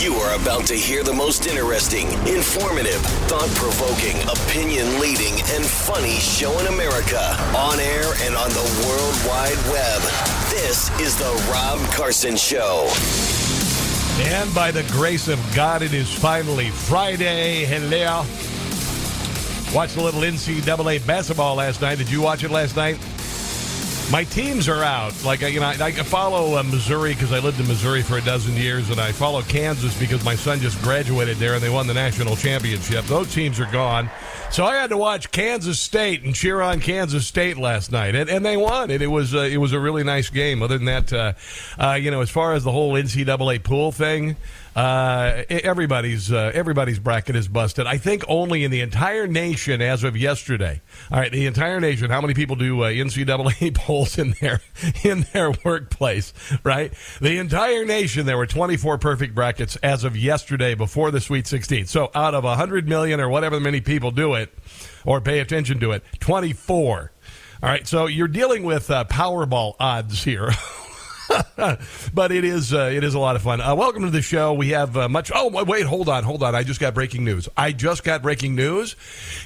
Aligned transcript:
You 0.00 0.14
are 0.14 0.34
about 0.40 0.64
to 0.68 0.74
hear 0.74 1.02
the 1.02 1.12
most 1.12 1.46
interesting, 1.46 2.06
informative, 2.26 3.02
thought 3.28 3.50
provoking, 3.50 4.16
opinion 4.30 4.98
leading, 4.98 5.34
and 5.52 5.62
funny 5.62 6.14
show 6.14 6.58
in 6.58 6.68
America 6.68 7.20
on 7.54 7.78
air 7.78 8.14
and 8.22 8.34
on 8.34 8.48
the 8.48 8.84
World 8.86 9.14
Wide 9.28 9.60
Web. 9.70 10.00
This 10.48 10.88
is 11.00 11.18
The 11.18 11.50
Rob 11.52 11.78
Carson 11.90 12.34
Show. 12.34 12.90
And 14.20 14.54
by 14.54 14.70
the 14.70 14.84
grace 14.84 15.28
of 15.28 15.38
God, 15.54 15.82
it 15.82 15.92
is 15.92 16.10
finally 16.10 16.70
Friday. 16.70 17.66
Hello. 17.66 18.24
Watched 19.74 19.98
a 19.98 20.02
little 20.02 20.22
NCAA 20.22 21.06
basketball 21.06 21.56
last 21.56 21.82
night. 21.82 21.98
Did 21.98 22.10
you 22.10 22.22
watch 22.22 22.42
it 22.42 22.50
last 22.50 22.74
night? 22.74 22.98
My 24.10 24.24
teams 24.24 24.68
are 24.68 24.82
out. 24.82 25.24
Like 25.24 25.40
you 25.42 25.60
know, 25.60 25.68
I, 25.68 25.92
follow 25.92 26.58
uh, 26.58 26.64
Missouri 26.64 27.14
because 27.14 27.32
I 27.32 27.38
lived 27.38 27.60
in 27.60 27.68
Missouri 27.68 28.02
for 28.02 28.18
a 28.18 28.20
dozen 28.20 28.56
years, 28.56 28.90
and 28.90 29.00
I 29.00 29.12
follow 29.12 29.40
Kansas 29.42 29.96
because 30.00 30.24
my 30.24 30.34
son 30.34 30.58
just 30.58 30.82
graduated 30.82 31.36
there 31.36 31.54
and 31.54 31.62
they 31.62 31.70
won 31.70 31.86
the 31.86 31.94
national 31.94 32.34
championship. 32.34 33.04
Those 33.04 33.32
teams 33.32 33.60
are 33.60 33.70
gone, 33.70 34.10
so 34.50 34.64
I 34.64 34.74
had 34.74 34.90
to 34.90 34.96
watch 34.96 35.30
Kansas 35.30 35.78
State 35.78 36.24
and 36.24 36.34
cheer 36.34 36.60
on 36.60 36.80
Kansas 36.80 37.24
State 37.24 37.56
last 37.56 37.92
night, 37.92 38.16
and, 38.16 38.28
and 38.28 38.44
they 38.44 38.56
won. 38.56 38.90
And 38.90 39.00
it 39.00 39.06
was 39.06 39.32
uh, 39.32 39.42
it 39.42 39.58
was 39.58 39.72
a 39.72 39.78
really 39.78 40.02
nice 40.02 40.28
game. 40.28 40.60
Other 40.60 40.76
than 40.76 40.86
that, 40.86 41.12
uh, 41.12 41.32
uh 41.78 41.92
you 41.92 42.10
know, 42.10 42.20
as 42.20 42.30
far 42.30 42.54
as 42.54 42.64
the 42.64 42.72
whole 42.72 42.94
NCAA 42.94 43.62
pool 43.62 43.92
thing. 43.92 44.36
Uh, 44.76 45.42
everybody's 45.48 46.30
uh, 46.30 46.52
everybody's 46.54 46.98
bracket 46.98 47.34
is 47.34 47.48
busted. 47.48 47.86
I 47.86 47.98
think 47.98 48.24
only 48.28 48.62
in 48.62 48.70
the 48.70 48.80
entire 48.80 49.26
nation 49.26 49.82
as 49.82 50.04
of 50.04 50.16
yesterday. 50.16 50.80
All 51.10 51.18
right, 51.18 51.32
the 51.32 51.46
entire 51.46 51.80
nation. 51.80 52.10
How 52.10 52.20
many 52.20 52.34
people 52.34 52.54
do 52.56 52.82
uh, 52.82 52.90
NCAA 52.90 53.74
polls 53.74 54.16
in 54.16 54.34
their 54.40 54.60
in 55.02 55.26
their 55.32 55.52
workplace? 55.64 56.32
Right, 56.62 56.92
the 57.20 57.38
entire 57.38 57.84
nation. 57.84 58.26
There 58.26 58.36
were 58.36 58.46
24 58.46 58.98
perfect 58.98 59.34
brackets 59.34 59.76
as 59.76 60.04
of 60.04 60.16
yesterday 60.16 60.74
before 60.74 61.10
the 61.10 61.20
Sweet 61.20 61.46
16. 61.46 61.86
So 61.86 62.10
out 62.14 62.34
of 62.34 62.44
100 62.44 62.88
million 62.88 63.20
or 63.20 63.28
whatever 63.28 63.58
many 63.58 63.80
people 63.80 64.12
do 64.12 64.34
it 64.34 64.54
or 65.04 65.20
pay 65.20 65.40
attention 65.40 65.80
to 65.80 65.92
it, 65.92 66.04
24. 66.20 67.12
All 67.62 67.68
right, 67.68 67.86
so 67.86 68.06
you're 68.06 68.28
dealing 68.28 68.62
with 68.62 68.90
uh, 68.90 69.04
Powerball 69.04 69.74
odds 69.78 70.24
here. 70.24 70.50
but 72.14 72.32
it 72.32 72.44
is 72.44 72.72
uh, 72.72 72.90
it 72.92 73.04
is 73.04 73.14
a 73.14 73.18
lot 73.18 73.36
of 73.36 73.42
fun. 73.42 73.60
Uh, 73.60 73.74
welcome 73.74 74.02
to 74.02 74.10
the 74.10 74.22
show. 74.22 74.52
We 74.52 74.70
have 74.70 74.96
uh, 74.96 75.08
much. 75.08 75.30
Oh 75.34 75.64
wait, 75.64 75.86
hold 75.86 76.08
on, 76.08 76.24
hold 76.24 76.42
on. 76.42 76.54
I 76.54 76.62
just 76.62 76.80
got 76.80 76.94
breaking 76.94 77.24
news. 77.24 77.48
I 77.56 77.72
just 77.72 78.04
got 78.04 78.22
breaking 78.22 78.54
news. 78.54 78.96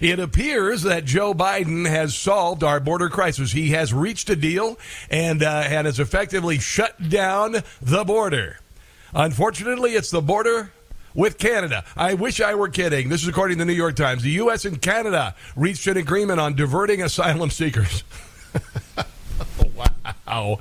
It 0.00 0.18
appears 0.18 0.82
that 0.82 1.04
Joe 1.04 1.34
Biden 1.34 1.88
has 1.88 2.14
solved 2.14 2.64
our 2.64 2.80
border 2.80 3.08
crisis. 3.08 3.52
He 3.52 3.70
has 3.70 3.92
reached 3.92 4.30
a 4.30 4.36
deal 4.36 4.78
and 5.10 5.42
uh, 5.42 5.64
and 5.66 5.86
has 5.86 6.00
effectively 6.00 6.58
shut 6.58 7.08
down 7.08 7.56
the 7.82 8.04
border. 8.04 8.60
Unfortunately, 9.12 9.92
it's 9.92 10.10
the 10.10 10.22
border 10.22 10.72
with 11.14 11.38
Canada. 11.38 11.84
I 11.96 12.14
wish 12.14 12.40
I 12.40 12.54
were 12.54 12.68
kidding. 12.68 13.08
This 13.08 13.22
is 13.22 13.28
according 13.28 13.58
to 13.58 13.64
the 13.64 13.70
New 13.70 13.76
York 13.76 13.96
Times. 13.96 14.22
The 14.22 14.30
U.S. 14.30 14.64
and 14.64 14.80
Canada 14.80 15.34
reached 15.54 15.86
an 15.86 15.96
agreement 15.96 16.40
on 16.40 16.54
diverting 16.54 17.02
asylum 17.02 17.50
seekers. 17.50 18.04
wow. 20.34 20.60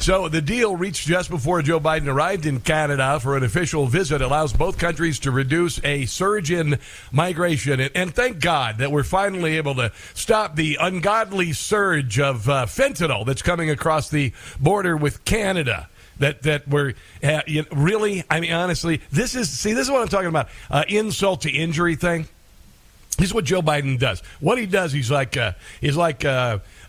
So 0.00 0.28
the 0.28 0.42
deal 0.42 0.76
reached 0.76 1.06
just 1.06 1.30
before 1.30 1.62
Joe 1.62 1.80
Biden 1.80 2.08
arrived 2.08 2.46
in 2.46 2.60
Canada 2.60 3.20
for 3.20 3.36
an 3.36 3.44
official 3.44 3.86
visit 3.86 4.20
allows 4.20 4.52
both 4.52 4.76
countries 4.76 5.20
to 5.20 5.30
reduce 5.30 5.82
a 5.84 6.06
surge 6.06 6.50
in 6.50 6.78
migration. 7.12 7.80
And, 7.80 8.14
thank 8.14 8.40
God 8.40 8.78
that 8.78 8.92
we're 8.92 9.02
finally 9.02 9.56
able 9.56 9.74
to 9.76 9.90
stop 10.14 10.54
the 10.54 10.78
ungodly 10.80 11.52
surge 11.52 12.20
of 12.20 12.48
uh, 12.48 12.66
fentanyl 12.66 13.26
that's 13.26 13.42
coming 13.42 13.70
across 13.70 14.08
the 14.08 14.32
border 14.60 14.96
with 14.96 15.24
Canada 15.24 15.88
that 16.20 16.42
that 16.42 16.68
we're 16.68 16.94
uh, 17.24 17.40
you 17.48 17.64
really. 17.72 18.22
I 18.30 18.38
mean, 18.38 18.52
honestly, 18.52 19.00
this 19.10 19.34
is 19.34 19.50
see, 19.50 19.72
this 19.72 19.86
is 19.86 19.90
what 19.90 20.00
I'm 20.00 20.08
talking 20.08 20.28
about. 20.28 20.48
Uh, 20.70 20.84
insult 20.86 21.40
to 21.40 21.50
injury 21.50 21.96
thing. 21.96 22.28
This 23.18 23.26
is 23.26 23.34
what 23.34 23.44
Joe 23.44 23.62
Biden 23.62 23.98
does. 23.98 24.20
What 24.38 24.58
he 24.58 24.66
does, 24.66 24.92
he's 24.92 25.10
like 25.10 25.36
uh, 25.36 25.52
he's 25.80 25.96
like 25.96 26.24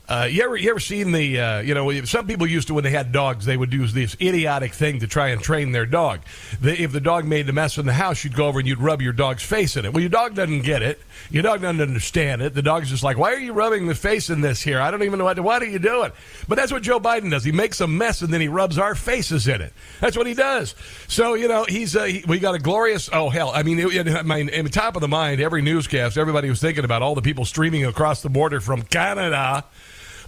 uh, 0.08 0.28
you 0.30 0.44
ever 0.44 0.56
you 0.56 0.70
ever 0.70 0.80
seen 0.80 1.12
the 1.12 1.40
uh, 1.40 1.60
you 1.62 1.74
know 1.74 2.04
some 2.04 2.28
people 2.28 2.46
used 2.46 2.68
to 2.68 2.74
when 2.74 2.84
they 2.84 2.92
had 2.92 3.12
dogs 3.12 3.46
they 3.46 3.58
would 3.58 3.72
do 3.72 3.88
this 3.88 4.16
idiotic 4.22 4.74
thing 4.74 5.00
to 5.00 5.08
try 5.08 5.30
and 5.30 5.42
train 5.42 5.72
their 5.72 5.86
dog. 5.86 6.20
They, 6.62 6.78
if 6.78 6.92
the 6.92 7.00
dog 7.00 7.26
made 7.26 7.50
a 7.50 7.54
mess 7.54 7.78
in 7.78 7.86
the 7.86 7.94
house, 7.94 8.24
you'd 8.24 8.36
go 8.36 8.48
over 8.48 8.60
and 8.60 8.68
you'd 8.68 8.80
rub 8.80 9.02
your 9.02 9.14
dog's 9.14 9.44
face 9.44 9.76
in 9.76 9.86
it. 9.86 9.94
Well, 9.94 10.02
your 10.02 10.10
dog 10.10 10.36
doesn't 10.36 10.62
get 10.62 10.84
it. 10.84 11.02
Your 11.32 11.42
dog 11.42 11.62
doesn't 11.62 11.82
understand 11.82 12.42
it. 12.44 12.54
The 12.54 12.62
dog's 12.62 12.90
just 12.90 13.04
like, 13.04 13.18
why 13.18 13.34
are 13.34 13.40
you 13.40 13.54
rubbing 13.54 13.88
the 13.88 13.96
face 13.96 14.30
in 14.30 14.42
this 14.42 14.62
here? 14.62 14.80
I 14.80 14.92
don't 14.92 15.02
even 15.02 15.18
know 15.18 15.26
what. 15.26 15.40
What 15.40 15.64
are 15.64 15.68
you 15.68 15.80
doing? 15.80 16.08
It? 16.08 16.16
But 16.48 16.56
that's 16.56 16.72
what 16.72 16.84
Joe 16.84 17.00
Biden 17.00 17.32
does. 17.32 17.44
He 17.44 17.52
makes 17.52 17.82
a 17.82 17.88
mess 17.88 18.22
and 18.22 18.32
then 18.32 18.42
he 18.42 18.48
rubs 18.48 18.78
our 18.78 18.94
faces 18.94 19.48
in 19.48 19.62
it. 19.62 19.74
That's 20.02 20.16
what 20.16 20.28
he 20.28 20.36
does. 20.36 20.76
So 21.08 21.34
you 21.34 21.48
know 21.48 21.66
he's 21.68 21.96
uh, 21.96 22.04
he, 22.04 22.24
we 22.28 22.38
got 22.40 22.54
a 22.54 22.60
glorious. 22.60 23.10
Oh 23.12 23.30
hell, 23.30 23.52
I 23.54 23.64
mean, 23.64 23.80
it, 23.80 24.08
I 24.08 24.22
mean, 24.22 24.50
in 24.50 24.68
top 24.68 24.96
of 24.96 25.02
the 25.02 25.08
mind, 25.08 25.42
every 25.42 25.62
newscast, 25.62 26.18
everybody 26.18 26.50
was 26.50 26.62
thinking 26.62 26.84
about 26.84 27.02
all 27.02 27.16
the 27.16 27.22
people 27.22 27.46
streaming 27.46 27.86
across 27.86 28.22
the 28.22 28.30
border 28.30 28.60
from 28.60 28.84
Canada 28.84 29.64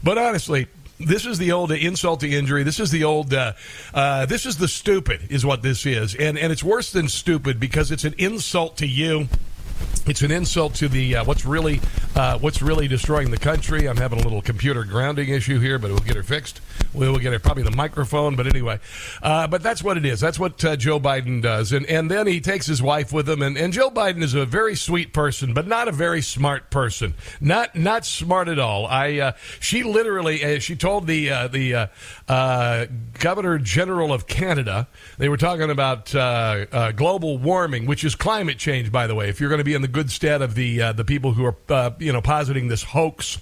but 0.03 0.17
honestly, 0.17 0.67
this 0.99 1.25
is 1.25 1.37
the 1.37 1.51
old 1.51 1.71
insult 1.71 2.21
to 2.21 2.29
injury. 2.29 2.63
This 2.63 2.79
is 2.79 2.89
the 2.91 3.03
old. 3.03 3.33
Uh, 3.33 3.53
uh, 3.93 4.25
this 4.25 4.45
is 4.45 4.57
the 4.57 4.67
stupid, 4.67 5.21
is 5.29 5.45
what 5.45 5.61
this 5.61 5.85
is, 5.85 6.15
and 6.15 6.37
and 6.37 6.51
it's 6.51 6.63
worse 6.63 6.91
than 6.91 7.07
stupid 7.07 7.59
because 7.59 7.91
it's 7.91 8.03
an 8.03 8.15
insult 8.17 8.77
to 8.77 8.87
you 8.87 9.27
it's 10.07 10.21
an 10.21 10.31
insult 10.31 10.75
to 10.75 10.87
the 10.87 11.17
uh, 11.17 11.23
what's 11.25 11.45
really 11.45 11.81
uh, 12.15 12.39
what's 12.39 12.61
really 12.61 12.87
destroying 12.87 13.29
the 13.29 13.37
country. 13.37 13.87
I'm 13.87 13.97
having 13.97 14.19
a 14.19 14.23
little 14.23 14.41
computer 14.41 14.83
grounding 14.83 15.29
issue 15.29 15.59
here, 15.59 15.77
but 15.77 15.91
we'll 15.91 15.99
get 15.99 16.15
her 16.15 16.23
fixed. 16.23 16.61
We 16.93 17.09
will 17.09 17.19
get 17.19 17.33
it, 17.33 17.43
probably 17.43 17.63
the 17.63 17.71
microphone, 17.71 18.35
but 18.35 18.47
anyway. 18.47 18.79
Uh, 19.21 19.47
but 19.47 19.63
that's 19.63 19.83
what 19.83 19.97
it 19.97 20.05
is. 20.05 20.19
That's 20.19 20.39
what 20.39 20.63
uh, 20.63 20.75
Joe 20.75 20.99
Biden 20.99 21.41
does, 21.41 21.71
and 21.71 21.85
and 21.85 22.09
then 22.09 22.27
he 22.27 22.41
takes 22.41 22.65
his 22.65 22.81
wife 22.81 23.11
with 23.13 23.29
him. 23.29 23.41
And, 23.41 23.57
and 23.57 23.73
Joe 23.73 23.89
Biden 23.89 24.23
is 24.23 24.33
a 24.33 24.45
very 24.45 24.75
sweet 24.75 25.13
person, 25.13 25.53
but 25.53 25.67
not 25.67 25.87
a 25.87 25.91
very 25.91 26.21
smart 26.21 26.69
person. 26.69 27.13
Not 27.39 27.75
not 27.75 28.05
smart 28.05 28.47
at 28.47 28.59
all. 28.59 28.85
I 28.85 29.19
uh, 29.19 29.31
she 29.59 29.83
literally 29.83 30.43
uh, 30.43 30.59
she 30.59 30.75
told 30.75 31.07
the 31.07 31.27
the 31.27 31.89
Governor 33.19 33.57
General 33.59 34.13
of 34.13 34.27
Canada 34.27 34.87
they 35.17 35.29
were 35.29 35.37
talking 35.37 35.69
about 35.69 36.11
global 36.95 37.37
warming, 37.37 37.85
which 37.85 38.03
is 38.03 38.15
climate 38.15 38.57
change, 38.57 38.91
by 38.91 39.07
the 39.07 39.15
way. 39.15 39.29
If 39.29 39.39
you're 39.39 39.49
going 39.49 39.59
to 39.59 39.65
be 39.65 39.73
in 39.73 39.81
the 39.81 39.87
good 39.87 40.11
stead 40.11 40.41
of 40.41 40.55
the 40.55 40.81
uh, 40.81 40.93
the 40.93 41.05
people 41.05 41.33
who 41.33 41.45
are 41.45 41.55
uh, 41.69 41.91
you 41.99 42.11
know 42.11 42.21
positing 42.21 42.67
this 42.67 42.83
hoax 42.83 43.37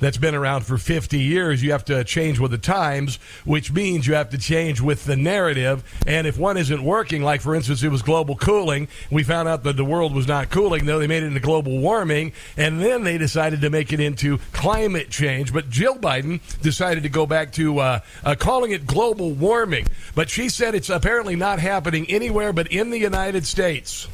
that's 0.00 0.16
been 0.16 0.34
around 0.34 0.62
for 0.66 0.78
50 0.78 1.18
years. 1.18 1.62
You 1.62 1.72
have 1.72 1.84
to 1.86 2.02
change 2.04 2.38
with 2.38 2.50
the 2.50 2.58
times, 2.58 3.16
which 3.44 3.70
means 3.72 4.06
you 4.06 4.14
have 4.14 4.30
to 4.30 4.38
change 4.38 4.80
with 4.80 5.04
the 5.04 5.16
narrative. 5.16 5.84
And 6.06 6.26
if 6.26 6.38
one 6.38 6.56
isn't 6.56 6.82
working, 6.82 7.22
like 7.22 7.40
for 7.40 7.54
instance, 7.54 7.82
it 7.82 7.90
was 7.90 8.02
global 8.02 8.34
cooling, 8.36 8.88
we 9.10 9.22
found 9.22 9.48
out 9.48 9.62
that 9.64 9.76
the 9.76 9.84
world 9.84 10.14
was 10.14 10.26
not 10.26 10.50
cooling, 10.50 10.86
though 10.86 10.98
they 10.98 11.06
made 11.06 11.22
it 11.22 11.26
into 11.26 11.40
global 11.40 11.78
warming, 11.78 12.32
and 12.56 12.80
then 12.80 13.04
they 13.04 13.18
decided 13.18 13.60
to 13.60 13.70
make 13.70 13.92
it 13.92 14.00
into 14.00 14.38
climate 14.52 15.10
change. 15.10 15.52
But 15.52 15.70
Jill 15.70 15.96
Biden 15.96 16.40
decided 16.60 17.02
to 17.04 17.08
go 17.08 17.26
back 17.26 17.52
to 17.52 17.78
uh, 17.78 18.00
uh, 18.24 18.34
calling 18.34 18.72
it 18.72 18.86
global 18.86 19.32
warming. 19.32 19.86
But 20.14 20.30
she 20.30 20.48
said 20.48 20.74
it's 20.74 20.90
apparently 20.90 21.36
not 21.36 21.58
happening 21.58 22.06
anywhere 22.08 22.52
but 22.52 22.66
in 22.68 22.90
the 22.90 22.98
United 22.98 23.46
States. 23.46 24.08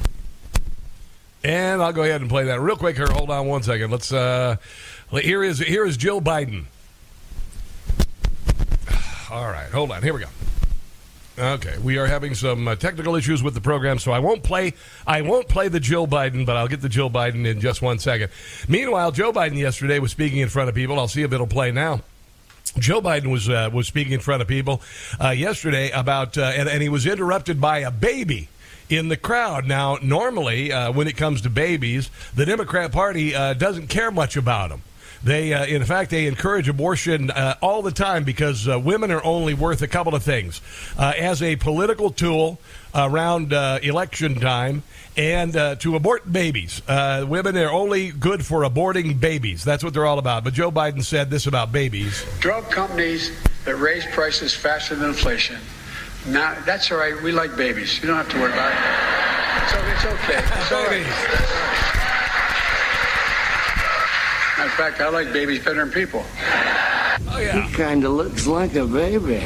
And 1.43 1.81
I'll 1.81 1.93
go 1.93 2.03
ahead 2.03 2.21
and 2.21 2.29
play 2.29 2.45
that 2.45 2.59
real 2.59 2.75
quick 2.75 2.97
here. 2.97 3.07
Hold 3.07 3.29
on 3.29 3.47
one 3.47 3.63
second. 3.63 3.91
Let's. 3.91 4.11
Uh, 4.11 4.57
here 5.11 5.43
is 5.43 5.59
here 5.59 5.85
is 5.85 5.97
Jill 5.97 6.21
Biden. 6.21 6.65
All 9.31 9.47
right, 9.47 9.69
hold 9.71 9.91
on. 9.91 10.03
Here 10.03 10.13
we 10.13 10.21
go. 10.21 10.27
Okay, 11.39 11.77
we 11.83 11.99
are 11.99 12.07
having 12.07 12.33
some 12.33 12.67
uh, 12.67 12.75
technical 12.75 13.15
issues 13.15 13.43
with 13.43 13.53
the 13.53 13.61
program, 13.61 13.99
so 13.99 14.11
I 14.11 14.17
won't 14.17 14.41
play. 14.41 14.73
I 15.05 15.21
won't 15.21 15.47
play 15.47 15.67
the 15.67 15.79
Jill 15.79 16.07
Biden, 16.07 16.47
but 16.47 16.57
I'll 16.57 16.67
get 16.67 16.81
the 16.81 16.89
Jill 16.89 17.11
Biden 17.11 17.45
in 17.45 17.61
just 17.61 17.79
one 17.79 17.99
second. 17.99 18.31
Meanwhile, 18.67 19.11
Joe 19.11 19.31
Biden 19.31 19.55
yesterday 19.55 19.99
was 19.99 20.09
speaking 20.09 20.39
in 20.39 20.49
front 20.49 20.67
of 20.67 20.73
people. 20.73 20.99
I'll 20.99 21.07
see 21.07 21.21
if 21.21 21.31
it'll 21.31 21.45
play 21.45 21.71
now. 21.71 22.01
Joe 22.79 23.01
Biden 23.01 23.31
was 23.31 23.49
uh, 23.49 23.69
was 23.71 23.85
speaking 23.85 24.13
in 24.13 24.19
front 24.19 24.41
of 24.41 24.47
people 24.47 24.81
uh, 25.23 25.29
yesterday 25.29 25.91
about, 25.91 26.39
uh, 26.39 26.41
and, 26.55 26.67
and 26.67 26.81
he 26.81 26.89
was 26.89 27.05
interrupted 27.05 27.61
by 27.61 27.79
a 27.79 27.91
baby 27.91 28.49
in 28.89 29.09
the 29.09 29.17
crowd. 29.17 29.67
Now, 29.67 29.99
normally, 30.01 30.71
uh, 30.71 30.91
when 30.91 31.07
it 31.07 31.17
comes 31.17 31.41
to 31.41 31.51
babies, 31.51 32.09
the 32.35 32.47
Democrat 32.47 32.91
Party 32.91 33.35
uh, 33.35 33.53
doesn't 33.53 33.87
care 33.87 34.09
much 34.09 34.37
about 34.37 34.69
them. 34.69 34.81
They, 35.23 35.53
uh, 35.53 35.65
in 35.65 35.83
fact, 35.83 36.11
they 36.11 36.27
encourage 36.27 36.69
abortion 36.69 37.31
uh, 37.31 37.55
all 37.61 37.81
the 37.81 37.91
time 37.91 38.23
because 38.23 38.67
uh, 38.67 38.79
women 38.79 39.11
are 39.11 39.23
only 39.23 39.53
worth 39.53 39.81
a 39.81 39.87
couple 39.87 40.15
of 40.15 40.23
things 40.23 40.61
uh, 40.97 41.13
as 41.17 41.41
a 41.41 41.55
political 41.55 42.11
tool 42.11 42.59
around 42.93 43.53
uh, 43.53 43.79
election 43.83 44.35
time 44.35 44.83
and 45.15 45.55
uh, 45.55 45.75
to 45.75 45.95
abort 45.95 46.31
babies. 46.31 46.81
women 46.87 47.57
are 47.57 47.71
only 47.71 48.11
good 48.11 48.45
for 48.45 48.61
aborting 48.61 49.19
babies. 49.19 49.63
That's 49.63 49.83
what 49.83 49.93
they're 49.93 50.05
all 50.05 50.19
about. 50.19 50.43
But 50.43 50.53
Joe 50.53 50.71
Biden 50.71 51.03
said 51.03 51.29
this 51.29 51.47
about 51.47 51.71
babies 51.71 52.25
drug 52.39 52.69
companies 52.69 53.31
that 53.65 53.75
raise 53.75 54.05
prices 54.07 54.53
faster 54.53 54.95
than 54.95 55.09
inflation. 55.09 55.57
Now, 56.27 56.57
that's 56.65 56.91
all 56.91 56.97
right. 56.97 57.21
We 57.21 57.31
like 57.31 57.55
babies. 57.55 58.01
You 58.01 58.07
don't 58.07 58.17
have 58.17 58.29
to 58.29 58.39
worry 58.39 58.51
about 58.51 58.71
it. 58.71 58.77
So 59.69 59.77
it's 59.87 60.05
okay. 60.05 60.39
It's 60.61 60.71
all 60.71 60.85
right. 60.85 62.06
In 64.61 64.69
fact, 64.69 64.99
I 65.01 65.09
like 65.09 65.31
babies 65.31 65.63
better 65.63 65.85
than 65.85 65.91
people. 65.91 66.23
Oh, 67.29 67.39
yeah. 67.39 67.61
He 67.61 67.73
kind 67.73 68.03
of 68.03 68.13
looks 68.13 68.47
like 68.47 68.75
a 68.75 68.85
baby. 68.85 69.43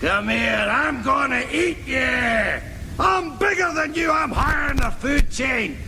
Come 0.00 0.28
here, 0.28 0.66
I'm 0.68 1.02
gonna 1.02 1.44
eat 1.52 1.78
you! 1.86 2.60
I'm 2.98 3.36
bigger 3.38 3.72
than 3.72 3.94
you, 3.94 4.10
I'm 4.10 4.30
higher 4.30 4.70
in 4.72 4.76
the 4.76 4.90
food 4.90 5.30
chain! 5.30 5.78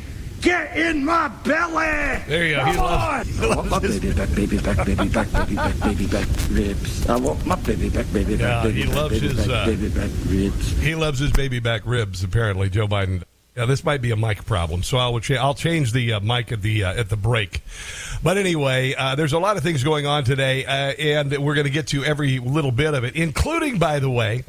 Get 0.40 0.76
in 0.76 1.04
my 1.04 1.28
belly! 1.44 2.22
There 2.28 2.46
you 2.46 2.56
go. 2.56 2.62
Come 2.62 2.72
He 2.72 2.78
loves, 2.78 3.42
on! 3.42 3.50
I 3.50 3.56
want 3.56 3.70
my 3.70 3.78
baby 3.80 4.12
back, 4.12 4.34
baby 4.34 4.58
back, 4.58 4.86
baby 4.86 5.08
back, 5.08 5.32
baby 5.32 5.54
back, 5.56 5.80
baby 5.80 6.06
back 6.06 6.28
ribs. 6.50 7.08
I 7.08 7.16
want 7.16 7.44
my 7.46 7.56
baby 7.56 7.88
back, 7.90 8.12
baby 8.12 8.36
back, 8.36 8.40
Yeah, 8.40 8.62
baby 8.62 8.80
he 8.80 8.86
back, 8.86 8.94
loves 8.96 9.20
baby 9.20 9.34
his, 9.34 9.46
back, 9.46 9.56
uh, 9.56 9.66
baby 9.66 9.88
back 9.88 10.10
ribs. 10.28 10.70
He 10.78 10.94
loves 10.94 11.18
his 11.18 11.32
baby 11.32 11.58
back 11.58 11.82
ribs. 11.84 12.22
Apparently, 12.22 12.70
Joe 12.70 12.86
Biden. 12.86 13.24
Yeah, 13.56 13.64
this 13.64 13.84
might 13.84 14.02
be 14.02 14.10
a 14.10 14.16
mic 14.16 14.44
problem, 14.44 14.82
so 14.82 14.98
I'll 14.98 15.18
cha- 15.18 15.42
I'll 15.42 15.54
change 15.54 15.92
the 15.92 16.12
uh, 16.12 16.20
mic 16.20 16.52
at 16.52 16.60
the 16.60 16.84
uh, 16.84 16.92
at 17.00 17.08
the 17.08 17.16
break. 17.16 17.62
But 18.22 18.36
anyway, 18.36 18.92
uh, 18.92 19.14
there's 19.14 19.32
a 19.32 19.38
lot 19.38 19.56
of 19.56 19.62
things 19.62 19.82
going 19.82 20.06
on 20.06 20.24
today, 20.24 20.66
uh, 20.66 20.70
and 20.72 21.38
we're 21.38 21.54
going 21.54 21.64
to 21.64 21.70
get 21.72 21.86
to 21.88 22.04
every 22.04 22.38
little 22.38 22.70
bit 22.70 22.92
of 22.92 23.04
it, 23.04 23.16
including, 23.16 23.78
by 23.78 23.98
the 23.98 24.10
way, 24.10 24.44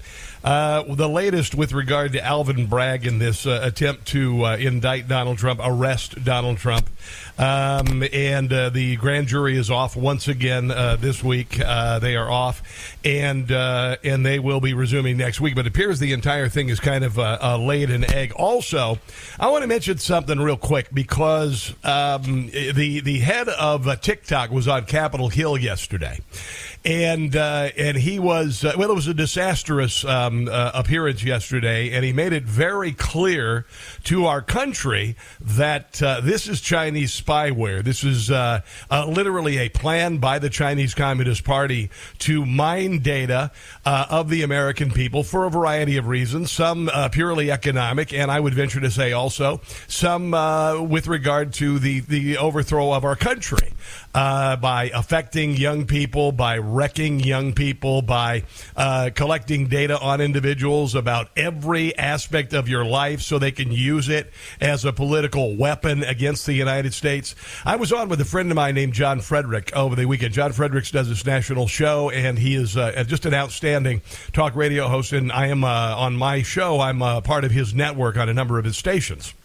uh, 0.47 0.95
the 0.95 1.09
latest 1.09 1.55
with 1.55 1.73
regard 1.73 2.13
to 2.13 2.23
Alvin 2.23 2.67
Bragg 2.67 3.05
in 3.05 3.19
this 3.19 3.45
uh, 3.45 3.59
attempt 3.61 4.05
to 4.07 4.45
uh, 4.45 4.55
indict 4.55 5.09
Donald 5.09 5.39
Trump, 5.39 5.59
arrest 5.61 6.23
Donald 6.23 6.57
Trump. 6.57 6.89
Um, 7.37 8.01
and 8.13 8.51
uh, 8.53 8.69
the 8.69 8.95
grand 8.95 9.27
jury 9.27 9.57
is 9.57 9.69
off 9.69 9.97
once 9.97 10.29
again 10.29 10.71
uh, 10.71 10.95
this 10.95 11.21
week. 11.21 11.59
Uh, 11.59 11.99
they 11.99 12.15
are 12.15 12.31
off, 12.31 12.95
and 13.03 13.51
and 13.51 14.25
they 14.25 14.39
will 14.39 14.61
be 14.61 14.73
resuming 14.73 15.17
next 15.17 15.41
week. 15.41 15.53
But 15.53 15.65
it 15.65 15.69
appears 15.69 15.99
the 15.99 16.13
entire 16.13 16.47
thing 16.47 16.69
is 16.69 16.79
kind 16.79 17.03
of 17.03 17.17
laid 17.59 17.91
an 17.91 18.09
egg. 18.09 18.31
Also, 18.33 18.99
I 19.37 19.49
want 19.49 19.63
to 19.63 19.67
mention 19.67 19.97
something 19.97 20.39
real 20.39 20.57
quick 20.57 20.87
because 20.93 21.75
um, 21.83 22.47
the 22.53 23.01
the 23.01 23.19
head 23.19 23.49
of 23.49 23.99
TikTok 24.01 24.49
was 24.49 24.67
on 24.69 24.85
Capitol 24.85 25.27
Hill 25.27 25.57
yesterday, 25.57 26.19
and 26.87 27.35
uh, 27.35 27.69
and 27.75 27.97
he 27.97 28.17
was 28.17 28.63
uh, 28.63 28.71
well. 28.77 28.89
It 28.89 28.95
was 28.95 29.07
a 29.07 29.13
disastrous 29.13 30.05
um, 30.05 30.47
uh, 30.47 30.71
appearance 30.73 31.21
yesterday, 31.21 31.91
and 31.91 32.05
he 32.05 32.13
made 32.13 32.31
it 32.31 32.43
very 32.43 32.93
clear 32.93 33.65
to 34.05 34.25
our 34.25 34.41
country 34.41 35.17
that 35.41 36.01
uh, 36.01 36.21
this 36.21 36.47
is 36.47 36.61
Chinese 36.61 37.19
spyware. 37.19 37.83
This 37.83 38.05
is 38.05 38.31
uh, 38.31 38.61
uh, 38.89 39.05
literally 39.05 39.57
a 39.57 39.67
plan 39.67 40.19
by 40.19 40.39
the 40.39 40.49
Chinese 40.49 40.95
Communist 40.95 41.43
Party 41.43 41.89
to 42.19 42.45
mine 42.45 42.99
data 42.99 43.51
of 43.85 44.29
the 44.29 44.43
American 44.43 44.89
people 44.89 45.23
for 45.23 45.43
a 45.43 45.49
variety 45.49 45.97
of 45.97 46.07
reasons. 46.07 46.53
Some 46.53 46.89
purely 47.11 47.51
economic, 47.51 48.13
and 48.13 48.31
I 48.31 48.39
would 48.39 48.53
venture 48.53 48.79
to 48.79 48.89
say 48.89 49.11
also 49.11 49.59
some 49.89 50.31
with 50.89 51.07
regard 51.07 51.51
to 51.55 51.79
the 51.79 51.99
the 51.99 52.37
overthrow 52.37 52.93
of 52.93 53.03
our 53.03 53.17
country 53.17 53.73
uh, 54.17 54.55
by 54.55 54.89
affecting 54.95 55.55
young 55.55 55.85
people, 55.85 56.31
by 56.31 56.57
wrecking 56.57 57.19
young 57.19 57.53
people, 57.53 58.01
by 58.01 58.41
uh, 58.75 59.11
collecting 59.13 59.67
data 59.67 59.99
on 59.99 60.21
individuals 60.21 60.95
about 60.95 61.29
every 61.37 61.95
aspect 61.95 62.51
of 62.51 62.67
your 62.67 62.83
life 62.83 63.21
so 63.21 63.37
they 63.37 63.51
can 63.51 63.71
use 63.71 64.09
it 64.09 64.33
as 64.59 64.85
a 64.85 64.91
political 64.91 65.55
weapon 65.55 66.03
against 66.03 66.47
the 66.47 66.53
United 66.53 66.95
States. 66.95 67.35
I 67.63 67.75
was 67.75 67.93
on 67.93 68.09
with 68.09 68.19
a 68.19 68.25
friend 68.25 68.49
of 68.49 68.55
mine 68.55 68.73
named 68.73 68.93
John 68.93 69.21
Fredericks 69.21 69.71
over 69.75 69.95
the 69.95 70.05
weekend. 70.05 70.33
John 70.33 70.51
Fredericks 70.51 70.89
does 70.89 71.09
this 71.09 71.23
national 71.23 71.67
show, 71.67 72.09
and 72.09 72.39
he 72.39 72.55
is 72.55 72.75
uh, 72.75 73.03
just 73.05 73.27
an 73.27 73.35
outstanding 73.35 74.01
talk 74.33 74.55
radio 74.55 74.87
host. 74.87 75.13
And 75.13 75.31
I 75.31 75.45
am 75.47 75.63
uh, 75.63 75.67
on 75.95 76.15
my 76.15 76.41
show, 76.41 76.79
I'm 76.79 77.01
part 77.21 77.45
of 77.45 77.51
his 77.51 77.75
network 77.75 78.17
on 78.17 78.29
a 78.29 78.33
number 78.33 78.57
of 78.57 78.65
his 78.65 78.77
stations. 78.77 79.35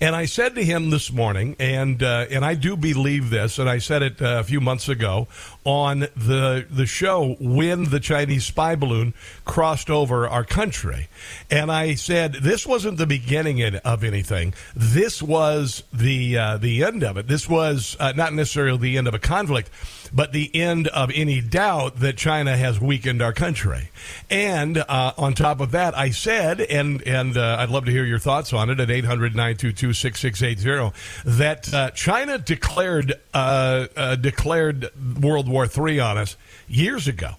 And 0.00 0.14
I 0.14 0.26
said 0.26 0.54
to 0.56 0.64
him 0.64 0.90
this 0.90 1.10
morning, 1.12 1.56
and 1.58 2.02
uh, 2.02 2.26
and 2.30 2.44
I 2.44 2.54
do 2.54 2.76
believe 2.76 3.30
this, 3.30 3.58
and 3.58 3.68
I 3.68 3.78
said 3.78 4.02
it 4.02 4.20
uh, 4.20 4.38
a 4.40 4.44
few 4.44 4.60
months 4.60 4.88
ago 4.88 5.28
on 5.64 6.00
the 6.00 6.66
the 6.68 6.86
show 6.86 7.36
when 7.40 7.84
the 7.84 8.00
Chinese 8.00 8.44
spy 8.44 8.74
balloon 8.74 9.14
crossed 9.44 9.88
over 9.88 10.28
our 10.28 10.44
country, 10.44 11.08
and 11.50 11.72
I 11.72 11.94
said 11.94 12.34
this 12.34 12.66
wasn't 12.66 12.98
the 12.98 13.06
beginning 13.06 13.62
of 13.62 14.04
anything. 14.04 14.54
This 14.74 15.22
was 15.22 15.84
the 15.92 16.36
uh, 16.36 16.56
the 16.58 16.84
end 16.84 17.02
of 17.02 17.16
it. 17.16 17.26
This 17.26 17.48
was 17.48 17.96
uh, 17.98 18.12
not 18.14 18.34
necessarily 18.34 18.78
the 18.78 18.98
end 18.98 19.08
of 19.08 19.14
a 19.14 19.18
conflict 19.18 19.70
but 20.12 20.32
the 20.32 20.54
end 20.54 20.88
of 20.88 21.10
any 21.14 21.40
doubt 21.40 22.00
that 22.00 22.16
China 22.16 22.56
has 22.56 22.80
weakened 22.80 23.22
our 23.22 23.32
country. 23.32 23.90
And 24.30 24.78
uh, 24.78 25.12
on 25.18 25.34
top 25.34 25.60
of 25.60 25.72
that, 25.72 25.96
I 25.96 26.10
said, 26.10 26.60
and 26.60 27.02
and 27.02 27.36
uh, 27.36 27.56
I'd 27.58 27.70
love 27.70 27.84
to 27.86 27.90
hear 27.90 28.04
your 28.04 28.18
thoughts 28.18 28.52
on 28.52 28.70
it 28.70 28.80
at 28.80 28.90
800 29.90 29.92
922 29.92 29.92
6680, 29.92 31.36
that 31.38 31.74
uh, 31.74 31.90
China 31.90 32.38
declared 32.38 33.14
uh, 33.34 33.86
uh, 33.96 34.16
declared 34.16 34.90
World 35.20 35.48
War 35.48 35.66
III 35.66 36.00
on 36.00 36.18
us 36.18 36.36
years 36.68 37.08
ago. 37.08 37.36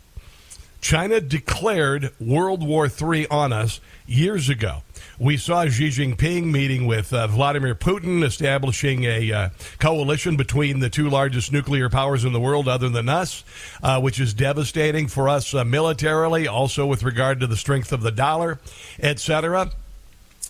China 0.82 1.20
declared 1.20 2.12
World 2.20 2.66
War 2.66 2.88
III 2.88 3.28
on 3.28 3.52
us 3.52 3.82
years 4.06 4.48
ago. 4.48 4.84
We 5.20 5.36
saw 5.36 5.66
Xi 5.66 5.90
Jinping 5.90 6.46
meeting 6.52 6.86
with 6.86 7.12
uh, 7.12 7.28
Vladimir 7.28 7.74
Putin, 7.76 8.24
establishing 8.24 9.04
a 9.04 9.32
uh, 9.32 9.50
coalition 9.80 10.38
between 10.38 10.80
the 10.80 10.90
two 10.90 11.10
largest 11.10 11.52
nuclear 11.52 11.90
powers 11.90 12.24
in 12.24 12.34
the 12.34 12.40
world, 12.40 12.68
other 12.68 12.90
than 12.90 13.10
us, 13.10 13.44
uh, 13.82 14.00
which 14.00 14.20
is 14.20 14.34
devastating 14.34 15.08
for 15.08 15.28
us 15.28 15.54
uh, 15.54 15.66
militarily, 15.66 16.48
also 16.48 16.86
with 16.86 17.04
regard 17.04 17.40
to 17.40 17.48
the 17.48 17.58
strength 17.58 17.92
of 17.92 18.02
the 18.02 18.12
dollar, 18.12 18.60
etc. 19.00 19.72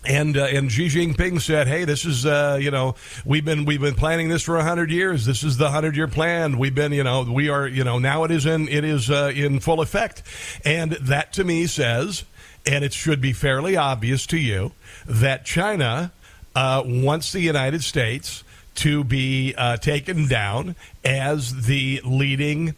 And 0.04 0.36
uh, 0.36 0.44
and 0.44 0.70
Xi 0.70 0.86
Jinping 0.86 1.40
said, 1.40 1.66
"Hey, 1.66 1.84
this 1.84 2.04
is 2.04 2.24
uh, 2.24 2.58
you 2.60 2.70
know 2.70 2.94
we've 3.24 3.44
been 3.44 3.64
we've 3.64 3.80
been 3.80 3.96
planning 3.96 4.28
this 4.28 4.42
for 4.42 4.58
hundred 4.60 4.90
years. 4.90 5.26
This 5.26 5.42
is 5.42 5.56
the 5.56 5.70
hundred 5.70 5.96
year 5.96 6.06
plan. 6.06 6.56
We've 6.56 6.74
been 6.74 6.92
you 6.92 7.02
know 7.02 7.22
we 7.22 7.48
are 7.48 7.66
you 7.66 7.82
know 7.82 7.98
now 7.98 8.22
it 8.24 8.30
is 8.30 8.46
in 8.46 8.68
it 8.68 8.84
is 8.84 9.10
uh, 9.10 9.32
in 9.34 9.58
full 9.58 9.80
effect." 9.80 10.22
And 10.64 10.92
that 10.92 11.32
to 11.34 11.44
me 11.44 11.66
says, 11.66 12.24
and 12.64 12.84
it 12.84 12.92
should 12.92 13.20
be 13.20 13.32
fairly 13.32 13.76
obvious 13.76 14.26
to 14.28 14.38
you 14.38 14.72
that 15.06 15.44
China 15.44 16.12
uh, 16.54 16.82
wants 16.84 17.32
the 17.32 17.40
United 17.40 17.82
States 17.82 18.44
to 18.76 19.02
be 19.02 19.54
uh, 19.58 19.76
taken 19.78 20.28
down 20.28 20.76
as 21.04 21.66
the 21.66 22.00
leading 22.04 22.74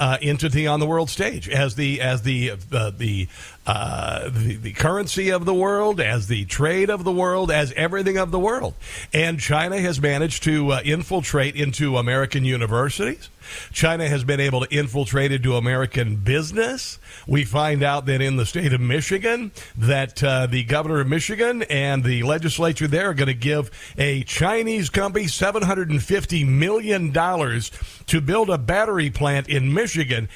uh, 0.00 0.18
entity 0.20 0.66
on 0.66 0.80
the 0.80 0.86
world 0.86 1.10
stage 1.10 1.48
as 1.48 1.74
the 1.74 2.00
as 2.00 2.22
the 2.22 2.52
uh, 2.72 2.90
the, 2.96 3.28
uh, 3.68 4.30
the 4.30 4.56
the 4.56 4.72
currency 4.72 5.30
of 5.30 5.44
the 5.44 5.54
world, 5.54 6.00
as 6.00 6.26
the 6.26 6.44
trade 6.46 6.90
of 6.90 7.04
the 7.04 7.12
world, 7.12 7.50
as 7.50 7.72
everything 7.72 8.16
of 8.16 8.30
the 8.30 8.38
world. 8.38 8.74
And 9.12 9.38
China 9.38 9.78
has 9.78 10.00
managed 10.00 10.42
to 10.44 10.72
uh, 10.72 10.80
infiltrate 10.84 11.54
into 11.54 11.98
American 11.98 12.44
universities. 12.44 13.28
China 13.72 14.06
has 14.06 14.24
been 14.24 14.40
able 14.40 14.60
to 14.60 14.74
infiltrate 14.74 15.32
into 15.32 15.56
American 15.56 16.16
business. 16.16 16.98
We 17.26 17.44
find 17.44 17.82
out 17.82 18.06
that 18.06 18.20
in 18.20 18.36
the 18.36 18.44
state 18.44 18.72
of 18.74 18.80
Michigan, 18.80 19.52
that 19.76 20.22
uh, 20.22 20.46
the 20.46 20.64
governor 20.64 21.00
of 21.00 21.08
Michigan 21.08 21.62
and 21.64 22.04
the 22.04 22.22
legislature 22.24 22.88
there 22.88 23.10
are 23.10 23.14
going 23.14 23.28
to 23.28 23.34
give 23.34 23.70
a 23.98 24.22
Chinese 24.24 24.90
company 24.90 25.26
seven 25.28 25.62
hundred 25.62 25.90
and 25.90 26.02
fifty 26.02 26.44
million 26.44 27.12
dollars 27.12 27.70
to 28.06 28.20
build 28.20 28.50
a 28.50 28.58
battery 28.58 29.10
plant 29.10 29.48
in 29.48 29.72
Michigan. 29.74 30.28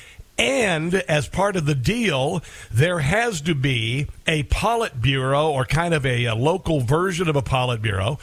And 0.43 0.95
as 0.95 1.29
part 1.29 1.55
of 1.55 1.67
the 1.67 1.75
deal, 1.77 2.43
there 2.69 2.99
has 2.99 3.41
to 3.43 3.55
be 3.55 4.09
a 4.27 4.43
Politburo 4.43 5.49
or 5.49 5.65
kind 5.65 5.95
of 5.95 6.05
a, 6.05 6.25
a 6.25 6.35
local 6.35 6.81
version 6.81 7.29
of 7.29 7.37
a 7.37 7.43
Politburo 7.43 8.19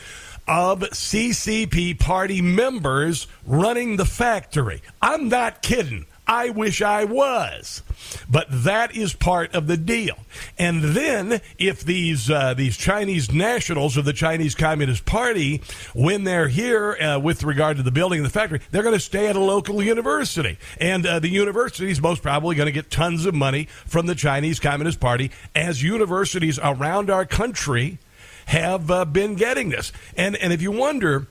of 0.45 0.81
CCP 0.81 1.97
party 1.97 2.41
members 2.41 3.27
running 3.45 3.95
the 3.95 4.03
factory. 4.03 4.81
I'm 5.01 5.29
not 5.29 5.61
kidding. 5.61 6.07
I 6.29 6.51
wish 6.51 6.83
I 6.83 7.05
was. 7.05 7.81
But 8.29 8.45
that 8.49 8.95
is 8.95 9.13
part 9.13 9.55
of 9.55 9.65
the 9.65 9.77
deal. 9.77 10.15
And 10.59 10.83
then, 10.83 11.41
if 11.57 11.83
these 11.83 12.29
uh, 12.29 12.53
these 12.53 12.77
Chinese 12.77 13.31
nationals 13.31 13.97
of 13.97 14.05
the 14.05 14.13
Chinese 14.13 14.53
Communist 14.53 15.05
Party, 15.05 15.61
when 15.95 16.25
they're 16.25 16.47
here 16.47 16.95
uh, 16.95 17.19
with 17.19 17.43
regard 17.43 17.77
to 17.77 17.83
the 17.83 17.91
building 17.91 18.19
of 18.19 18.23
the 18.23 18.29
factory, 18.29 18.61
they're 18.69 18.83
going 18.83 18.93
to 18.93 18.99
stay 18.99 19.27
at 19.27 19.35
a 19.35 19.39
local 19.39 19.81
university, 19.81 20.59
and 20.79 21.05
uh, 21.05 21.17
the 21.17 21.29
university 21.29 21.89
is 21.89 21.99
most 21.99 22.21
probably 22.21 22.55
going 22.55 22.67
to 22.67 22.71
get 22.71 22.91
tons 22.91 23.25
of 23.25 23.33
money 23.33 23.65
from 23.87 24.05
the 24.05 24.15
Chinese 24.15 24.59
Communist 24.59 24.99
Party, 24.99 25.31
as 25.55 25.81
universities 25.81 26.59
around 26.61 27.09
our 27.09 27.25
country 27.25 27.97
have 28.45 28.91
uh, 28.91 29.03
been 29.03 29.33
getting 29.33 29.69
this. 29.69 29.91
And 30.15 30.35
and 30.35 30.53
if 30.53 30.61
you 30.61 30.71
wonder 30.71 31.27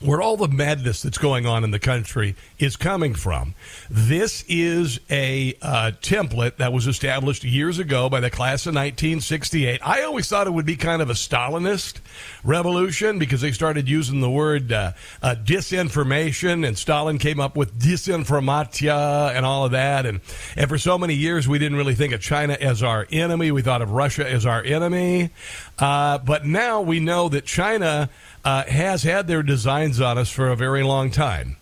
where 0.00 0.22
all 0.22 0.36
the 0.36 0.48
madness 0.48 1.02
that's 1.02 1.18
going 1.18 1.46
on 1.46 1.62
in 1.62 1.70
the 1.70 1.78
country 1.78 2.34
is 2.58 2.76
coming 2.76 3.14
from. 3.14 3.54
This 3.90 4.44
is 4.48 4.98
a 5.10 5.54
uh, 5.60 5.92
template 6.00 6.56
that 6.56 6.72
was 6.72 6.86
established 6.86 7.44
years 7.44 7.78
ago 7.78 8.08
by 8.08 8.20
the 8.20 8.30
class 8.30 8.66
of 8.66 8.74
1968. 8.74 9.80
I 9.84 10.02
always 10.02 10.28
thought 10.28 10.46
it 10.46 10.52
would 10.52 10.66
be 10.66 10.76
kind 10.76 11.02
of 11.02 11.10
a 11.10 11.14
Stalinist 11.14 12.00
revolution 12.44 13.18
because 13.18 13.42
they 13.42 13.52
started 13.52 13.88
using 13.88 14.20
the 14.20 14.30
word 14.30 14.72
uh, 14.72 14.92
uh, 15.22 15.34
disinformation, 15.44 16.66
and 16.66 16.78
Stalin 16.78 17.18
came 17.18 17.38
up 17.38 17.56
with 17.56 17.78
disinformatia 17.78 19.34
and 19.34 19.44
all 19.44 19.66
of 19.66 19.72
that. 19.72 20.06
And, 20.06 20.20
and 20.56 20.68
for 20.68 20.78
so 20.78 20.96
many 20.96 21.14
years, 21.14 21.46
we 21.46 21.58
didn't 21.58 21.76
really 21.76 21.94
think 21.94 22.14
of 22.14 22.22
China 22.22 22.56
as 22.58 22.82
our 22.82 23.06
enemy. 23.10 23.50
We 23.50 23.60
thought 23.60 23.82
of 23.82 23.90
Russia 23.90 24.28
as 24.28 24.46
our 24.46 24.62
enemy. 24.62 25.30
Uh, 25.78 26.18
but 26.18 26.46
now 26.46 26.80
we 26.80 27.00
know 27.00 27.28
that 27.28 27.44
China 27.44 28.08
uh, 28.44 28.64
has 28.64 29.02
had 29.02 29.26
their 29.26 29.42
designs 29.42 30.00
on 30.00 30.18
us 30.18 30.30
for 30.30 30.48
a 30.48 30.56
very 30.56 30.82
long 30.82 31.10
time. 31.10 31.56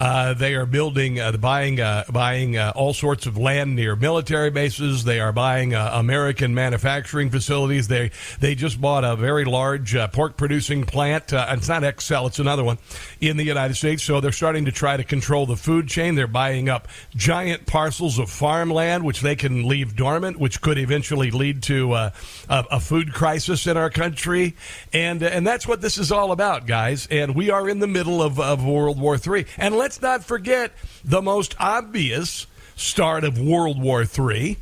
Uh, 0.00 0.32
they 0.32 0.54
are 0.54 0.66
building, 0.66 1.18
uh, 1.18 1.32
buying, 1.32 1.80
uh, 1.80 2.04
buying 2.12 2.56
uh, 2.56 2.72
all 2.76 2.94
sorts 2.94 3.26
of 3.26 3.36
land 3.36 3.74
near 3.74 3.96
military 3.96 4.50
bases. 4.50 5.02
They 5.02 5.18
are 5.18 5.32
buying 5.32 5.74
uh, 5.74 5.90
American 5.94 6.54
manufacturing 6.54 7.30
facilities. 7.30 7.88
They 7.88 8.12
they 8.38 8.54
just 8.54 8.80
bought 8.80 9.02
a 9.02 9.16
very 9.16 9.44
large 9.44 9.96
uh, 9.96 10.06
pork 10.08 10.36
producing 10.36 10.84
plant. 10.84 11.32
it's 11.32 11.68
not 11.68 11.82
Excel, 11.82 12.28
it's 12.28 12.38
another 12.38 12.62
one 12.62 12.78
in 13.20 13.36
the 13.36 13.44
United 13.44 13.74
States. 13.74 14.04
So 14.04 14.20
they're 14.20 14.30
starting 14.30 14.66
to 14.66 14.72
try 14.72 14.96
to 14.96 15.02
control 15.02 15.46
the 15.46 15.56
food 15.56 15.88
chain. 15.88 16.14
They're 16.14 16.28
buying 16.28 16.68
up 16.68 16.86
giant 17.16 17.66
parcels 17.66 18.20
of 18.20 18.30
farmland, 18.30 19.04
which 19.04 19.20
they 19.20 19.34
can 19.34 19.66
leave 19.66 19.96
dormant, 19.96 20.38
which 20.38 20.60
could 20.60 20.78
eventually 20.78 21.32
lead 21.32 21.62
to 21.64 21.94
a, 21.94 22.12
a, 22.48 22.78
food 22.78 23.12
crisis 23.12 23.66
in 23.66 23.76
our 23.76 23.90
country. 23.90 24.54
And 24.92 25.22
and 25.24 25.44
that's 25.44 25.66
what 25.66 25.80
this 25.80 25.98
is 25.98 26.12
all 26.12 26.30
about, 26.30 26.66
guys. 26.66 27.08
And 27.10 27.34
we 27.34 27.50
are 27.50 27.68
in 27.68 27.80
the 27.80 27.88
middle 27.88 28.22
of, 28.22 28.38
of 28.38 28.64
World 28.64 29.00
War 29.00 29.16
III. 29.16 29.46
And 29.56 29.74
let 29.74 29.87
let's 29.88 30.02
not 30.02 30.22
forget 30.22 30.72
the 31.02 31.22
most 31.22 31.56
obvious 31.58 32.46
start 32.76 33.24
of 33.24 33.40
World 33.40 33.80
War 33.80 34.02
III, 34.02 34.58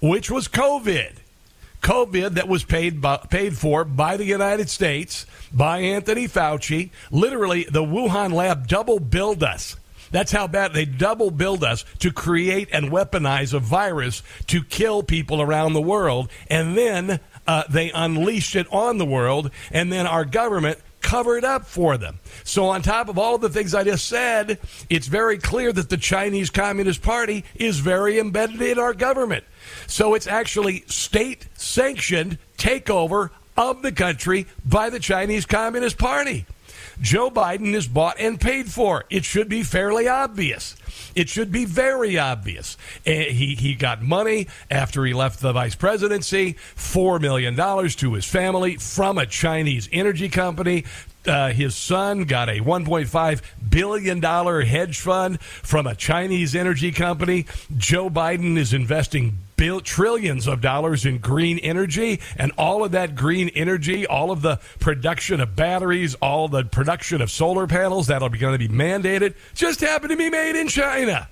which 0.00 0.30
was 0.30 0.48
COVID. 0.48 1.16
COVID 1.82 2.30
that 2.30 2.48
was 2.48 2.64
paid 2.64 3.02
by, 3.02 3.18
paid 3.18 3.54
for 3.54 3.84
by 3.84 4.16
the 4.16 4.24
United 4.24 4.70
States 4.70 5.26
by 5.52 5.80
Anthony 5.80 6.26
Fauci. 6.26 6.88
Literally, 7.10 7.64
the 7.64 7.82
Wuhan 7.82 8.32
lab 8.32 8.66
double 8.66 8.98
billed 8.98 9.44
us. 9.44 9.76
That's 10.10 10.32
how 10.32 10.46
bad 10.46 10.72
they 10.72 10.86
double 10.86 11.30
billed 11.30 11.62
us 11.62 11.84
to 11.98 12.10
create 12.10 12.70
and 12.72 12.90
weaponize 12.90 13.52
a 13.52 13.58
virus 13.58 14.22
to 14.46 14.64
kill 14.64 15.02
people 15.02 15.42
around 15.42 15.74
the 15.74 15.82
world. 15.82 16.30
And 16.48 16.78
then 16.78 17.20
uh, 17.46 17.64
they 17.68 17.90
unleashed 17.90 18.56
it 18.56 18.72
on 18.72 18.96
the 18.96 19.04
world. 19.04 19.50
And 19.70 19.92
then 19.92 20.06
our 20.06 20.24
government 20.24 20.78
covered 21.06 21.44
up 21.44 21.64
for 21.64 21.96
them. 21.96 22.18
So, 22.42 22.66
on 22.66 22.82
top 22.82 23.08
of 23.08 23.16
all 23.16 23.38
the 23.38 23.48
things 23.48 23.76
I 23.76 23.84
just 23.84 24.08
said, 24.08 24.58
it's 24.90 25.06
very 25.06 25.38
clear 25.38 25.72
that 25.72 25.88
the 25.88 25.96
Chinese 25.96 26.50
Communist 26.50 27.00
Party 27.00 27.44
is 27.54 27.78
very 27.78 28.18
embedded 28.18 28.60
in 28.60 28.78
our 28.80 28.92
government. 28.92 29.44
So, 29.86 30.14
it's 30.14 30.26
actually 30.26 30.82
state 30.88 31.46
sanctioned 31.54 32.38
takeover 32.58 33.30
of 33.56 33.82
the 33.82 33.92
country 33.92 34.48
by 34.64 34.90
the 34.90 34.98
Chinese 34.98 35.46
Communist 35.46 35.96
Party. 35.96 36.44
Joe 37.00 37.30
Biden 37.30 37.74
is 37.74 37.86
bought 37.88 38.18
and 38.18 38.40
paid 38.40 38.70
for. 38.70 39.04
It 39.10 39.24
should 39.24 39.48
be 39.48 39.62
fairly 39.62 40.08
obvious. 40.08 40.76
It 41.14 41.28
should 41.28 41.50
be 41.50 41.64
very 41.64 42.18
obvious. 42.18 42.76
Eh, 43.04 43.30
he, 43.30 43.54
he 43.54 43.74
got 43.74 44.02
money 44.02 44.48
after 44.70 45.04
he 45.04 45.14
left 45.14 45.40
the 45.40 45.52
vice 45.52 45.74
presidency, 45.74 46.54
$4 46.76 47.20
million 47.20 47.54
to 47.56 48.14
his 48.14 48.24
family 48.24 48.76
from 48.76 49.18
a 49.18 49.26
Chinese 49.26 49.88
energy 49.92 50.28
company. 50.28 50.84
Uh, 51.26 51.50
his 51.50 51.74
son 51.74 52.24
got 52.24 52.48
a 52.48 52.60
$1.5 52.60 53.42
billion 53.68 54.22
hedge 54.22 55.00
fund 55.00 55.40
from 55.40 55.86
a 55.86 55.94
Chinese 55.94 56.54
energy 56.54 56.92
company. 56.92 57.46
Joe 57.76 58.08
Biden 58.08 58.56
is 58.56 58.72
investing 58.72 59.38
bill, 59.56 59.80
trillions 59.80 60.46
of 60.46 60.60
dollars 60.60 61.04
in 61.06 61.18
green 61.18 61.58
energy, 61.58 62.20
and 62.36 62.52
all 62.58 62.84
of 62.84 62.92
that 62.92 63.14
green 63.14 63.48
energy, 63.50 64.06
all 64.06 64.30
of 64.30 64.42
the 64.42 64.58
production 64.78 65.40
of 65.40 65.56
batteries, 65.56 66.14
all 66.16 66.48
the 66.48 66.64
production 66.64 67.20
of 67.20 67.30
solar 67.30 67.66
panels 67.66 68.06
that'll 68.06 68.28
be 68.28 68.38
going 68.38 68.58
to 68.58 68.68
be 68.68 68.72
mandated, 68.72 69.34
just 69.54 69.80
happen 69.80 70.08
to 70.10 70.16
be 70.16 70.30
made 70.30 70.58
in 70.58 70.68
China. 70.68 71.28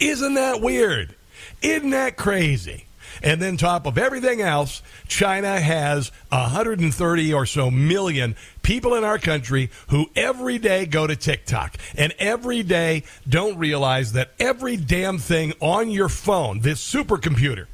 Isn't 0.00 0.34
that 0.34 0.60
weird? 0.60 1.14
Isn't 1.62 1.90
that 1.90 2.16
crazy? 2.16 2.85
And 3.22 3.40
then, 3.40 3.56
top 3.56 3.86
of 3.86 3.98
everything 3.98 4.40
else, 4.40 4.82
China 5.08 5.60
has 5.60 6.10
130 6.30 7.34
or 7.34 7.46
so 7.46 7.70
million 7.70 8.36
people 8.62 8.94
in 8.94 9.04
our 9.04 9.18
country 9.18 9.70
who 9.88 10.10
every 10.16 10.58
day 10.58 10.86
go 10.86 11.06
to 11.06 11.16
TikTok 11.16 11.76
and 11.96 12.12
every 12.18 12.62
day 12.62 13.04
don't 13.28 13.58
realize 13.58 14.12
that 14.12 14.32
every 14.38 14.76
damn 14.76 15.18
thing 15.18 15.52
on 15.60 15.90
your 15.90 16.08
phone, 16.08 16.60
this 16.60 16.84
supercomputer 16.92 17.66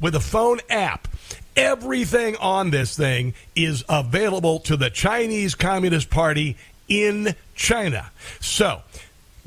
with 0.00 0.14
a 0.14 0.20
phone 0.20 0.60
app, 0.70 1.08
everything 1.56 2.36
on 2.36 2.70
this 2.70 2.96
thing 2.96 3.34
is 3.54 3.84
available 3.88 4.60
to 4.60 4.76
the 4.76 4.90
Chinese 4.90 5.54
Communist 5.54 6.08
Party 6.08 6.56
in 6.88 7.34
China. 7.54 8.10
So, 8.40 8.82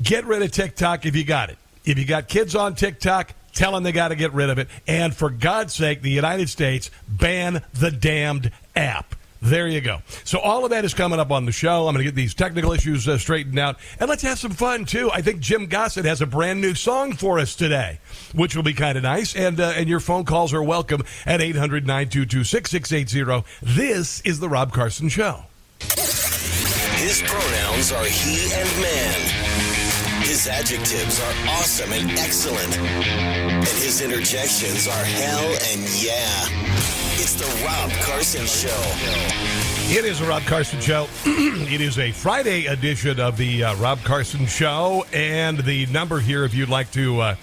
get 0.02 0.24
rid 0.24 0.42
of 0.42 0.52
TikTok 0.52 1.06
if 1.06 1.16
you 1.16 1.24
got 1.24 1.50
it. 1.50 1.58
If 1.84 1.98
you 1.98 2.04
got 2.04 2.28
kids 2.28 2.54
on 2.54 2.74
TikTok, 2.74 3.34
tell 3.52 3.72
them 3.72 3.82
they 3.82 3.92
got 3.92 4.08
to 4.08 4.16
get 4.16 4.32
rid 4.32 4.50
of 4.50 4.58
it. 4.58 4.68
And 4.86 5.14
for 5.14 5.30
God's 5.30 5.74
sake, 5.74 6.02
the 6.02 6.10
United 6.10 6.48
States 6.48 6.90
ban 7.08 7.62
the 7.72 7.90
damned 7.90 8.50
app. 8.74 9.14
There 9.42 9.66
you 9.66 9.80
go. 9.80 10.02
So 10.22 10.38
all 10.38 10.64
of 10.64 10.70
that 10.70 10.84
is 10.84 10.94
coming 10.94 11.18
up 11.18 11.32
on 11.32 11.46
the 11.46 11.52
show. 11.52 11.88
I'm 11.88 11.94
going 11.94 12.04
to 12.04 12.06
get 12.10 12.14
these 12.14 12.32
technical 12.32 12.70
issues 12.72 13.08
uh, 13.08 13.18
straightened 13.18 13.58
out, 13.58 13.76
and 13.98 14.08
let's 14.08 14.22
have 14.22 14.38
some 14.38 14.52
fun 14.52 14.84
too. 14.84 15.10
I 15.12 15.20
think 15.20 15.40
Jim 15.40 15.66
Gossett 15.66 16.04
has 16.04 16.22
a 16.22 16.26
brand 16.26 16.60
new 16.60 16.76
song 16.76 17.14
for 17.14 17.40
us 17.40 17.56
today, 17.56 17.98
which 18.34 18.54
will 18.54 18.62
be 18.62 18.72
kind 18.72 18.96
of 18.96 19.02
nice. 19.02 19.34
And 19.34 19.58
uh, 19.58 19.72
and 19.74 19.88
your 19.88 19.98
phone 19.98 20.24
calls 20.24 20.54
are 20.54 20.62
welcome 20.62 21.02
at 21.26 21.40
800-922-6680. 21.40 23.44
This 23.62 24.20
is 24.20 24.38
the 24.38 24.48
Rob 24.48 24.72
Carson 24.72 25.08
Show. 25.08 25.46
His 25.80 27.20
pronouns 27.26 27.90
are 27.90 28.04
he 28.04 28.54
and 28.54 28.70
man. 28.80 29.41
His 30.32 30.48
adjectives 30.48 31.20
are 31.20 31.50
awesome 31.50 31.92
and 31.92 32.10
excellent. 32.12 32.78
And 32.78 33.68
his 33.84 34.00
interjections 34.00 34.88
are 34.88 35.04
hell 35.04 35.44
and 35.70 35.82
yeah. 36.00 36.48
It's 37.20 37.34
the 37.34 37.44
Rob 37.62 37.90
Carson 38.00 38.46
Show. 38.46 39.61
It 39.90 40.06
is 40.06 40.20
a 40.22 40.26
Rob 40.26 40.42
Carson 40.44 40.80
Show. 40.80 41.06
it 41.26 41.80
is 41.80 41.98
a 41.98 42.12
Friday 42.12 42.64
edition 42.66 43.20
of 43.20 43.36
the 43.36 43.64
uh, 43.64 43.76
Rob 43.76 43.98
Carson 44.02 44.46
Show. 44.46 45.04
And 45.12 45.58
the 45.58 45.84
number 45.86 46.18
here, 46.18 46.44
if 46.44 46.54
you'd 46.54 46.70
like 46.70 46.90
to 46.92 47.20
uh, 47.20 47.34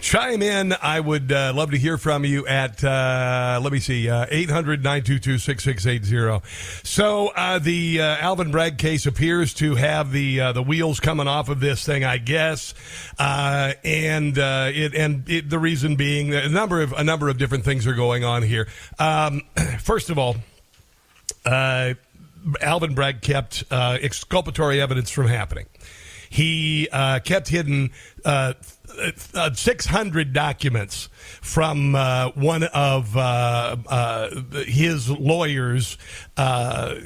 chime 0.00 0.40
in, 0.40 0.74
I 0.80 1.00
would 1.00 1.32
uh, 1.32 1.52
love 1.56 1.72
to 1.72 1.76
hear 1.76 1.98
from 1.98 2.24
you 2.24 2.46
at, 2.46 2.84
uh, 2.84 3.58
let 3.62 3.72
me 3.72 3.80
see, 3.80 4.08
uh, 4.08 4.26
800 4.30 4.84
922 4.84 5.38
6680. 5.38 6.46
So 6.84 7.28
uh, 7.34 7.58
the 7.58 8.00
Alvin 8.00 8.52
Bragg 8.52 8.78
case 8.78 9.06
appears 9.06 9.52
to 9.54 9.74
have 9.74 10.12
the 10.12 10.52
the 10.52 10.62
wheels 10.62 11.00
coming 11.00 11.26
off 11.26 11.48
of 11.48 11.58
this 11.58 11.84
thing, 11.84 12.04
I 12.04 12.18
guess. 12.18 12.74
and 13.18 14.38
it, 14.38 14.94
and 14.94 15.28
it, 15.28 15.50
the 15.50 15.58
reason 15.58 15.96
being 15.96 16.32
a 16.32 16.48
number 16.48 16.80
of 16.80 16.92
a 16.92 17.02
number 17.02 17.28
of 17.28 17.38
different 17.38 17.64
things 17.64 17.88
are 17.88 17.94
going 17.94 18.24
on 18.24 18.42
here. 18.42 18.68
Um, 19.00 19.42
first 19.80 20.10
of 20.10 20.18
all, 20.18 20.36
Alvin 22.60 22.94
Bragg 22.94 23.20
kept 23.20 23.64
uh, 23.70 23.98
exculpatory 24.00 24.80
evidence 24.80 25.10
from 25.10 25.26
happening. 25.26 25.66
He 26.30 26.88
uh, 26.92 27.20
kept 27.20 27.48
hidden 27.48 27.90
uh, 28.24 28.54
uh, 29.34 29.52
600 29.52 30.32
documents 30.32 31.08
from 31.40 31.94
uh, 31.94 32.30
one 32.30 32.64
of 32.64 33.16
uh, 33.16 33.76
uh 33.86 34.42
his 34.66 35.08
lawyer's 35.10 35.96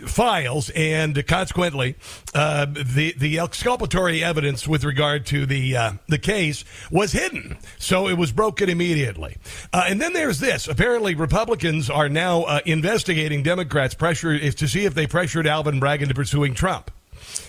files, 0.07 0.71
and 0.71 1.27
consequently, 1.27 1.97
the 2.33 3.15
the 3.19 3.39
exculpatory 3.41 4.23
evidence 4.23 4.67
with 4.67 4.85
regard 4.85 5.27
to 5.27 5.45
the 5.45 5.99
the 6.09 6.19
case 6.19 6.65
was 6.91 7.13
hidden, 7.13 7.59
so 7.79 8.09
it 8.09 8.17
was 8.17 8.33
broken 8.33 8.69
immediately. 8.69 9.37
and 9.73 10.01
then 10.01 10.13
there's 10.13 10.39
this: 10.41 10.69
apparently, 10.69 11.15
Republicans 11.15 11.91
are 11.91 12.09
now 12.09 12.59
investigating 12.65 13.43
Democrats' 13.43 13.95
pressure 13.95 14.39
to 14.51 14.69
see 14.69 14.85
if 14.85 14.95
they 14.95 15.07
pressured 15.07 15.47
Alvin 15.47 15.81
Bragg 15.81 16.01
into 16.01 16.15
pursuing 16.15 16.55
Trump. 16.55 16.91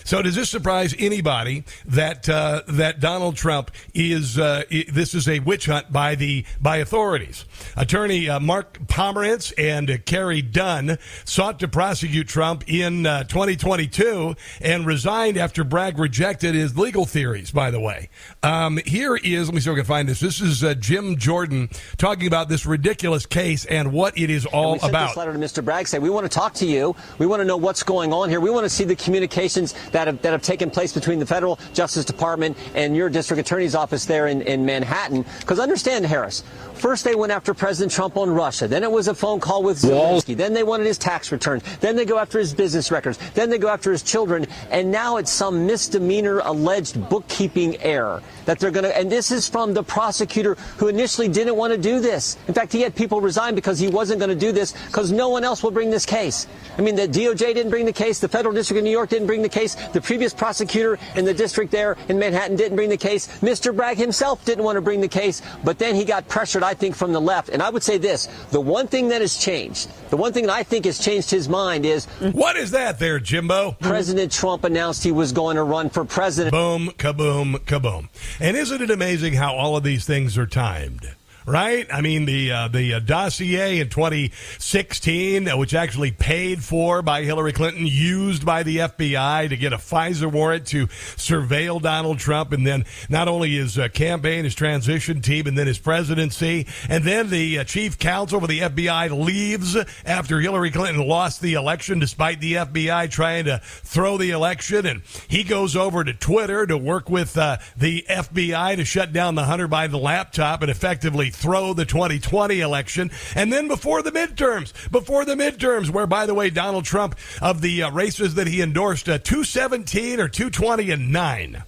So 0.04 0.20
does 0.22 0.34
this 0.34 0.50
surprise 0.50 0.94
anybody 0.98 1.64
that 1.86 2.28
uh, 2.28 2.62
that 2.68 3.00
Donald 3.00 3.36
Trump 3.36 3.70
is 3.94 4.38
uh, 4.38 4.64
i- 4.70 4.84
this 4.92 5.14
is 5.14 5.26
a 5.28 5.38
witch 5.40 5.66
hunt 5.66 5.90
by 5.92 6.14
the 6.14 6.44
by 6.60 6.76
authorities? 6.78 7.44
Attorney 7.76 8.28
uh, 8.28 8.38
Mark 8.38 8.78
Pomerantz 8.86 9.52
and 9.58 9.90
uh, 9.90 9.96
Carey 10.04 10.42
Dunne 10.42 10.98
sought 11.24 11.58
to 11.60 11.68
prosecute 11.68 12.28
Trump 12.28 12.64
in 12.66 13.06
uh, 13.06 13.24
2022 13.24 14.36
and 14.60 14.86
resigned 14.86 15.36
after 15.38 15.64
Bragg 15.64 15.98
rejected 15.98 16.54
his 16.54 16.76
legal 16.76 17.06
theories. 17.06 17.50
By 17.50 17.70
the 17.70 17.80
way, 17.80 18.10
um, 18.42 18.78
here 18.84 19.16
is 19.16 19.48
let 19.48 19.54
me 19.54 19.60
see 19.60 19.70
if 19.70 19.74
I 19.74 19.78
can 19.78 19.84
find 19.86 20.08
this. 20.08 20.20
This 20.20 20.40
is 20.40 20.62
uh, 20.62 20.74
Jim 20.74 21.16
Jordan 21.16 21.70
talking 21.96 22.26
about 22.26 22.48
this 22.50 22.66
ridiculous 22.66 23.24
case 23.24 23.64
and 23.64 23.92
what 23.92 24.16
it 24.18 24.28
is 24.28 24.44
all 24.46 24.74
we 24.74 24.78
sent 24.80 24.92
about. 24.92 25.08
this 25.08 25.16
letter 25.16 25.32
to 25.32 25.38
Mr. 25.38 25.64
Bragg 25.64 25.88
saying 25.88 26.02
we 26.02 26.10
want 26.10 26.24
to 26.24 26.28
talk 26.28 26.52
to 26.54 26.66
you. 26.66 26.94
We 27.18 27.26
want 27.26 27.40
to 27.40 27.44
know 27.46 27.56
what's 27.56 27.82
going 27.82 28.12
on 28.12 28.28
here. 28.28 28.38
We 28.40 28.50
want 28.50 28.64
to 28.64 28.70
see 28.70 28.84
the 28.84 28.96
communications 28.96 29.74
that 29.94 30.08
have, 30.08 30.20
that 30.22 30.32
have 30.32 30.42
taken 30.42 30.70
place 30.70 30.92
between 30.92 31.20
the 31.20 31.26
federal 31.26 31.58
Justice 31.72 32.04
Department 32.04 32.56
and 32.74 32.96
your 32.96 33.08
district 33.08 33.40
attorney's 33.40 33.76
office 33.76 34.04
there 34.04 34.26
in, 34.26 34.42
in 34.42 34.66
Manhattan. 34.66 35.24
Because 35.38 35.60
understand, 35.60 36.04
Harris, 36.04 36.42
first 36.74 37.04
they 37.04 37.14
went 37.14 37.30
after 37.30 37.54
President 37.54 37.92
Trump 37.92 38.16
on 38.16 38.28
Russia. 38.28 38.66
Then 38.66 38.82
it 38.82 38.90
was 38.90 39.06
a 39.06 39.14
phone 39.14 39.38
call 39.38 39.62
with 39.62 39.78
Zelensky. 39.78 40.36
Then 40.36 40.52
they 40.52 40.64
wanted 40.64 40.86
his 40.86 40.98
tax 40.98 41.30
returns. 41.30 41.62
Then 41.78 41.94
they 41.94 42.04
go 42.04 42.18
after 42.18 42.40
his 42.40 42.52
business 42.52 42.90
records. 42.90 43.18
Then 43.34 43.50
they 43.50 43.58
go 43.58 43.68
after 43.68 43.92
his 43.92 44.02
children. 44.02 44.46
And 44.70 44.90
now 44.90 45.18
it's 45.18 45.30
some 45.30 45.64
misdemeanor 45.64 46.40
alleged 46.40 47.08
bookkeeping 47.08 47.80
error 47.80 48.20
that 48.46 48.58
they're 48.58 48.72
going 48.72 48.84
to. 48.84 48.96
And 48.96 49.10
this 49.10 49.30
is 49.30 49.48
from 49.48 49.74
the 49.74 49.84
prosecutor 49.84 50.56
who 50.78 50.88
initially 50.88 51.28
didn't 51.28 51.54
want 51.54 51.72
to 51.72 51.78
do 51.78 52.00
this. 52.00 52.36
In 52.48 52.54
fact, 52.54 52.72
he 52.72 52.80
had 52.80 52.96
people 52.96 53.20
resign 53.20 53.54
because 53.54 53.78
he 53.78 53.86
wasn't 53.86 54.18
going 54.18 54.30
to 54.30 54.36
do 54.36 54.50
this 54.50 54.72
because 54.86 55.12
no 55.12 55.28
one 55.28 55.44
else 55.44 55.62
will 55.62 55.70
bring 55.70 55.90
this 55.90 56.04
case. 56.04 56.48
I 56.76 56.82
mean, 56.82 56.96
the 56.96 57.06
DOJ 57.06 57.54
didn't 57.54 57.70
bring 57.70 57.86
the 57.86 57.92
case. 57.92 58.18
The 58.18 58.28
federal 58.28 58.52
district 58.52 58.78
of 58.78 58.84
New 58.84 58.90
York 58.90 59.10
didn't 59.10 59.28
bring 59.28 59.42
the 59.42 59.48
case. 59.48 59.76
The 59.92 60.00
previous 60.00 60.34
prosecutor 60.34 60.98
in 61.16 61.24
the 61.24 61.34
district 61.34 61.70
there 61.70 61.96
in 62.08 62.18
Manhattan 62.18 62.56
didn't 62.56 62.76
bring 62.76 62.90
the 62.90 62.96
case. 62.96 63.28
Mr. 63.40 63.74
Bragg 63.74 63.96
himself 63.96 64.44
didn't 64.44 64.64
want 64.64 64.76
to 64.76 64.82
bring 64.82 65.00
the 65.00 65.08
case, 65.08 65.42
but 65.64 65.78
then 65.78 65.94
he 65.94 66.04
got 66.04 66.28
pressured, 66.28 66.62
I 66.62 66.74
think, 66.74 66.94
from 66.94 67.12
the 67.12 67.20
left. 67.20 67.48
And 67.48 67.62
I 67.62 67.70
would 67.70 67.82
say 67.82 67.98
this 67.98 68.28
the 68.50 68.60
one 68.60 68.86
thing 68.86 69.08
that 69.08 69.20
has 69.20 69.36
changed, 69.36 69.90
the 70.10 70.16
one 70.16 70.32
thing 70.32 70.46
that 70.46 70.52
I 70.52 70.62
think 70.62 70.84
has 70.84 70.98
changed 70.98 71.30
his 71.30 71.48
mind 71.48 71.86
is 71.86 72.06
What 72.32 72.56
is 72.56 72.70
that 72.72 72.98
there, 72.98 73.18
Jimbo? 73.18 73.76
President 73.80 74.32
Trump 74.32 74.64
announced 74.64 75.04
he 75.04 75.12
was 75.12 75.32
going 75.32 75.56
to 75.56 75.64
run 75.64 75.90
for 75.90 76.04
president. 76.04 76.52
Boom, 76.52 76.88
kaboom, 76.96 77.58
kaboom. 77.60 78.08
And 78.40 78.56
isn't 78.56 78.80
it 78.80 78.90
amazing 78.90 79.34
how 79.34 79.54
all 79.54 79.76
of 79.76 79.82
these 79.82 80.04
things 80.04 80.38
are 80.38 80.46
timed? 80.46 81.14
Right? 81.46 81.86
I 81.92 82.00
mean, 82.00 82.24
the 82.24 82.52
uh, 82.52 82.68
the 82.68 82.94
uh, 82.94 83.00
dossier 83.00 83.78
in 83.78 83.90
2016, 83.90 85.46
uh, 85.46 85.56
which 85.58 85.74
actually 85.74 86.10
paid 86.10 86.64
for 86.64 87.02
by 87.02 87.22
Hillary 87.22 87.52
Clinton, 87.52 87.86
used 87.86 88.46
by 88.46 88.62
the 88.62 88.78
FBI 88.78 89.50
to 89.50 89.56
get 89.56 89.74
a 89.74 89.76
FISA 89.76 90.32
warrant 90.32 90.66
to 90.68 90.86
surveil 90.86 91.82
Donald 91.82 92.18
Trump, 92.18 92.52
and 92.52 92.66
then 92.66 92.86
not 93.10 93.28
only 93.28 93.56
his 93.56 93.78
uh, 93.78 93.88
campaign, 93.88 94.44
his 94.44 94.54
transition 94.54 95.20
team, 95.20 95.46
and 95.46 95.58
then 95.58 95.66
his 95.66 95.78
presidency, 95.78 96.66
and 96.88 97.04
then 97.04 97.28
the 97.28 97.58
uh, 97.58 97.64
chief 97.64 97.98
counsel 97.98 98.40
for 98.40 98.46
the 98.46 98.60
FBI 98.60 99.10
leaves 99.24 99.76
after 100.06 100.40
Hillary 100.40 100.70
Clinton 100.70 101.06
lost 101.06 101.42
the 101.42 101.52
election, 101.52 101.98
despite 101.98 102.40
the 102.40 102.54
FBI 102.54 103.10
trying 103.10 103.44
to 103.44 103.60
throw 103.62 104.16
the 104.16 104.30
election, 104.30 104.86
and 104.86 105.02
he 105.28 105.44
goes 105.44 105.76
over 105.76 106.04
to 106.04 106.14
Twitter 106.14 106.66
to 106.66 106.78
work 106.78 107.10
with 107.10 107.36
uh, 107.36 107.58
the 107.76 108.06
FBI 108.08 108.76
to 108.76 108.84
shut 108.84 109.12
down 109.12 109.34
the 109.34 109.44
Hunter 109.44 109.68
Biden 109.68 110.00
laptop 110.00 110.62
and 110.62 110.70
effectively 110.70 111.33
throw 111.34 111.74
the 111.74 111.84
2020 111.84 112.60
election. 112.60 113.10
And 113.34 113.52
then 113.52 113.68
before 113.68 114.02
the 114.02 114.12
midterms, 114.12 114.72
before 114.90 115.24
the 115.24 115.34
midterms, 115.34 115.90
where, 115.90 116.06
by 116.06 116.26
the 116.26 116.34
way, 116.34 116.50
Donald 116.50 116.84
Trump, 116.84 117.16
of 117.42 117.60
the 117.60 117.82
uh, 117.82 117.90
races 117.90 118.34
that 118.34 118.46
he 118.46 118.62
endorsed, 118.62 119.08
uh, 119.08 119.18
217 119.18 120.20
or 120.20 120.28
220 120.28 120.90
and 120.90 121.12
9. 121.12 121.64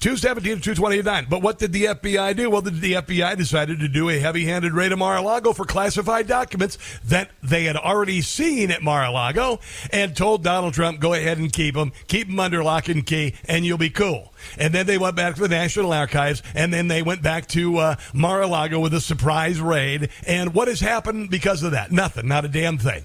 217 0.00 0.56
to 0.56 0.62
229. 0.62 1.26
But 1.28 1.42
what 1.42 1.58
did 1.58 1.72
the 1.72 1.86
FBI 1.86 2.36
do? 2.36 2.50
Well, 2.50 2.62
the, 2.62 2.70
the 2.70 2.92
FBI 2.94 3.36
decided 3.36 3.80
to 3.80 3.88
do 3.88 4.08
a 4.08 4.18
heavy 4.18 4.44
handed 4.44 4.72
raid 4.72 4.92
of 4.92 4.98
Mar 4.98 5.16
a 5.16 5.22
Lago 5.22 5.52
for 5.52 5.64
classified 5.64 6.28
documents 6.28 6.78
that 7.04 7.30
they 7.42 7.64
had 7.64 7.76
already 7.76 8.20
seen 8.20 8.70
at 8.70 8.82
Mar 8.82 9.04
a 9.04 9.10
Lago 9.10 9.58
and 9.90 10.16
told 10.16 10.44
Donald 10.44 10.74
Trump, 10.74 11.00
go 11.00 11.14
ahead 11.14 11.38
and 11.38 11.52
keep 11.52 11.74
them, 11.74 11.92
keep 12.06 12.28
them 12.28 12.38
under 12.38 12.62
lock 12.62 12.88
and 12.88 13.04
key, 13.04 13.34
and 13.46 13.66
you'll 13.66 13.76
be 13.76 13.90
cool. 13.90 14.32
And 14.56 14.72
then 14.72 14.86
they 14.86 14.98
went 14.98 15.16
back 15.16 15.34
to 15.34 15.40
the 15.40 15.48
National 15.48 15.92
Archives, 15.92 16.44
and 16.54 16.72
then 16.72 16.86
they 16.86 17.02
went 17.02 17.22
back 17.22 17.48
to 17.48 17.78
uh, 17.78 17.96
Mar 18.12 18.42
a 18.42 18.46
Lago 18.46 18.78
with 18.78 18.94
a 18.94 19.00
surprise 19.00 19.60
raid. 19.60 20.10
And 20.26 20.54
what 20.54 20.68
has 20.68 20.78
happened 20.78 21.30
because 21.30 21.64
of 21.64 21.72
that? 21.72 21.90
Nothing, 21.90 22.28
not 22.28 22.44
a 22.44 22.48
damn 22.48 22.78
thing. 22.78 23.04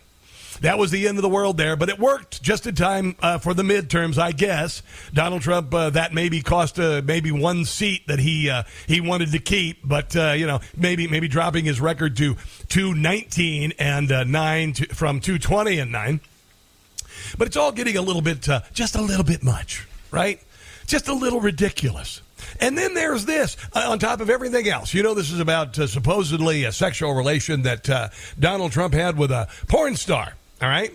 That 0.62 0.78
was 0.78 0.92
the 0.92 1.08
end 1.08 1.18
of 1.18 1.22
the 1.22 1.30
world 1.30 1.58
there, 1.58 1.76
but 1.76 1.90
it 1.90 2.00
worked 2.00 2.42
just 2.42 2.68
in 2.68 2.76
time 2.76 3.16
uh, 3.22 3.38
for 3.38 3.54
the 3.54 3.64
midterms, 3.64 4.18
I 4.18 4.32
guess. 4.32 4.82
Donald 5.14 5.42
Trump 5.42 5.74
uh, 5.74 5.90
that 5.92 6.14
maybe 6.14 6.42
cost 6.42 6.80
uh, 6.80 7.02
maybe 7.04 7.32
one 7.32 7.66
seat 7.66 8.08
that 8.08 8.20
he 8.20 8.50
uh, 8.50 8.64
he 8.88 9.02
wanted 9.02 9.32
to 9.32 9.40
keep, 9.40 9.80
but 9.84 10.16
uh, 10.16 10.32
you 10.32 10.48
know 10.48 10.60
maybe 10.76 11.08
maybe 11.08 11.28
dropping 11.28 11.66
his 11.66 11.82
record 11.82 12.18
to 12.18 12.36
two 12.70 12.94
nineteen 12.94 13.74
and 13.80 14.12
uh, 14.12 14.24
nine 14.24 14.74
to, 14.74 14.86
from 14.94 15.20
two 15.20 15.38
twenty 15.38 15.80
and 15.80 15.92
nine. 15.92 16.22
But 17.38 17.48
it's 17.48 17.58
all 17.58 17.72
getting 17.72 17.98
a 17.98 18.02
little 18.02 18.22
bit 18.22 18.48
just 18.74 18.96
a 18.96 19.02
little 19.02 19.24
bit 19.24 19.44
much, 19.44 19.88
right? 20.12 20.42
Just 20.86 21.08
a 21.08 21.14
little 21.14 21.40
ridiculous. 21.40 22.22
And 22.60 22.78
then 22.78 22.94
there's 22.94 23.26
this 23.26 23.58
uh, 23.74 23.88
on 23.90 24.00
top 24.00 24.22
of 24.22 24.30
everything 24.30 24.68
else. 24.68 24.94
You 24.94 25.04
know, 25.04 25.14
this 25.14 25.32
is 25.32 25.40
about 25.40 25.78
uh, 25.80 25.88
supposedly 25.88 26.66
a 26.66 26.72
sexual 26.72 27.14
relation 27.14 27.64
that 27.64 27.90
uh, 27.90 28.10
Donald 28.40 28.72
Trump 28.72 28.94
had 28.94 29.18
with 29.18 29.32
a 29.32 29.48
porn 29.68 29.96
star. 29.96 30.34
All 30.62 30.70
right. 30.70 30.92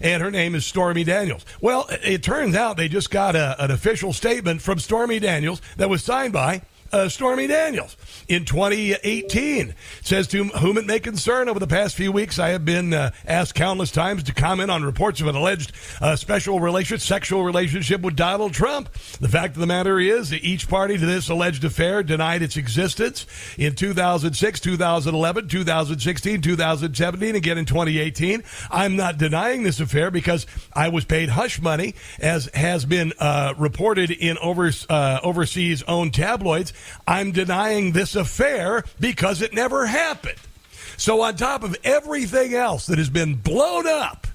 And 0.00 0.22
her 0.22 0.30
name 0.30 0.54
is 0.54 0.66
Stormy 0.66 1.04
Daniels. 1.04 1.44
Well, 1.60 1.86
it, 1.90 2.22
turns 2.22 2.56
out 2.56 2.76
they 2.76 2.88
just 2.88 3.10
got 3.10 3.36
a, 3.36 3.62
an 3.62 3.70
official 3.70 4.12
statement 4.12 4.60
from 4.60 4.78
Stormy 4.78 5.20
Daniels 5.20 5.62
that 5.76 5.88
was 5.88 6.02
signed 6.02 6.32
by 6.32 6.62
uh, 6.92 7.08
Stormy 7.08 7.46
Daniels 7.46 7.96
in 8.32 8.46
2018. 8.46 9.68
It 9.68 9.76
says 10.00 10.26
to 10.28 10.44
whom 10.44 10.78
it 10.78 10.86
may 10.86 10.98
concern, 10.98 11.50
over 11.50 11.60
the 11.60 11.66
past 11.66 11.94
few 11.94 12.10
weeks, 12.10 12.38
I 12.38 12.48
have 12.48 12.64
been 12.64 12.94
uh, 12.94 13.10
asked 13.26 13.54
countless 13.54 13.90
times 13.90 14.22
to 14.24 14.32
comment 14.32 14.70
on 14.70 14.82
reports 14.82 15.20
of 15.20 15.26
an 15.26 15.36
alleged 15.36 15.72
uh, 16.00 16.16
special 16.16 16.58
relation, 16.58 16.98
sexual 16.98 17.44
relationship 17.44 18.00
with 18.00 18.16
Donald 18.16 18.54
Trump. 18.54 18.90
The 19.20 19.28
fact 19.28 19.54
of 19.54 19.60
the 19.60 19.66
matter 19.66 20.00
is 20.00 20.30
that 20.30 20.42
each 20.42 20.66
party 20.66 20.96
to 20.96 21.04
this 21.04 21.28
alleged 21.28 21.62
affair 21.64 22.02
denied 22.02 22.40
its 22.40 22.56
existence 22.56 23.26
in 23.58 23.74
2006, 23.74 24.60
2011, 24.60 25.48
2016, 25.48 26.40
2017, 26.40 27.36
again 27.36 27.58
in 27.58 27.66
2018. 27.66 28.42
I'm 28.70 28.96
not 28.96 29.18
denying 29.18 29.62
this 29.62 29.78
affair 29.78 30.10
because 30.10 30.46
I 30.72 30.88
was 30.88 31.04
paid 31.04 31.28
hush 31.28 31.60
money, 31.60 31.94
as 32.18 32.46
has 32.54 32.86
been 32.86 33.12
uh, 33.18 33.52
reported 33.58 34.10
in 34.10 34.38
over, 34.38 34.70
uh, 34.88 35.20
overseas 35.22 35.82
owned 35.82 36.14
tabloids. 36.14 36.72
I'm 37.06 37.32
denying 37.32 37.92
this 37.92 38.16
affair 38.22 38.84
because 38.98 39.42
it 39.42 39.52
never 39.52 39.86
happened. 39.86 40.38
So, 40.96 41.20
on 41.22 41.36
top 41.36 41.62
of 41.62 41.76
everything 41.84 42.54
else 42.54 42.86
that 42.86 42.98
has 42.98 43.10
been 43.10 43.34
blown 43.34 43.86
up 43.86 44.26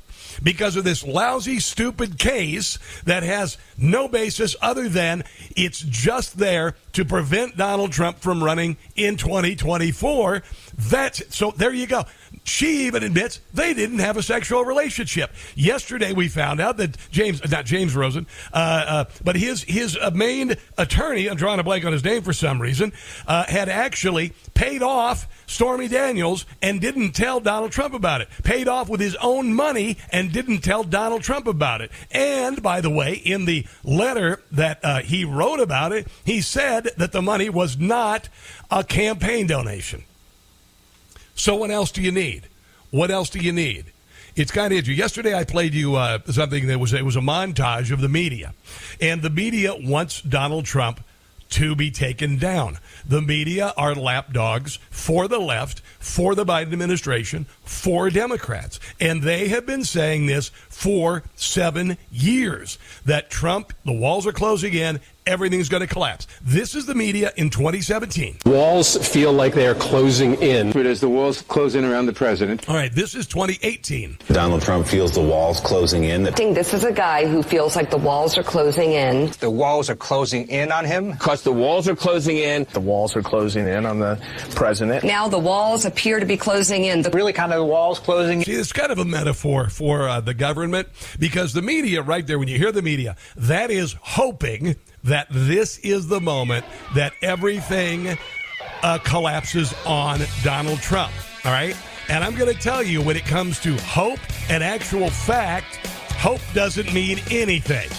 because 0.43 0.75
of 0.75 0.83
this 0.83 1.03
lousy, 1.03 1.59
stupid 1.59 2.19
case 2.19 2.77
that 3.05 3.23
has 3.23 3.57
no 3.77 4.07
basis 4.07 4.55
other 4.61 4.89
than 4.89 5.23
it's 5.55 5.79
just 5.81 6.37
there 6.37 6.75
to 6.93 7.05
prevent 7.05 7.57
Donald 7.57 7.91
Trump 7.91 8.19
from 8.19 8.43
running 8.43 8.77
in 8.95 9.17
2024. 9.17 10.43
That's 10.77 11.35
so 11.35 11.51
there 11.51 11.73
you 11.73 11.87
go. 11.87 12.03
She 12.47 12.87
even 12.87 13.03
admits 13.03 13.41
they 13.53 13.73
didn't 13.73 13.99
have 13.99 14.15
a 14.15 14.23
sexual 14.23 14.63
relationship. 14.63 15.31
Yesterday, 15.53 16.13
we 16.13 16.29
found 16.29 16.61
out 16.61 16.77
that 16.77 16.95
James, 17.11 17.41
not 17.51 17.65
James 17.65 17.93
Rosen, 17.93 18.25
uh, 18.53 18.85
uh, 18.87 19.05
but 19.21 19.35
his 19.35 19.63
his 19.63 19.97
uh, 19.97 20.11
main 20.11 20.55
attorney, 20.77 21.29
I'm 21.29 21.35
drawing 21.35 21.59
a 21.59 21.63
blank 21.63 21.83
on 21.83 21.91
his 21.91 22.05
name 22.05 22.23
for 22.23 22.31
some 22.31 22.61
reason, 22.61 22.93
uh, 23.27 23.43
had 23.43 23.67
actually 23.67 24.31
paid 24.53 24.81
off 24.81 25.27
Stormy 25.45 25.89
Daniels 25.89 26.45
and 26.61 26.79
didn't 26.79 27.11
tell 27.11 27.41
Donald 27.41 27.73
Trump 27.73 27.93
about 27.93 28.21
it. 28.21 28.29
Paid 28.43 28.69
off 28.69 28.87
with 28.87 29.01
his 29.01 29.17
own 29.17 29.53
money 29.53 29.97
and 30.09 30.31
didn't 30.31 30.61
tell 30.61 30.85
Donald 30.85 31.23
Trump 31.23 31.47
about 31.47 31.81
it. 31.81 31.91
And 32.11 32.63
by 32.63 32.79
the 32.79 32.89
way, 32.89 33.15
in 33.15 33.43
the 33.43 33.65
letter 33.83 34.41
that 34.53 34.79
uh, 34.83 34.99
he 35.01 35.25
wrote 35.25 35.59
about 35.59 35.91
it, 35.91 36.07
he 36.23 36.39
said 36.39 36.91
that 36.95 37.11
the 37.11 37.21
money 37.21 37.49
was 37.49 37.77
not 37.77 38.29
a 38.71 38.85
campaign 38.85 39.47
donation. 39.47 40.05
So 41.37 41.55
what 41.55 41.71
else 41.71 41.91
do 41.91 42.01
you 42.01 42.11
need? 42.11 42.49
What 42.89 43.11
else 43.11 43.29
do 43.29 43.39
you 43.39 43.53
need? 43.53 43.85
It's 44.35 44.51
kind 44.51 44.73
of 44.73 44.79
interesting. 44.79 44.99
Yesterday, 44.99 45.33
I 45.33 45.43
played 45.43 45.73
you 45.73 45.95
uh, 45.95 46.19
something 46.29 46.67
that 46.67 46.79
was 46.79 46.93
it 46.93 47.05
was 47.05 47.15
a 47.15 47.21
montage 47.21 47.91
of 47.91 48.01
the 48.01 48.09
media, 48.09 48.53
and 48.99 49.21
the 49.21 49.29
media 49.29 49.73
wants 49.75 50.21
Donald 50.21 50.65
Trump 50.65 50.99
to 51.49 51.75
be 51.75 51.91
taken 51.91 52.37
down. 52.37 52.77
The 53.07 53.21
media 53.21 53.73
are 53.77 53.95
lapdogs 53.95 54.77
for 54.89 55.27
the 55.27 55.39
left, 55.39 55.81
for 55.99 56.35
the 56.35 56.45
Biden 56.45 56.73
administration, 56.73 57.45
for 57.63 58.09
Democrats. 58.09 58.79
And 58.99 59.23
they 59.23 59.47
have 59.47 59.65
been 59.65 59.83
saying 59.83 60.25
this 60.25 60.49
for 60.49 61.23
seven 61.35 61.97
years 62.11 62.77
that 63.05 63.29
Trump, 63.29 63.73
the 63.85 63.93
walls 63.93 64.27
are 64.27 64.33
closing 64.33 64.73
in, 64.73 64.99
everything's 65.27 65.69
going 65.69 65.81
to 65.81 65.87
collapse. 65.87 66.25
This 66.41 66.73
is 66.73 66.85
the 66.85 66.95
media 66.95 67.31
in 67.35 67.49
2017. 67.49 68.37
Walls 68.45 68.97
feel 69.07 69.33
like 69.33 69.53
they 69.53 69.67
are 69.67 69.75
closing 69.75 70.35
in. 70.41 70.71
But 70.71 70.85
as 70.85 71.01
the 71.01 71.09
walls 71.09 71.41
close 71.43 71.75
in 71.75 71.83
around 71.83 72.05
the 72.05 72.13
president. 72.13 72.67
All 72.69 72.75
right, 72.75 72.91
this 72.91 73.13
is 73.13 73.27
2018. 73.27 74.17
Donald 74.27 74.61
Trump 74.61 74.87
feels 74.87 75.13
the 75.13 75.21
walls 75.21 75.59
closing 75.59 76.05
in. 76.05 76.25
I 76.25 76.31
think 76.31 76.55
this 76.55 76.73
is 76.73 76.83
a 76.83 76.91
guy 76.91 77.27
who 77.27 77.43
feels 77.43 77.75
like 77.75 77.91
the 77.91 77.97
walls 77.97 78.37
are 78.37 78.43
closing 78.43 78.93
in. 78.93 79.31
The 79.39 79.49
walls 79.49 79.89
are 79.89 79.95
closing 79.95 80.47
in 80.47 80.71
on 80.71 80.85
him? 80.85 81.11
Because 81.11 81.43
the 81.43 81.51
walls 81.51 81.87
are 81.87 81.95
closing 81.95 82.37
in. 82.37 82.65
The 82.73 82.79
walls 82.79 83.15
are 83.15 83.21
closing 83.21 83.67
in 83.67 83.85
on 83.85 83.99
the 83.99 84.19
president. 84.55 85.03
Now 85.03 85.27
the 85.27 85.39
walls 85.39 85.85
appear 85.85 86.19
to 86.19 86.25
be 86.25 86.37
closing 86.37 86.85
in. 86.85 87.01
The 87.01 87.09
really 87.09 87.33
kind 87.33 87.51
of 87.51 87.59
the 87.59 87.65
walls 87.65 87.99
closing 87.99 88.39
in. 88.39 88.45
See, 88.45 88.53
it's 88.53 88.71
kind 88.71 88.91
of 88.91 88.97
a 88.99 89.05
metaphor 89.05 89.69
for 89.69 90.07
uh, 90.07 90.21
the 90.21 90.33
government 90.33 90.87
because 91.19 91.53
the 91.53 91.61
media, 91.61 92.01
right 92.01 92.25
there, 92.25 92.39
when 92.39 92.47
you 92.47 92.57
hear 92.57 92.71
the 92.71 92.81
media, 92.81 93.17
that 93.35 93.71
is 93.71 93.95
hoping 94.01 94.75
that 95.07 95.27
this 95.29 95.79
is 95.79 96.07
the 96.07 96.21
moment 96.21 96.65
that 96.95 97.13
everything 97.21 98.17
uh, 98.83 98.99
collapses 98.99 99.73
on 99.85 100.19
Donald 100.43 100.79
Trump. 100.79 101.13
All 101.45 101.51
right? 101.51 101.75
And 102.09 102.23
I'm 102.23 102.35
going 102.35 102.53
to 102.53 102.59
tell 102.59 102.83
you 102.83 103.01
when 103.01 103.17
it 103.17 103.25
comes 103.25 103.59
to 103.61 103.75
hope 103.77 104.19
and 104.49 104.63
actual 104.63 105.09
fact, 105.09 105.77
hope 106.13 106.41
doesn't 106.53 106.93
mean 106.93 107.19
anything. 107.31 107.89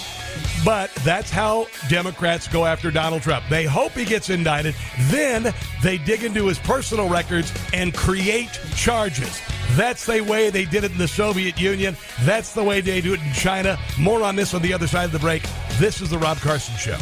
But 0.64 0.92
that's 1.04 1.30
how 1.30 1.66
Democrats 1.88 2.48
go 2.48 2.64
after 2.64 2.90
Donald 2.90 3.22
Trump. 3.22 3.44
They 3.48 3.64
hope 3.64 3.92
he 3.92 4.04
gets 4.04 4.30
indicted. 4.30 4.74
Then 5.02 5.54
they 5.82 5.98
dig 5.98 6.24
into 6.24 6.46
his 6.46 6.58
personal 6.58 7.08
records 7.08 7.52
and 7.72 7.94
create 7.94 8.60
charges. 8.74 9.40
That's 9.72 10.06
the 10.06 10.20
way 10.20 10.50
they 10.50 10.64
did 10.64 10.84
it 10.84 10.92
in 10.92 10.98
the 10.98 11.08
Soviet 11.08 11.60
Union. 11.60 11.96
That's 12.22 12.52
the 12.52 12.64
way 12.64 12.80
they 12.80 13.00
do 13.00 13.14
it 13.14 13.20
in 13.20 13.32
China. 13.32 13.78
More 13.98 14.22
on 14.22 14.36
this 14.36 14.54
on 14.54 14.62
the 14.62 14.72
other 14.72 14.86
side 14.86 15.04
of 15.04 15.12
the 15.12 15.18
break. 15.18 15.42
This 15.78 16.00
is 16.00 16.10
the 16.10 16.18
Rob 16.18 16.38
Carson 16.38 16.76
Show. 16.76 16.98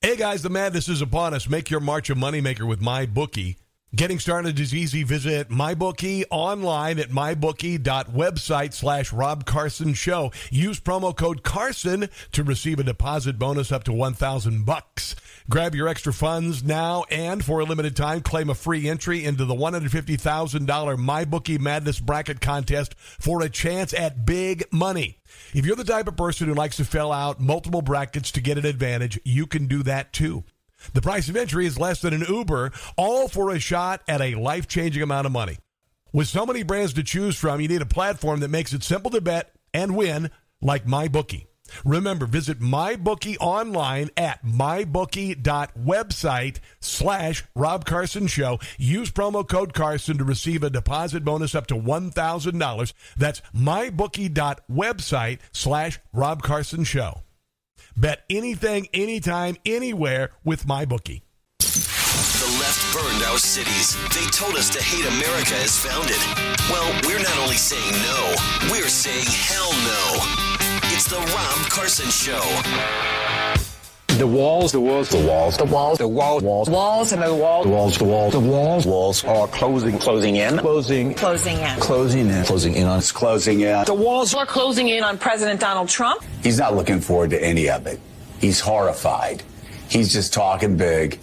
Hey 0.00 0.16
guys, 0.16 0.42
the 0.42 0.50
madness 0.50 0.88
is 0.88 1.00
upon 1.00 1.32
us. 1.32 1.48
Make 1.48 1.70
your 1.70 1.80
March 1.80 2.10
a 2.10 2.16
moneymaker 2.16 2.66
with 2.66 2.80
my 2.80 3.06
bookie. 3.06 3.56
Getting 3.94 4.20
started 4.20 4.58
is 4.58 4.74
easy. 4.74 5.02
Visit 5.02 5.50
MyBookie 5.50 6.24
online 6.30 6.98
at 6.98 7.10
mybookie.website 7.10 8.72
slash 8.72 9.12
Rob 9.12 9.44
Carson 9.44 9.92
Show. 9.92 10.32
Use 10.50 10.80
promo 10.80 11.14
code 11.14 11.42
Carson 11.42 12.08
to 12.32 12.42
receive 12.42 12.78
a 12.78 12.84
deposit 12.84 13.38
bonus 13.38 13.70
up 13.70 13.84
to 13.84 13.92
1000 13.92 14.64
bucks. 14.64 15.14
Grab 15.50 15.74
your 15.74 15.88
extra 15.88 16.10
funds 16.10 16.64
now 16.64 17.04
and 17.10 17.44
for 17.44 17.60
a 17.60 17.64
limited 17.64 17.94
time, 17.94 18.22
claim 18.22 18.48
a 18.48 18.54
free 18.54 18.88
entry 18.88 19.26
into 19.26 19.44
the 19.44 19.54
$150,000 19.54 20.16
MyBookie 20.66 21.60
Madness 21.60 22.00
Bracket 22.00 22.40
Contest 22.40 22.94
for 22.98 23.42
a 23.42 23.50
chance 23.50 23.92
at 23.92 24.24
big 24.24 24.64
money. 24.72 25.18
If 25.52 25.66
you're 25.66 25.76
the 25.76 25.84
type 25.84 26.08
of 26.08 26.16
person 26.16 26.48
who 26.48 26.54
likes 26.54 26.78
to 26.78 26.86
fill 26.86 27.12
out 27.12 27.40
multiple 27.40 27.82
brackets 27.82 28.30
to 28.32 28.40
get 28.40 28.56
an 28.56 28.64
advantage, 28.64 29.20
you 29.22 29.46
can 29.46 29.66
do 29.66 29.82
that 29.82 30.14
too. 30.14 30.44
The 30.92 31.02
price 31.02 31.28
of 31.28 31.36
entry 31.36 31.66
is 31.66 31.78
less 31.78 32.00
than 32.00 32.14
an 32.14 32.24
Uber, 32.28 32.72
all 32.96 33.28
for 33.28 33.50
a 33.50 33.58
shot 33.58 34.02
at 34.08 34.20
a 34.20 34.34
life 34.34 34.68
changing 34.68 35.02
amount 35.02 35.26
of 35.26 35.32
money. 35.32 35.58
With 36.12 36.28
so 36.28 36.44
many 36.44 36.62
brands 36.62 36.92
to 36.94 37.02
choose 37.02 37.36
from, 37.36 37.60
you 37.60 37.68
need 37.68 37.82
a 37.82 37.86
platform 37.86 38.40
that 38.40 38.48
makes 38.48 38.72
it 38.72 38.82
simple 38.82 39.10
to 39.12 39.20
bet 39.20 39.52
and 39.72 39.96
win, 39.96 40.30
like 40.60 40.84
MyBookie. 40.84 41.46
Remember, 41.84 42.26
visit 42.26 42.60
MyBookie 42.60 43.36
online 43.40 44.10
at 44.16 44.44
mybookie.website 44.44 46.56
slash 46.80 47.44
Rob 47.54 47.84
Carson 47.84 48.26
Show. 48.26 48.58
Use 48.78 49.10
promo 49.10 49.46
code 49.48 49.74
Carson 49.74 50.18
to 50.18 50.24
receive 50.24 50.62
a 50.62 50.70
deposit 50.70 51.24
bonus 51.24 51.54
up 51.54 51.66
to 51.68 51.74
$1,000. 51.74 52.92
That's 53.16 53.40
mybookie.website 53.54 55.38
slash 55.52 56.00
Rob 56.12 56.42
Carson 56.42 56.84
Show. 56.84 57.22
Bet 57.96 58.24
anything, 58.30 58.88
anytime, 58.94 59.56
anywhere 59.66 60.30
with 60.44 60.66
MyBookie. 60.66 61.22
The 61.58 62.58
left 62.58 62.92
burned 62.92 63.22
our 63.24 63.38
cities. 63.38 63.96
They 64.14 64.26
told 64.30 64.54
us 64.54 64.68
to 64.70 64.82
hate 64.82 65.06
America 65.06 65.54
as 65.56 65.78
founded. 65.78 66.18
Well, 66.70 66.88
we're 67.06 67.22
not 67.22 67.38
only 67.38 67.56
saying 67.56 67.92
no, 68.02 68.34
we're 68.70 68.88
saying 68.88 69.26
hell 69.26 69.70
no. 69.70 70.92
It's 70.94 71.04
the 71.04 71.18
Rob 71.18 71.70
Carson 71.70 72.10
Show. 72.10 73.41
The 74.18 74.26
walls, 74.26 74.72
the 74.72 74.80
walls, 74.80 75.08
the 75.08 75.26
walls, 75.26 75.56
the 75.56 75.64
walls, 75.64 75.96
the 75.96 76.06
walls, 76.06 76.42
walls, 76.42 76.68
walls, 76.68 77.12
and 77.12 77.22
the 77.22 77.34
walls, 77.34 77.64
the 77.64 77.70
walls, 77.70 77.96
the 77.98 78.04
walls, 78.04 78.32
the 78.34 78.40
walls, 78.40 78.86
walls 78.86 79.24
are 79.24 79.48
closing, 79.48 79.98
closing 79.98 80.36
in, 80.36 80.58
closing, 80.58 81.14
closing 81.14 81.58
in, 81.58 81.80
closing 81.80 82.28
in, 82.28 82.44
closing 82.44 82.74
in 82.74 82.86
on, 82.86 82.98
it's 82.98 83.10
closing 83.10 83.60
in. 83.60 83.84
The 83.86 83.94
walls 83.94 84.34
are 84.34 84.44
closing 84.44 84.88
in 84.88 85.02
on 85.02 85.16
President 85.16 85.60
Donald 85.60 85.88
Trump. 85.88 86.22
He's 86.42 86.58
not 86.58 86.76
looking 86.76 87.00
forward 87.00 87.30
to 87.30 87.42
any 87.42 87.70
of 87.70 87.86
it. 87.86 88.00
He's 88.38 88.60
horrified. 88.60 89.42
He's 89.88 90.12
just 90.12 90.34
talking 90.34 90.76
big. 90.76 91.18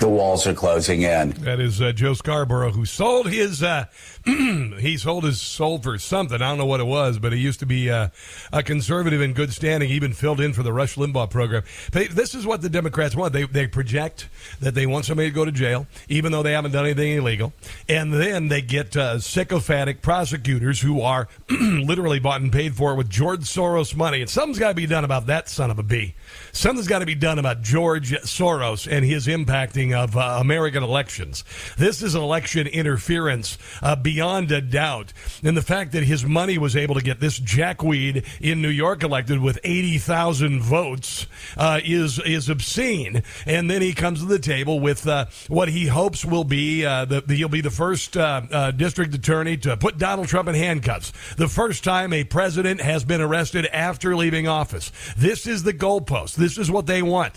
The 0.00 0.08
walls 0.08 0.46
are 0.46 0.54
closing 0.54 1.02
in. 1.02 1.30
That 1.42 1.60
is 1.60 1.80
uh, 1.80 1.92
Joe 1.92 2.14
Scarborough, 2.14 2.72
who 2.72 2.84
sold 2.84 3.28
his 3.28 3.62
uh, 3.62 3.86
he 4.24 4.96
sold 4.96 5.24
his 5.24 5.40
soul 5.40 5.78
for 5.78 5.98
something. 5.98 6.36
I 6.36 6.48
don't 6.48 6.58
know 6.58 6.66
what 6.66 6.80
it 6.80 6.86
was, 6.86 7.18
but 7.18 7.32
he 7.32 7.38
used 7.38 7.60
to 7.60 7.66
be 7.66 7.90
uh, 7.90 8.08
a 8.52 8.62
conservative 8.62 9.20
in 9.20 9.32
good 9.32 9.52
standing. 9.52 9.88
He 9.88 9.94
even 9.96 10.12
filled 10.12 10.40
in 10.40 10.52
for 10.52 10.62
the 10.62 10.72
Rush 10.72 10.96
Limbaugh 10.96 11.30
program. 11.30 11.62
This 11.92 12.34
is 12.34 12.46
what 12.46 12.60
the 12.62 12.68
Democrats 12.68 13.16
want. 13.16 13.32
They 13.32 13.44
they 13.44 13.66
project 13.66 14.28
that 14.60 14.74
they 14.74 14.86
want 14.86 15.06
somebody 15.06 15.28
to 15.28 15.34
go 15.34 15.44
to 15.44 15.52
jail, 15.52 15.86
even 16.08 16.32
though 16.32 16.42
they 16.42 16.52
haven't 16.52 16.72
done 16.72 16.84
anything 16.84 17.16
illegal, 17.16 17.52
and 17.88 18.12
then 18.12 18.48
they 18.48 18.62
get 18.62 18.96
uh, 18.96 19.18
sycophantic 19.18 20.02
prosecutors 20.02 20.80
who 20.80 21.00
are 21.00 21.28
literally 21.50 22.18
bought 22.18 22.40
and 22.42 22.52
paid 22.52 22.76
for 22.76 22.94
with 22.94 23.08
George 23.08 23.40
Soros 23.40 23.96
money. 23.96 24.20
And 24.20 24.28
something's 24.28 24.58
got 24.58 24.68
to 24.68 24.74
be 24.74 24.86
done 24.86 25.04
about 25.04 25.26
that 25.26 25.48
son 25.48 25.70
of 25.70 25.78
a 25.78 25.82
bee. 25.82 26.14
Something's 26.52 26.88
got 26.88 27.00
to 27.00 27.06
be 27.06 27.14
done 27.14 27.38
about 27.38 27.62
George 27.62 28.10
Soros 28.22 28.90
and 28.90 29.04
his 29.04 29.26
impacting 29.26 29.94
of 29.94 30.16
uh, 30.16 30.38
American 30.40 30.82
elections. 30.82 31.44
This 31.76 32.02
is 32.02 32.14
election 32.14 32.66
interference 32.66 33.58
uh, 33.82 33.96
beyond 33.96 34.50
a 34.52 34.60
doubt. 34.60 35.12
And 35.42 35.56
the 35.56 35.62
fact 35.62 35.92
that 35.92 36.02
his 36.02 36.24
money 36.24 36.58
was 36.58 36.76
able 36.76 36.94
to 36.94 37.02
get 37.02 37.20
this 37.20 37.38
jackweed 37.38 38.24
in 38.40 38.62
New 38.62 38.68
York 38.68 39.02
elected 39.02 39.40
with 39.40 39.58
80,000 39.64 40.60
votes 40.60 41.26
uh, 41.56 41.80
is, 41.84 42.18
is 42.20 42.48
obscene. 42.48 43.22
And 43.46 43.70
then 43.70 43.82
he 43.82 43.92
comes 43.92 44.20
to 44.20 44.26
the 44.26 44.38
table 44.38 44.80
with 44.80 45.06
uh, 45.06 45.26
what 45.48 45.68
he 45.68 45.86
hopes 45.86 46.24
will 46.24 46.44
be 46.44 46.84
uh, 46.84 47.04
the, 47.04 47.20
the, 47.20 47.34
he'll 47.36 47.48
be 47.48 47.60
the 47.60 47.70
first 47.70 48.16
uh, 48.16 48.70
district 48.72 49.14
attorney 49.14 49.56
to 49.58 49.76
put 49.76 49.98
Donald 49.98 50.28
Trump 50.28 50.48
in 50.48 50.54
handcuffs. 50.54 51.12
The 51.36 51.48
first 51.48 51.84
time 51.84 52.12
a 52.12 52.24
president 52.24 52.80
has 52.80 53.04
been 53.04 53.20
arrested 53.20 53.66
after 53.66 54.16
leaving 54.16 54.48
office. 54.48 54.92
This 55.16 55.46
is 55.46 55.62
the 55.62 55.72
goalpost. 55.72 56.36
This 56.40 56.58
is 56.58 56.70
what 56.70 56.86
they 56.86 57.02
want. 57.02 57.34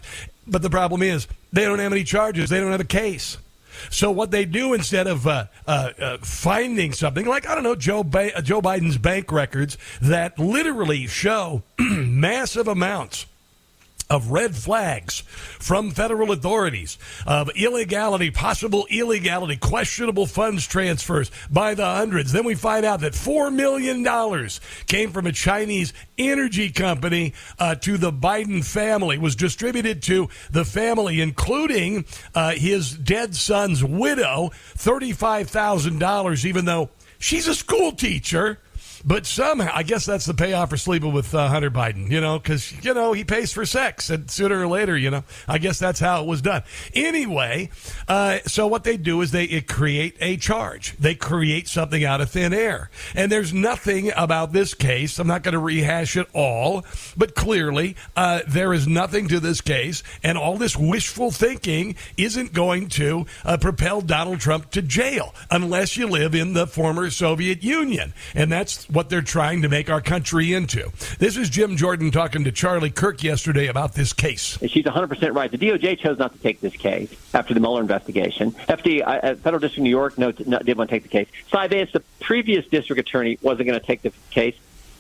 But 0.48 0.62
the 0.62 0.70
problem 0.70 1.02
is, 1.02 1.28
they 1.52 1.64
don't 1.64 1.80
have 1.80 1.92
any 1.92 2.04
charges. 2.04 2.50
They 2.50 2.60
don't 2.60 2.72
have 2.72 2.82
a 2.82 2.86
case. 2.86 3.38
So 3.90 4.12
what 4.12 4.32
they 4.32 4.46
do 4.46 4.74
instead 4.74 5.08
of 5.08 5.26
uh, 5.28 5.46
uh, 5.68 5.90
uh, 6.00 6.18
finding 6.20 6.94
something 6.94 7.26
like 7.26 7.48
I 7.48 7.56
don't 7.56 7.64
know 7.64 7.76
Joe 7.76 8.04
ba- 8.04 8.42
Joe 8.42 8.62
Biden's 8.62 8.98
bank 8.98 9.32
records 9.32 9.78
that 10.02 10.38
literally 10.38 11.08
show 11.08 11.64
massive 11.80 12.68
amounts 12.68 13.26
of 14.14 14.32
red 14.32 14.56
flags 14.56 15.22
from 15.60 15.90
federal 15.90 16.32
authorities 16.32 17.00
of 17.26 17.50
illegality, 17.56 18.30
possible 18.30 18.86
illegality, 18.92 19.58
questionable 19.58 20.28
funds 20.28 20.68
transfers 20.68 21.32
by 21.50 21.74
the 21.74 21.86
hundreds. 21.86 22.32
Then 22.32 22.46
we 22.46 22.54
find 22.54 22.86
out 22.86 23.00
that 23.00 23.14
$4 23.14 23.54
million 23.54 24.04
came 24.86 25.12
from 25.12 25.26
a 25.26 25.32
Chinese 25.32 25.94
energy 26.18 26.70
company 26.70 27.34
uh, 27.58 27.74
to 27.76 27.98
the 27.98 28.12
Biden 28.12 28.64
family, 28.64 29.18
was 29.18 29.36
distributed 29.36 30.04
to 30.04 30.30
the 30.52 30.64
family, 30.64 31.20
including 31.20 32.06
uh, 32.36 32.52
his 32.52 32.96
dead 32.96 33.36
son's 33.36 33.84
widow, 33.84 34.52
$35,000, 34.76 36.46
even 36.46 36.66
though 36.66 36.90
she's 37.18 37.48
a 37.48 37.56
school 37.56 37.92
teacher. 37.92 38.60
But 39.06 39.26
somehow, 39.26 39.72
I 39.74 39.84
guess 39.84 40.06
that's 40.06 40.26
the 40.26 40.34
payoff 40.34 40.70
for 40.70 40.78
sleeping 40.78 41.12
with 41.12 41.36
uh, 41.36 41.50
Hunter 41.50 41.70
Biden, 41.70 42.10
you 42.10 42.22
know, 42.22 42.40
because, 42.40 42.72
you 42.86 42.94
know, 42.94 43.12
he 43.12 43.26
pays 43.26 43.52
for 43.52 43.66
sex. 43.66 44.10
And 44.10 44.32
sooner 44.32 44.62
or 44.62 44.68
later, 44.68 44.98
you 44.98 45.10
know, 45.10 45.24
I 45.46 45.58
guess 45.58 45.78
that's 45.78 46.00
how 46.00 46.22
it 46.22 46.28
was 46.28 46.42
done. 46.42 46.64
Anyway, 46.94 47.70
uh, 48.08 48.40
so 48.46 48.66
what 48.66 48.86
they 48.86 48.96
do 48.96 49.20
is 49.22 49.32
they 49.32 49.60
create 49.62 50.16
a 50.22 50.38
charge. 50.38 50.96
They 50.98 51.16
create 51.16 51.68
something 51.68 52.06
out 52.06 52.22
of 52.22 52.30
thin 52.30 52.54
air. 52.54 52.90
And 53.14 53.30
there's 53.30 53.54
nothing 53.54 54.12
about 54.16 54.54
this 54.54 54.74
case. 54.74 55.20
I'm 55.20 55.28
not 55.28 55.44
going 55.44 55.54
to 55.54 55.60
rehash 55.60 56.16
it 56.16 56.28
all, 56.34 56.86
but 57.18 57.36
clearly 57.36 57.98
uh, 58.16 58.42
there 58.48 58.74
is 58.74 58.88
nothing 58.88 59.28
to 59.28 59.42
this 59.42 59.60
case. 59.60 60.02
And 60.24 60.38
all 60.38 60.56
this 60.56 60.78
wishful 60.78 61.32
thinking 61.32 61.96
isn't 62.16 62.54
going 62.54 62.88
to 62.90 63.26
uh, 63.44 63.58
propel 63.58 64.00
Donald 64.00 64.40
Trump 64.40 64.72
to 64.72 64.82
jail 64.82 65.36
unless 65.52 65.98
you 65.98 66.08
live 66.08 66.34
in 66.34 66.54
the 66.54 66.68
former 66.68 67.10
Soviet 67.10 67.64
Union. 67.64 68.14
And 68.34 68.50
that's 68.50 68.88
what 68.94 69.10
they're 69.10 69.22
trying 69.22 69.64
to 69.64 69.70
make 69.70 69.90
our 69.90 70.02
country 70.02 70.54
into. 70.54 70.92
This 71.18 71.36
is 71.36 71.50
Jim 71.50 71.76
Jordan 71.76 72.12
talking 72.12 72.44
to 72.44 72.52
Charlie 72.52 72.92
Kirk 72.92 73.24
yesterday 73.24 73.68
about 73.68 73.94
this 73.94 74.14
case. 74.14 74.58
She's 74.68 74.86
100% 74.86 75.36
right. 75.36 75.52
The 75.52 75.58
DOJ 75.58 76.00
chose 76.00 76.20
not 76.20 76.34
to 76.34 76.40
take 76.40 76.62
this 76.62 76.76
case 76.76 77.12
after 77.34 77.54
the 77.54 77.60
Mueller 77.60 77.82
investigation. 77.82 78.52
FD, 78.52 79.04
uh, 79.06 79.36
Federal 79.36 79.60
District 79.60 79.78
of 79.78 79.84
New 79.84 79.90
York 79.90 80.18
no, 80.18 80.32
no, 80.46 80.60
did 80.60 80.78
want 80.78 80.90
to 80.90 80.96
take 80.96 81.04
the 81.04 81.10
case. 81.10 81.28
Vance, 81.52 81.92
the 81.92 82.02
previous 82.20 82.68
district 82.68 83.00
attorney, 83.00 83.40
wasn't 83.42 83.68
going 83.68 83.80
to 83.80 83.86
take 83.86 84.04
the 84.04 84.14
case. 84.30 84.56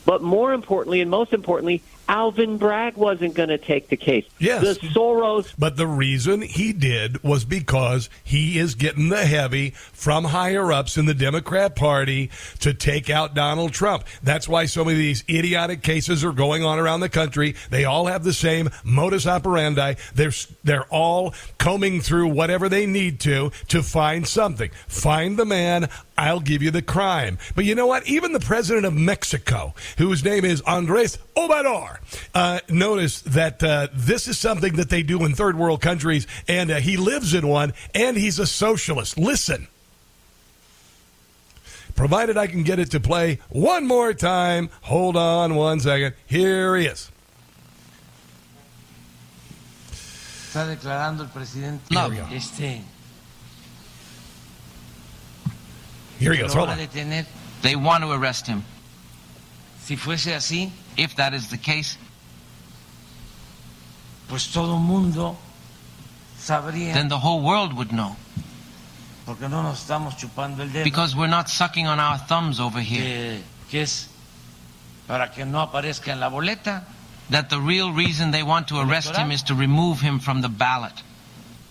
But 0.06 0.22
more 0.22 0.54
importantly, 0.54 1.00
and 1.02 1.10
most 1.10 1.32
importantly, 1.32 1.82
Alvin 2.08 2.58
Bragg 2.58 2.98
wasn't 2.98 3.34
going 3.34 3.50
to 3.50 3.58
take 3.58 3.88
the 3.90 3.98
case. 3.98 4.26
Yes. 4.40 4.62
The 4.62 4.88
Soros. 4.88 5.54
But 5.58 5.78
the 5.78 5.88
reason 5.88 6.42
he 6.42 6.74
did 6.74 7.24
was 7.24 7.46
because 7.46 8.10
he 8.24 8.60
is 8.60 8.76
getting 8.76 9.10
the 9.10 9.26
heavy 9.26 9.72
from 9.72 10.26
higher 10.26 10.72
ups 10.72 10.98
in 10.98 11.06
the 11.06 11.14
Democrat 11.14 11.76
Party 11.76 12.30
to 12.60 12.74
take 12.74 13.10
out 13.10 13.34
Donald 13.34 13.74
Trump. 13.74 14.04
That's 14.22 14.48
why 14.48 14.66
so 14.66 14.84
many 14.84 14.96
of 14.96 15.00
these 15.00 15.24
idiotic 15.30 15.82
cases 15.82 16.24
are 16.24 16.34
going 16.34 16.64
on 16.64 16.80
around 16.80 17.00
the 17.00 17.10
country. 17.10 17.56
They 17.70 17.86
all 17.86 18.08
have 18.08 18.24
the 18.24 18.34
same 18.34 18.70
modus 18.84 19.26
operandi. 19.26 19.96
They're, 20.14 20.34
they're 20.64 20.86
all 20.86 21.34
combing 21.58 22.02
through 22.02 22.28
whatever 22.28 22.68
they 22.68 22.86
need 22.86 23.20
to 23.22 23.52
to 23.70 23.82
find 23.82 24.28
something. 24.28 24.70
Find 24.88 25.38
the 25.38 25.46
man. 25.46 25.90
I'll 26.18 26.40
give 26.40 26.62
you 26.62 26.72
the 26.72 26.82
crime. 26.82 27.38
But 27.56 27.66
you 27.66 27.76
know 27.76 27.88
what? 27.88 28.08
Even 28.08 28.34
the 28.34 28.40
president 28.40 28.86
of 28.86 28.94
Mexico, 28.94 29.74
whose 29.98 30.24
name 30.24 30.46
is 30.46 30.62
Andres 30.62 31.18
Obrador, 31.36 31.98
uh, 32.34 32.60
noticed 32.70 33.26
that 33.34 33.64
uh, 33.64 33.88
this 33.94 34.28
is 34.28 34.38
something 34.38 34.74
that 34.76 34.90
they 34.90 35.04
do 35.04 35.24
in 35.26 35.34
third 35.34 35.58
world 35.58 35.82
countries, 35.82 36.28
and 36.48 36.72
uh, 36.72 36.76
he 36.76 36.98
lives 36.98 37.34
in 37.34 37.48
one, 37.48 37.74
and 37.94 38.18
he's 38.18 38.40
a 38.40 38.48
socialist. 38.48 39.18
Listen. 39.18 39.68
Provided 41.96 42.38
I 42.38 42.48
can 42.48 42.64
get 42.64 42.80
it 42.80 42.92
to 42.92 43.00
play 43.00 43.40
one 43.50 43.86
more 43.86 44.14
time. 44.14 44.70
Hold 44.82 45.16
on 45.16 45.56
one 45.56 45.80
second. 45.80 46.16
Here 46.26 46.76
he 46.76 46.88
is. 46.88 47.12
Está 49.92 50.68
declarando 50.68 51.24
el 51.24 51.30
presidente. 51.30 51.84
Este. 52.32 52.82
Here 56.20 56.34
he 56.34 56.40
goes. 56.40 56.54
Hold 56.54 56.70
on. 56.70 56.78
They 57.62 57.76
want 57.76 58.04
to 58.04 58.12
arrest 58.12 58.48
him. 58.48 58.64
Si 59.80 59.96
fuese 59.96 60.34
así, 60.34 60.72
If 60.98 61.16
that 61.16 61.34
is 61.34 61.50
the 61.50 61.58
case, 61.58 61.98
pues 64.28 64.52
todo 64.52 64.78
mundo 64.78 65.38
sabría. 66.40 66.94
then 66.94 67.10
the 67.10 67.20
whole 67.20 67.42
world 67.42 67.74
would 67.74 67.92
know. 67.92 68.16
Porque 69.26 69.48
no 69.48 69.62
nos 69.64 69.80
estamos 69.80 70.18
chupando 70.18 70.64
el 70.64 70.70
dedo. 70.70 70.84
Because 70.84 71.16
we're 71.16 71.28
not 71.28 71.50
sucking 71.50 71.88
on 71.88 72.00
our 72.00 72.18
thumbs 72.18 72.60
over 72.60 72.80
here. 72.82 73.02
que, 73.02 73.44
que 73.70 73.82
es 73.82 74.10
para 75.08 75.32
que 75.32 75.46
no 75.46 75.62
aparezca 75.62 76.12
en 76.12 76.20
la 76.20 76.30
boleta. 76.30 76.84
That 77.30 77.50
the 77.50 77.60
real 77.60 77.92
reason 77.92 78.32
they 78.32 78.44
want 78.44 78.68
to 78.68 78.80
arrest 78.80 79.16
him 79.16 79.32
is 79.32 79.44
to 79.44 79.56
remove 79.56 80.02
him 80.02 80.20
from 80.20 80.42
the 80.42 80.50
ballot. 80.50 80.94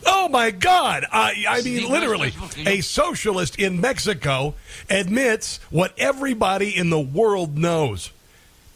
Oh 0.04 0.28
my 0.28 0.50
God! 0.50 1.04
I, 1.12 1.44
I 1.48 1.62
mean, 1.62 1.88
literally, 1.90 2.32
a 2.66 2.80
socialist 2.80 3.58
in 3.58 3.80
Mexico 3.80 4.54
admits 4.90 5.60
what 5.70 5.92
everybody 5.98 6.76
in 6.76 6.90
the 6.90 6.98
world 6.98 7.56
knows. 7.56 8.10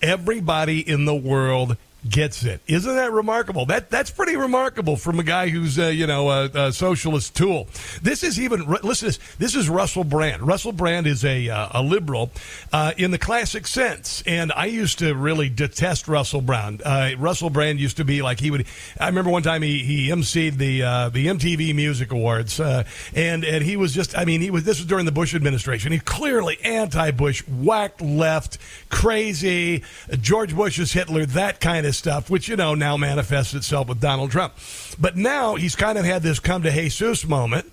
Everybody 0.02 0.80
in 0.80 1.06
the 1.06 1.14
world 1.14 1.76
gets 2.10 2.44
it. 2.44 2.60
Isn't 2.66 2.94
that 2.94 3.12
remarkable? 3.12 3.66
That 3.66 3.90
that's 3.90 4.10
pretty 4.10 4.36
remarkable 4.36 4.96
from 4.96 5.18
a 5.18 5.22
guy 5.22 5.48
who's 5.48 5.78
uh, 5.78 5.86
you 5.86 6.06
know 6.06 6.30
a, 6.30 6.44
a 6.46 6.72
socialist 6.72 7.34
tool. 7.34 7.68
This 8.02 8.22
is 8.22 8.40
even 8.40 8.66
listen. 8.82 9.10
To 9.10 9.18
this, 9.18 9.36
this 9.38 9.54
is 9.54 9.68
Russell 9.68 10.04
Brand. 10.04 10.46
Russell 10.46 10.72
Brand 10.72 11.06
is 11.06 11.24
a 11.24 11.48
uh, 11.48 11.68
a 11.72 11.82
liberal 11.82 12.30
uh, 12.72 12.92
in 12.96 13.10
the 13.10 13.18
classic 13.18 13.66
sense, 13.66 14.22
and 14.26 14.52
I 14.52 14.66
used 14.66 14.98
to 15.00 15.14
really 15.14 15.48
detest 15.48 16.08
Russell 16.08 16.40
Brand. 16.40 16.82
Uh, 16.84 17.10
Russell 17.18 17.50
Brand 17.50 17.80
used 17.80 17.96
to 17.98 18.04
be 18.04 18.22
like 18.22 18.40
he 18.40 18.50
would. 18.50 18.66
I 18.98 19.06
remember 19.08 19.30
one 19.30 19.42
time 19.42 19.62
he 19.62 19.78
he 19.84 20.08
emceed 20.08 20.56
the 20.58 20.82
uh, 20.82 21.08
the 21.08 21.26
MTV 21.26 21.74
Music 21.74 22.12
Awards, 22.12 22.60
uh, 22.60 22.84
and 23.14 23.44
and 23.44 23.64
he 23.64 23.76
was 23.76 23.92
just. 23.92 24.16
I 24.16 24.24
mean, 24.24 24.40
he 24.40 24.50
was. 24.50 24.64
This 24.64 24.78
was 24.78 24.86
during 24.86 25.06
the 25.06 25.12
Bush 25.12 25.34
administration. 25.34 25.92
He 25.92 25.98
clearly 25.98 26.58
anti-Bush, 26.62 27.42
whacked 27.48 28.00
left, 28.00 28.58
crazy. 28.88 29.82
George 30.20 30.54
Bush 30.54 30.78
is 30.78 30.92
Hitler. 30.92 31.26
That 31.26 31.60
kind 31.60 31.86
of 31.86 31.95
stuff, 31.96 32.30
which, 32.30 32.48
you 32.48 32.56
know, 32.56 32.74
now 32.74 32.96
manifests 32.96 33.54
itself 33.54 33.88
with 33.88 34.00
Donald 34.00 34.30
Trump. 34.30 34.54
But 35.00 35.16
now 35.16 35.56
he's 35.56 35.74
kind 35.74 35.98
of 35.98 36.04
had 36.04 36.22
this 36.22 36.38
come 36.38 36.62
to 36.62 36.70
Jesus 36.70 37.26
moment. 37.26 37.72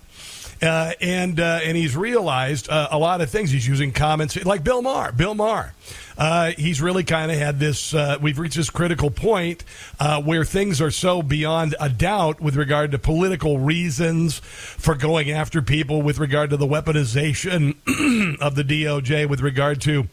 Uh, 0.62 0.92
and 1.00 1.40
uh, 1.40 1.60
and 1.62 1.76
he's 1.76 1.96
realized 1.96 2.70
uh, 2.70 2.88
a 2.90 2.98
lot 2.98 3.20
of 3.20 3.28
things. 3.28 3.50
He's 3.50 3.66
using 3.66 3.92
comments 3.92 4.42
like 4.44 4.62
Bill 4.62 4.82
Maher. 4.82 5.12
Bill 5.12 5.34
Maher. 5.34 5.74
Uh, 6.16 6.52
he's 6.52 6.80
really 6.80 7.02
kind 7.02 7.30
of 7.30 7.38
had 7.38 7.58
this. 7.58 7.92
Uh, 7.92 8.16
we've 8.20 8.38
reached 8.38 8.56
this 8.56 8.70
critical 8.70 9.10
point 9.10 9.64
uh, 9.98 10.22
where 10.22 10.44
things 10.44 10.80
are 10.80 10.90
so 10.90 11.22
beyond 11.22 11.74
a 11.80 11.88
doubt 11.88 12.40
with 12.40 12.54
regard 12.56 12.92
to 12.92 12.98
political 12.98 13.58
reasons 13.58 14.38
for 14.38 14.94
going 14.94 15.30
after 15.30 15.60
people, 15.60 16.02
with 16.02 16.18
regard 16.18 16.50
to 16.50 16.56
the 16.56 16.66
weaponization 16.66 17.74
of 18.40 18.54
the 18.54 18.62
DOJ, 18.62 19.28
with 19.28 19.40
regard 19.40 19.80
to 19.82 20.08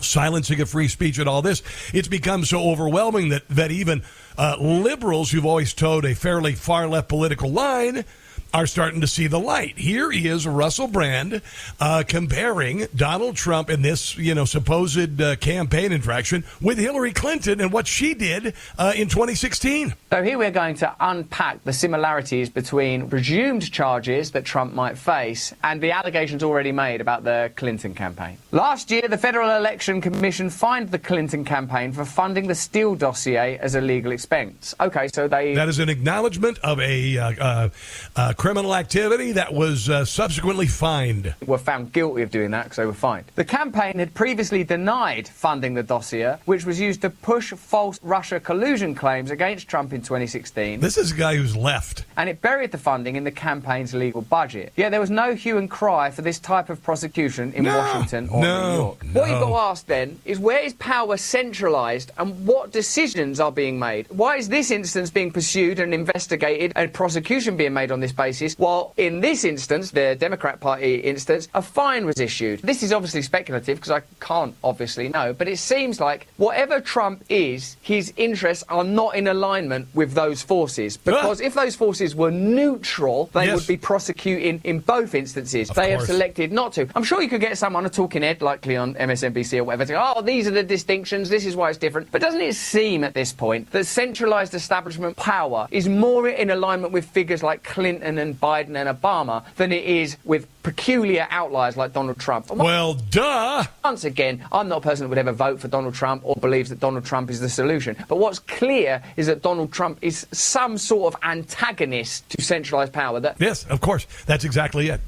silencing 0.00 0.60
of 0.60 0.68
free 0.68 0.88
speech 0.88 1.18
and 1.18 1.28
all 1.28 1.42
this, 1.42 1.62
it's 1.92 2.08
become 2.08 2.44
so 2.44 2.70
overwhelming 2.70 3.30
that, 3.30 3.48
that 3.48 3.70
even 3.70 4.02
uh, 4.38 4.56
liberals 4.58 5.30
who've 5.30 5.46
always 5.46 5.72
toed 5.72 6.04
a 6.04 6.14
fairly 6.14 6.54
far 6.54 6.88
left 6.88 7.08
political 7.08 7.50
line 7.50 8.04
are 8.52 8.66
starting 8.66 9.00
to 9.00 9.06
see 9.06 9.26
the 9.26 9.38
light. 9.38 9.78
Here 9.78 10.10
is 10.10 10.46
Russell 10.46 10.88
Brand 10.88 11.42
uh, 11.80 12.04
comparing 12.06 12.86
Donald 12.94 13.36
Trump 13.36 13.70
in 13.70 13.82
this, 13.82 14.16
you 14.16 14.34
know, 14.34 14.44
supposed 14.44 15.20
uh, 15.20 15.36
campaign 15.36 15.92
infraction 15.92 16.44
with 16.60 16.78
Hillary 16.78 17.12
Clinton 17.12 17.60
and 17.60 17.72
what 17.72 17.86
she 17.86 18.14
did 18.14 18.54
uh, 18.78 18.92
in 18.96 19.08
2016. 19.08 19.94
So 20.10 20.22
here 20.22 20.38
we're 20.38 20.50
going 20.50 20.76
to 20.76 20.94
unpack 21.00 21.64
the 21.64 21.72
similarities 21.72 22.48
between 22.50 23.08
presumed 23.08 23.70
charges 23.70 24.30
that 24.32 24.44
Trump 24.44 24.72
might 24.74 24.96
face 24.96 25.52
and 25.62 25.80
the 25.80 25.92
allegations 25.92 26.42
already 26.42 26.72
made 26.72 27.00
about 27.00 27.24
the 27.24 27.52
Clinton 27.56 27.94
campaign. 27.94 28.38
Last 28.52 28.90
year, 28.90 29.08
the 29.08 29.18
Federal 29.18 29.50
Election 29.50 30.00
Commission 30.00 30.50
fined 30.50 30.90
the 30.90 30.98
Clinton 30.98 31.44
campaign 31.44 31.92
for 31.92 32.04
funding 32.04 32.46
the 32.46 32.54
Steele 32.54 32.94
dossier 32.94 33.58
as 33.58 33.74
a 33.74 33.80
legal 33.80 34.12
expense. 34.12 34.74
Okay, 34.80 35.08
so 35.08 35.28
they 35.28 35.54
That 35.54 35.68
is 35.68 35.78
an 35.78 35.88
acknowledgement 35.88 36.58
of 36.60 36.80
a 36.80 37.18
uh, 37.18 37.32
uh, 37.38 37.68
uh, 38.14 38.32
criminal 38.36 38.74
activity 38.74 39.32
that 39.32 39.52
was 39.52 39.88
uh, 39.88 40.04
subsequently 40.04 40.66
fined. 40.66 41.34
were 41.46 41.58
found 41.58 41.92
guilty 41.92 42.22
of 42.22 42.30
doing 42.30 42.50
that 42.50 42.64
because 42.64 42.76
they 42.76 42.86
were 42.86 42.92
fined. 42.92 43.24
The 43.34 43.44
campaign 43.44 43.98
had 43.98 44.14
previously 44.14 44.62
denied 44.62 45.26
funding 45.28 45.74
the 45.74 45.82
dossier, 45.82 46.36
which 46.44 46.64
was 46.64 46.78
used 46.78 47.00
to 47.02 47.10
push 47.10 47.52
false 47.52 47.98
Russia 48.02 48.38
collusion 48.38 48.94
claims 48.94 49.30
against 49.30 49.68
Trump 49.68 49.92
in 49.92 50.02
2016. 50.02 50.80
This 50.80 50.98
is 50.98 51.12
a 51.12 51.14
guy 51.16 51.36
who's 51.36 51.56
left. 51.56 52.04
And 52.16 52.28
it 52.28 52.40
buried 52.40 52.72
the 52.72 52.78
funding 52.78 53.16
in 53.16 53.24
the 53.24 53.30
campaign's 53.30 53.94
legal 53.94 54.22
budget. 54.22 54.72
Yet 54.76 54.90
there 54.90 55.00
was 55.00 55.10
no 55.10 55.34
hue 55.34 55.58
and 55.58 55.70
cry 55.70 56.10
for 56.10 56.22
this 56.22 56.38
type 56.38 56.68
of 56.68 56.82
prosecution 56.82 57.52
in 57.54 57.64
No, 57.64 57.76
Washington 57.78 58.28
or 58.28 58.42
no, 58.42 58.70
New 58.70 58.76
York. 58.76 59.04
What 59.12 59.30
you've 59.30 59.40
got 59.40 59.48
to 59.48 59.54
ask 59.54 59.86
then 59.86 60.18
is 60.24 60.38
where 60.38 60.60
is 60.60 60.74
power 60.74 61.16
centralised 61.16 62.12
and 62.18 62.46
what 62.46 62.70
decisions 62.70 63.40
are 63.40 63.52
being 63.52 63.78
made? 63.78 64.06
Why 64.10 64.36
is 64.36 64.48
this 64.48 64.70
instance 64.70 65.10
being 65.10 65.30
pursued 65.30 65.78
and 65.78 65.94
investigated 65.94 66.72
and 66.76 66.92
prosecution 66.92 67.56
being 67.56 67.72
made 67.72 67.90
on 67.90 68.00
this 68.00 68.12
basis, 68.12 68.25
while 68.58 68.92
in 68.96 69.20
this 69.20 69.44
instance, 69.44 69.90
the 69.90 70.16
Democrat 70.18 70.60
Party 70.60 70.96
instance, 70.96 71.48
a 71.54 71.62
fine 71.62 72.06
was 72.06 72.18
issued? 72.20 72.60
This 72.62 72.82
is 72.82 72.92
obviously 72.92 73.22
speculative 73.22 73.78
because 73.78 73.90
I 73.90 74.02
can't 74.20 74.54
obviously 74.64 75.08
know, 75.08 75.32
but 75.32 75.48
it 75.48 75.58
seems 75.58 76.00
like 76.00 76.26
whatever 76.36 76.80
Trump 76.80 77.24
is, 77.28 77.76
his 77.82 78.12
interests 78.16 78.64
are 78.68 78.84
not 78.84 79.14
in 79.16 79.26
alignment 79.28 79.88
with 79.94 80.12
those 80.14 80.42
forces. 80.42 80.98
Ah! 80.98 81.00
Because 81.04 81.40
if 81.40 81.54
those 81.54 81.76
forces 81.76 82.14
were 82.14 82.30
neutral, 82.30 83.30
they 83.32 83.46
Yes. 83.46 83.56
would 83.56 83.66
be 83.66 83.76
prosecuting 83.76 84.60
in 84.64 84.80
both 84.80 85.14
instances. 85.14 85.70
Of 85.70 85.76
they 85.76 85.90
have 85.92 86.02
selected 86.02 86.52
not 86.52 86.72
to. 86.74 86.88
I'm 86.94 87.04
sure 87.04 87.22
you 87.22 87.28
could 87.28 87.40
get 87.40 87.56
someone 87.58 87.86
a 87.86 87.90
talking 87.90 88.22
head, 88.22 88.42
likely 88.42 88.76
on 88.76 88.94
MSNBC 88.94 89.58
or 89.58 89.64
whatever, 89.64 89.84
to 89.86 89.92
go, 89.92 90.12
oh, 90.16 90.22
these 90.22 90.48
are 90.48 90.50
the 90.50 90.62
distinctions, 90.62 91.28
this 91.28 91.46
is 91.46 91.54
why 91.54 91.68
it's 91.70 91.78
different. 91.78 92.10
But 92.10 92.20
doesn't 92.20 92.40
it 92.40 92.54
seem 92.54 93.04
at 93.04 93.14
this 93.14 93.32
point 93.32 93.70
that 93.72 93.84
centralised 93.86 94.54
establishment 94.54 95.16
power 95.16 95.68
is 95.70 95.88
more 95.88 96.28
in 96.28 96.50
alignment 96.50 96.92
with 96.92 97.04
figures 97.06 97.42
like 97.42 97.62
Clinton 97.62 98.15
and 98.18 98.40
Biden 98.40 98.76
and 98.76 98.88
Obama 98.88 99.44
than 99.56 99.72
it 99.72 99.84
is 99.84 100.16
with 100.24 100.46
peculiar 100.62 101.26
outliers 101.30 101.76
like 101.76 101.92
Donald 101.92 102.18
Trump? 102.18 102.50
Well, 102.50 102.94
duh. 102.94 103.64
once 103.84 104.04
again, 104.04 104.44
I'm 104.52 104.68
not 104.68 104.78
a 104.78 104.80
person 104.80 105.04
that 105.04 105.08
would 105.08 105.18
ever 105.18 105.32
vote 105.32 105.60
for 105.60 105.68
Donald 105.68 105.94
Trump 105.94 106.22
or 106.24 106.36
believes 106.36 106.70
that 106.70 106.80
Donald 106.80 107.04
Trump 107.04 107.30
is 107.30 107.40
the 107.40 107.48
solution. 107.48 107.96
But 108.08 108.16
what's 108.16 108.38
clear 108.38 109.02
is 109.16 109.26
that 109.26 109.42
Donald 109.42 109.72
Trump 109.72 109.98
is 110.02 110.26
some 110.32 110.78
sort 110.78 111.14
of 111.14 111.20
antagonist 111.22 112.28
to 112.30 112.42
centralised 112.42 112.92
power. 112.92 113.20
That 113.20 113.36
Yes, 113.38 113.64
of 113.66 113.80
course. 113.80 114.06
That's 114.26 114.44
exactly 114.44 114.88
it. 114.88 115.00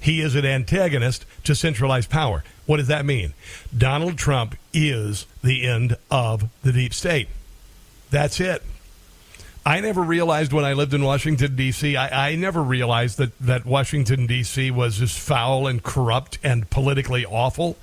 He 0.00 0.20
is 0.20 0.34
an 0.34 0.46
antagonist 0.46 1.24
to 1.44 1.54
centralized 1.54 2.10
power. 2.10 2.42
What 2.66 2.78
does 2.78 2.88
that 2.88 3.04
mean? 3.04 3.34
Donald 3.76 4.16
Trump 4.18 4.56
is 4.72 5.26
the 5.42 5.66
end 5.66 5.96
of 6.10 6.48
the 6.62 6.72
deep 6.72 6.94
state. 6.94 7.28
That's 8.10 8.40
it. 8.40 8.62
I 9.66 9.80
never 9.80 10.00
realized 10.00 10.52
when 10.52 10.64
I 10.64 10.74
lived 10.74 10.94
in 10.94 11.02
Washington 11.02 11.56
D.C. 11.56 11.96
I, 11.96 12.28
I 12.28 12.36
never 12.36 12.62
realized 12.62 13.18
that 13.18 13.36
that 13.40 13.66
Washington 13.66 14.24
D.C. 14.28 14.70
was 14.70 15.02
as 15.02 15.18
foul 15.18 15.66
and 15.66 15.82
corrupt 15.82 16.38
and 16.44 16.70
politically 16.70 17.26
awful 17.26 17.76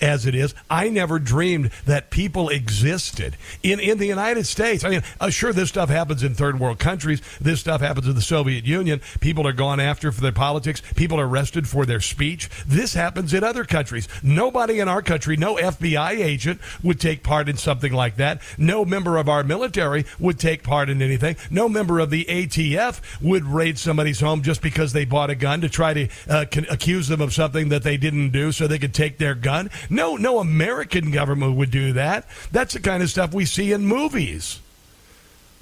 as 0.00 0.26
it 0.26 0.34
is. 0.34 0.52
I 0.68 0.88
never 0.88 1.20
dreamed 1.20 1.70
that 1.86 2.10
people 2.10 2.48
existed 2.48 3.36
in 3.62 3.78
in 3.78 3.98
the 3.98 4.06
United 4.06 4.48
States. 4.48 4.82
I 4.82 4.90
mean, 4.90 5.04
uh, 5.20 5.30
sure, 5.30 5.52
this 5.52 5.68
stuff 5.68 5.90
happens 5.90 6.24
in 6.24 6.34
third 6.34 6.58
world 6.58 6.80
countries. 6.80 7.22
This 7.40 7.60
stuff 7.60 7.82
happens 7.82 8.08
in 8.08 8.16
the 8.16 8.20
Soviet 8.20 8.64
Union. 8.64 9.00
People 9.20 9.46
are 9.46 9.52
gone 9.52 9.78
after 9.78 10.10
for 10.10 10.20
their 10.20 10.32
politics. 10.32 10.82
People 10.96 11.20
are 11.20 11.28
arrested 11.28 11.68
for 11.68 11.86
their 11.86 12.00
speech. 12.00 12.50
This 12.66 12.94
happens 12.94 13.32
in 13.32 13.44
other 13.44 13.64
countries. 13.64 14.08
Nobody 14.24 14.80
in 14.80 14.88
our 14.88 15.02
country, 15.02 15.36
no 15.36 15.54
FBI 15.54 16.18
agent 16.18 16.60
would 16.82 16.98
take 16.98 17.22
part 17.22 17.48
in 17.48 17.56
something 17.56 17.92
like 17.92 18.16
that. 18.16 18.42
No 18.58 18.84
member 18.84 19.18
of 19.18 19.28
our 19.28 19.44
military 19.44 20.04
would 20.18 20.40
take 20.40 20.64
part 20.64 20.90
in 20.90 21.00
anything. 21.00 21.27
No 21.50 21.68
member 21.68 21.98
of 21.98 22.10
the 22.10 22.24
ATF 22.26 23.00
would 23.20 23.44
raid 23.44 23.78
somebody's 23.78 24.20
home 24.20 24.42
just 24.42 24.62
because 24.62 24.92
they 24.92 25.04
bought 25.04 25.30
a 25.30 25.34
gun 25.34 25.60
to 25.62 25.68
try 25.68 25.94
to 25.94 26.08
uh, 26.28 26.44
accuse 26.70 27.08
them 27.08 27.20
of 27.20 27.32
something 27.32 27.68
that 27.70 27.82
they 27.82 27.96
didn't 27.96 28.30
do 28.30 28.52
so 28.52 28.66
they 28.66 28.78
could 28.78 28.94
take 28.94 29.18
their 29.18 29.34
gun. 29.34 29.70
No, 29.90 30.16
no 30.16 30.38
American 30.38 31.10
government 31.10 31.56
would 31.56 31.70
do 31.70 31.92
that. 31.94 32.26
That's 32.52 32.74
the 32.74 32.80
kind 32.80 33.02
of 33.02 33.10
stuff 33.10 33.32
we 33.32 33.44
see 33.44 33.72
in 33.72 33.86
movies. 33.86 34.60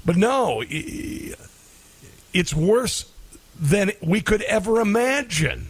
But 0.04 0.16
no, 0.16 0.62
it's 2.32 2.54
worse 2.54 3.10
than 3.58 3.92
we 4.00 4.20
could 4.20 4.42
ever 4.42 4.80
imagine 4.80 5.68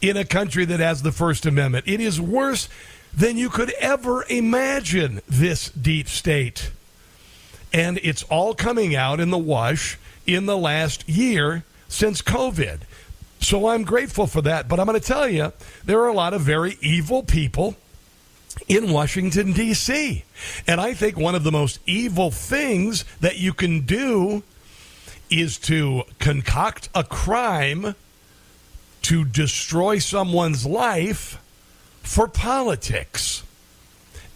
in 0.00 0.16
a 0.16 0.24
country 0.24 0.64
that 0.64 0.80
has 0.80 1.02
the 1.02 1.12
First 1.12 1.46
Amendment. 1.46 1.86
It 1.86 2.00
is 2.00 2.20
worse 2.20 2.68
than 3.12 3.38
you 3.38 3.48
could 3.48 3.70
ever 3.80 4.24
imagine 4.28 5.20
this 5.28 5.70
deep 5.70 6.08
state. 6.08 6.70
And 7.74 7.98
it's 8.04 8.22
all 8.24 8.54
coming 8.54 8.94
out 8.94 9.18
in 9.18 9.30
the 9.30 9.36
wash 9.36 9.98
in 10.28 10.46
the 10.46 10.56
last 10.56 11.08
year 11.08 11.64
since 11.88 12.22
COVID. 12.22 12.82
So 13.40 13.66
I'm 13.66 13.82
grateful 13.82 14.28
for 14.28 14.40
that. 14.42 14.68
But 14.68 14.78
I'm 14.78 14.86
going 14.86 14.98
to 14.98 15.04
tell 15.04 15.28
you, 15.28 15.52
there 15.84 16.00
are 16.00 16.08
a 16.08 16.14
lot 16.14 16.34
of 16.34 16.42
very 16.42 16.78
evil 16.80 17.24
people 17.24 17.74
in 18.68 18.92
Washington, 18.92 19.52
D.C. 19.52 20.22
And 20.68 20.80
I 20.80 20.94
think 20.94 21.18
one 21.18 21.34
of 21.34 21.42
the 21.42 21.50
most 21.50 21.80
evil 21.84 22.30
things 22.30 23.04
that 23.20 23.38
you 23.38 23.52
can 23.52 23.80
do 23.80 24.44
is 25.28 25.58
to 25.58 26.04
concoct 26.20 26.88
a 26.94 27.02
crime 27.02 27.96
to 29.02 29.24
destroy 29.24 29.98
someone's 29.98 30.64
life 30.64 31.42
for 32.02 32.28
politics. 32.28 33.42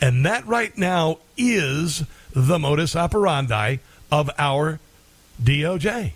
And 0.01 0.27
that 0.27 0.45
right 0.45 0.77
now 0.77 1.19
is 1.37 2.03
the 2.35 2.59
modus 2.59 2.95
operandi 2.97 3.79
of 4.11 4.31
our 4.39 4.81
DOJ. 5.43 6.13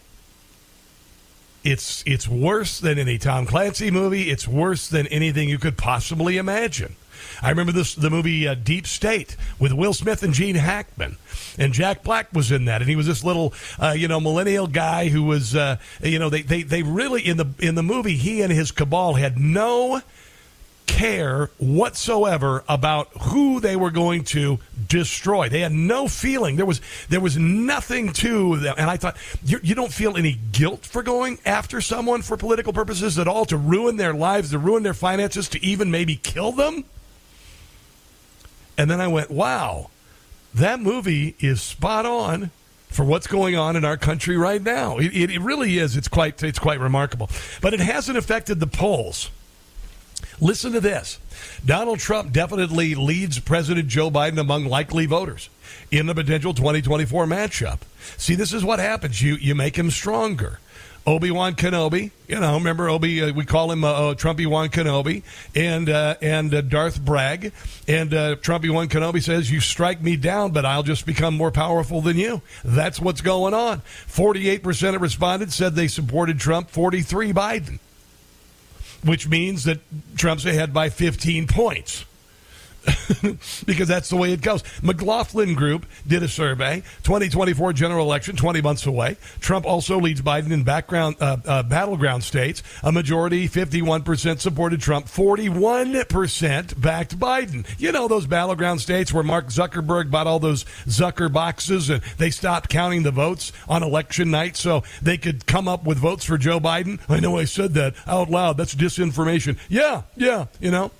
It's 1.64 2.02
it's 2.06 2.26
worse 2.26 2.80
than 2.80 2.98
any 2.98 3.18
Tom 3.18 3.46
Clancy 3.46 3.90
movie. 3.90 4.30
It's 4.30 4.48
worse 4.48 4.88
than 4.88 5.06
anything 5.08 5.48
you 5.48 5.58
could 5.58 5.78
possibly 5.78 6.36
imagine. 6.36 6.96
I 7.40 7.50
remember 7.50 7.72
this 7.72 7.94
the 7.94 8.10
movie 8.10 8.48
uh, 8.48 8.54
Deep 8.54 8.86
State 8.86 9.36
with 9.60 9.72
Will 9.72 9.92
Smith 9.92 10.24
and 10.24 10.34
Gene 10.34 10.56
Hackman, 10.56 11.16
and 11.58 11.72
Jack 11.72 12.02
Black 12.02 12.32
was 12.32 12.50
in 12.50 12.64
that, 12.64 12.82
and 12.82 12.90
he 12.90 12.96
was 12.96 13.06
this 13.06 13.22
little 13.22 13.54
uh, 13.78 13.94
you 13.96 14.08
know 14.08 14.18
millennial 14.18 14.66
guy 14.66 15.08
who 15.08 15.22
was 15.22 15.54
uh, 15.54 15.76
you 16.02 16.18
know 16.18 16.28
they, 16.28 16.42
they 16.42 16.62
they 16.62 16.82
really 16.82 17.22
in 17.22 17.36
the 17.36 17.46
in 17.60 17.76
the 17.76 17.82
movie 17.82 18.16
he 18.16 18.42
and 18.42 18.52
his 18.52 18.72
cabal 18.72 19.14
had 19.14 19.38
no 19.38 20.02
care 20.86 21.50
whatsoever 21.58 22.64
about 22.68 23.08
who 23.22 23.60
they 23.60 23.76
were 23.76 23.90
going 23.90 24.24
to 24.24 24.58
destroy. 24.88 25.48
They 25.48 25.60
had 25.60 25.72
no 25.72 26.08
feeling. 26.08 26.56
There 26.56 26.66
was 26.66 26.80
there 27.08 27.20
was 27.20 27.36
nothing 27.36 28.12
to 28.14 28.56
them. 28.56 28.74
And 28.78 28.90
I 28.90 28.96
thought 28.96 29.16
you, 29.44 29.58
you 29.62 29.74
don't 29.74 29.92
feel 29.92 30.16
any 30.16 30.38
guilt 30.52 30.84
for 30.84 31.02
going 31.02 31.38
after 31.44 31.80
someone 31.80 32.22
for 32.22 32.36
political 32.36 32.72
purposes 32.72 33.18
at 33.18 33.28
all 33.28 33.44
to 33.46 33.56
ruin 33.56 33.96
their 33.96 34.14
lives, 34.14 34.50
to 34.50 34.58
ruin 34.58 34.82
their 34.82 34.94
finances, 34.94 35.48
to 35.50 35.64
even 35.64 35.90
maybe 35.90 36.16
kill 36.16 36.52
them. 36.52 36.84
And 38.76 38.90
then 38.90 39.00
I 39.00 39.08
went, 39.08 39.30
wow, 39.30 39.90
that 40.54 40.80
movie 40.80 41.36
is 41.40 41.60
spot 41.60 42.06
on 42.06 42.50
for 42.88 43.04
what's 43.04 43.26
going 43.26 43.56
on 43.56 43.76
in 43.76 43.84
our 43.84 43.96
country 43.96 44.36
right 44.36 44.62
now. 44.62 44.98
It, 44.98 45.14
it, 45.14 45.30
it 45.30 45.40
really 45.40 45.78
is. 45.78 45.96
It's 45.96 46.08
quite 46.08 46.42
it's 46.42 46.58
quite 46.58 46.80
remarkable. 46.80 47.30
But 47.60 47.74
it 47.74 47.80
hasn't 47.80 48.18
affected 48.18 48.60
the 48.60 48.66
polls. 48.66 49.30
Listen 50.42 50.72
to 50.72 50.80
this. 50.80 51.20
Donald 51.64 52.00
Trump 52.00 52.32
definitely 52.32 52.96
leads 52.96 53.38
President 53.38 53.86
Joe 53.86 54.10
Biden 54.10 54.40
among 54.40 54.64
likely 54.64 55.06
voters 55.06 55.48
in 55.92 56.06
the 56.06 56.16
potential 56.16 56.52
2024 56.52 57.26
matchup. 57.26 57.78
See, 58.16 58.34
this 58.34 58.52
is 58.52 58.64
what 58.64 58.80
happens. 58.80 59.22
You 59.22 59.36
you 59.36 59.54
make 59.54 59.76
him 59.76 59.88
stronger. 59.88 60.58
Obi 61.06 61.30
Wan 61.30 61.54
Kenobi, 61.54 62.10
you 62.26 62.40
know, 62.40 62.54
remember 62.54 62.88
Obi? 62.88 63.22
Uh, 63.22 63.32
we 63.32 63.44
call 63.44 63.70
him 63.70 63.84
uh, 63.84 63.90
uh, 63.92 64.14
Trumpy 64.14 64.48
Wan 64.48 64.68
Kenobi, 64.68 65.22
and 65.54 65.88
uh, 65.88 66.16
and 66.20 66.52
uh, 66.52 66.60
Darth 66.60 67.00
Bragg, 67.04 67.52
and 67.86 68.12
uh, 68.12 68.34
Trumpy 68.36 68.68
Wan 68.68 68.88
Kenobi 68.88 69.22
says, 69.22 69.48
"You 69.48 69.60
strike 69.60 70.02
me 70.02 70.16
down, 70.16 70.50
but 70.50 70.66
I'll 70.66 70.82
just 70.82 71.06
become 71.06 71.36
more 71.36 71.52
powerful 71.52 72.00
than 72.00 72.16
you." 72.16 72.42
That's 72.64 72.98
what's 73.00 73.20
going 73.20 73.54
on. 73.54 73.80
Forty-eight 74.08 74.64
percent 74.64 74.96
of 74.96 75.02
respondents 75.02 75.54
said 75.54 75.76
they 75.76 75.86
supported 75.86 76.40
Trump. 76.40 76.68
Forty-three 76.68 77.32
Biden 77.32 77.78
which 79.04 79.28
means 79.28 79.64
that 79.64 79.80
Trump's 80.16 80.46
ahead 80.46 80.72
by 80.72 80.88
15 80.90 81.46
points. 81.46 82.04
because 83.66 83.88
that's 83.88 84.08
the 84.08 84.16
way 84.16 84.32
it 84.32 84.40
goes. 84.40 84.62
McLaughlin 84.82 85.54
Group 85.54 85.86
did 86.06 86.22
a 86.22 86.28
survey. 86.28 86.82
2024 87.04 87.72
general 87.72 88.04
election, 88.04 88.36
20 88.36 88.60
months 88.60 88.86
away. 88.86 89.16
Trump 89.40 89.66
also 89.66 89.98
leads 89.98 90.20
Biden 90.20 90.50
in 90.50 90.64
background 90.64 91.16
uh, 91.20 91.36
uh, 91.46 91.62
battleground 91.62 92.24
states. 92.24 92.62
A 92.82 92.90
majority, 92.90 93.48
51% 93.48 94.40
supported 94.40 94.80
Trump. 94.80 95.06
41% 95.06 96.80
backed 96.80 97.18
Biden. 97.18 97.66
You 97.78 97.92
know 97.92 98.08
those 98.08 98.26
battleground 98.26 98.80
states 98.80 99.12
where 99.12 99.22
Mark 99.22 99.46
Zuckerberg 99.46 100.10
bought 100.10 100.26
all 100.26 100.40
those 100.40 100.64
Zucker 100.86 101.32
boxes 101.32 101.90
and 101.90 102.02
they 102.18 102.30
stopped 102.30 102.68
counting 102.68 103.02
the 103.02 103.10
votes 103.10 103.52
on 103.68 103.82
election 103.82 104.30
night 104.30 104.56
so 104.56 104.82
they 105.00 105.18
could 105.18 105.46
come 105.46 105.68
up 105.68 105.84
with 105.84 105.98
votes 105.98 106.24
for 106.24 106.38
Joe 106.38 106.58
Biden. 106.58 106.98
I 107.08 107.20
know 107.20 107.38
I 107.38 107.44
said 107.44 107.74
that 107.74 107.94
out 108.06 108.30
loud. 108.30 108.56
That's 108.56 108.74
disinformation. 108.74 109.58
Yeah, 109.68 110.02
yeah. 110.16 110.46
You 110.60 110.70
know, 110.70 110.90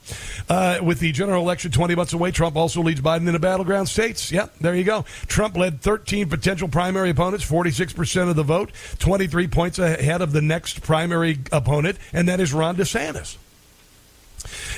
uh, 0.48 0.78
with 0.82 1.00
the 1.00 1.12
general 1.12 1.42
election 1.42 1.71
20 1.72 1.94
months 1.94 2.12
away. 2.12 2.30
Trump 2.30 2.56
also 2.56 2.82
leads 2.82 3.00
Biden 3.00 3.26
in 3.26 3.32
the 3.32 3.38
battleground 3.38 3.88
states. 3.88 4.30
Yep, 4.30 4.58
there 4.60 4.74
you 4.74 4.84
go. 4.84 5.04
Trump 5.26 5.56
led 5.56 5.80
13 5.80 6.28
potential 6.28 6.68
primary 6.68 7.10
opponents, 7.10 7.48
46% 7.48 8.30
of 8.30 8.36
the 8.36 8.42
vote, 8.42 8.70
23 8.98 9.48
points 9.48 9.78
ahead 9.78 10.22
of 10.22 10.32
the 10.32 10.42
next 10.42 10.82
primary 10.82 11.38
opponent, 11.50 11.98
and 12.12 12.28
that 12.28 12.40
is 12.40 12.52
Ron 12.52 12.76
DeSantis. 12.76 13.36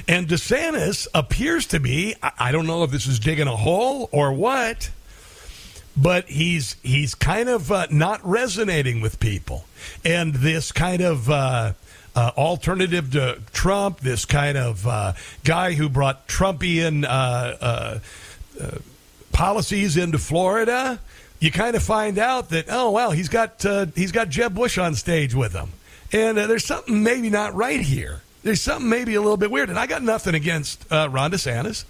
And 0.06 0.28
DeSantis 0.28 1.06
appears 1.14 1.66
to 1.68 1.80
be, 1.80 2.14
I 2.22 2.52
don't 2.52 2.66
know 2.66 2.82
if 2.82 2.90
this 2.90 3.06
is 3.06 3.18
digging 3.18 3.48
a 3.48 3.56
hole 3.56 4.08
or 4.12 4.32
what, 4.32 4.90
but 5.96 6.28
he's 6.28 6.76
he's 6.82 7.14
kind 7.14 7.48
of 7.48 7.70
uh, 7.70 7.86
not 7.90 8.20
resonating 8.24 9.00
with 9.00 9.20
people. 9.20 9.64
And 10.04 10.34
this 10.34 10.72
kind 10.72 11.00
of 11.00 11.30
uh, 11.30 11.72
uh, 12.14 12.30
alternative 12.36 13.12
to 13.12 13.40
Trump, 13.52 14.00
this 14.00 14.24
kind 14.24 14.56
of 14.56 14.86
uh, 14.86 15.12
guy 15.42 15.72
who 15.72 15.88
brought 15.88 16.28
Trumpian 16.28 17.04
uh, 17.04 17.08
uh, 17.08 17.98
uh 18.60 18.78
policies 19.32 19.96
into 19.96 20.16
Florida, 20.16 21.00
you 21.40 21.50
kind 21.50 21.74
of 21.74 21.82
find 21.82 22.18
out 22.18 22.50
that 22.50 22.66
oh 22.68 22.92
well, 22.92 23.10
he's 23.10 23.28
got 23.28 23.64
uh, 23.66 23.86
he's 23.94 24.12
got 24.12 24.28
Jeb 24.28 24.54
Bush 24.54 24.78
on 24.78 24.94
stage 24.94 25.34
with 25.34 25.52
him, 25.52 25.70
and 26.12 26.38
there's 26.38 26.64
something 26.64 27.02
maybe 27.02 27.30
not 27.30 27.54
right 27.54 27.80
here. 27.80 28.22
There's 28.44 28.60
something 28.60 28.88
maybe 28.88 29.14
a 29.14 29.22
little 29.22 29.38
bit 29.38 29.50
weird, 29.50 29.70
and 29.70 29.78
I 29.78 29.86
got 29.86 30.02
nothing 30.02 30.34
against 30.34 30.84
Ron 30.90 31.32
DeSantis. 31.32 31.84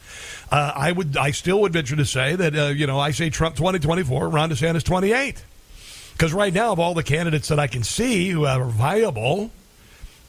I 0.52 0.92
would, 0.92 1.16
I 1.16 1.32
still 1.32 1.60
would 1.62 1.72
venture 1.72 1.96
to 1.96 2.06
say 2.06 2.37
that 2.37 2.54
you 2.76 2.87
know, 2.87 2.98
I 2.98 3.10
say 3.10 3.28
Trump 3.28 3.56
2024, 3.56 4.28
Ron 4.28 4.50
DeSantis 4.50 4.84
28, 4.84 5.44
because 6.12 6.32
right 6.32 6.54
now 6.54 6.70
of 6.70 6.78
all 6.78 6.94
the 6.94 7.02
candidates 7.02 7.48
that 7.48 7.58
I 7.58 7.66
can 7.66 7.82
see 7.82 8.30
who 8.30 8.46
are 8.46 8.64
viable, 8.64 9.50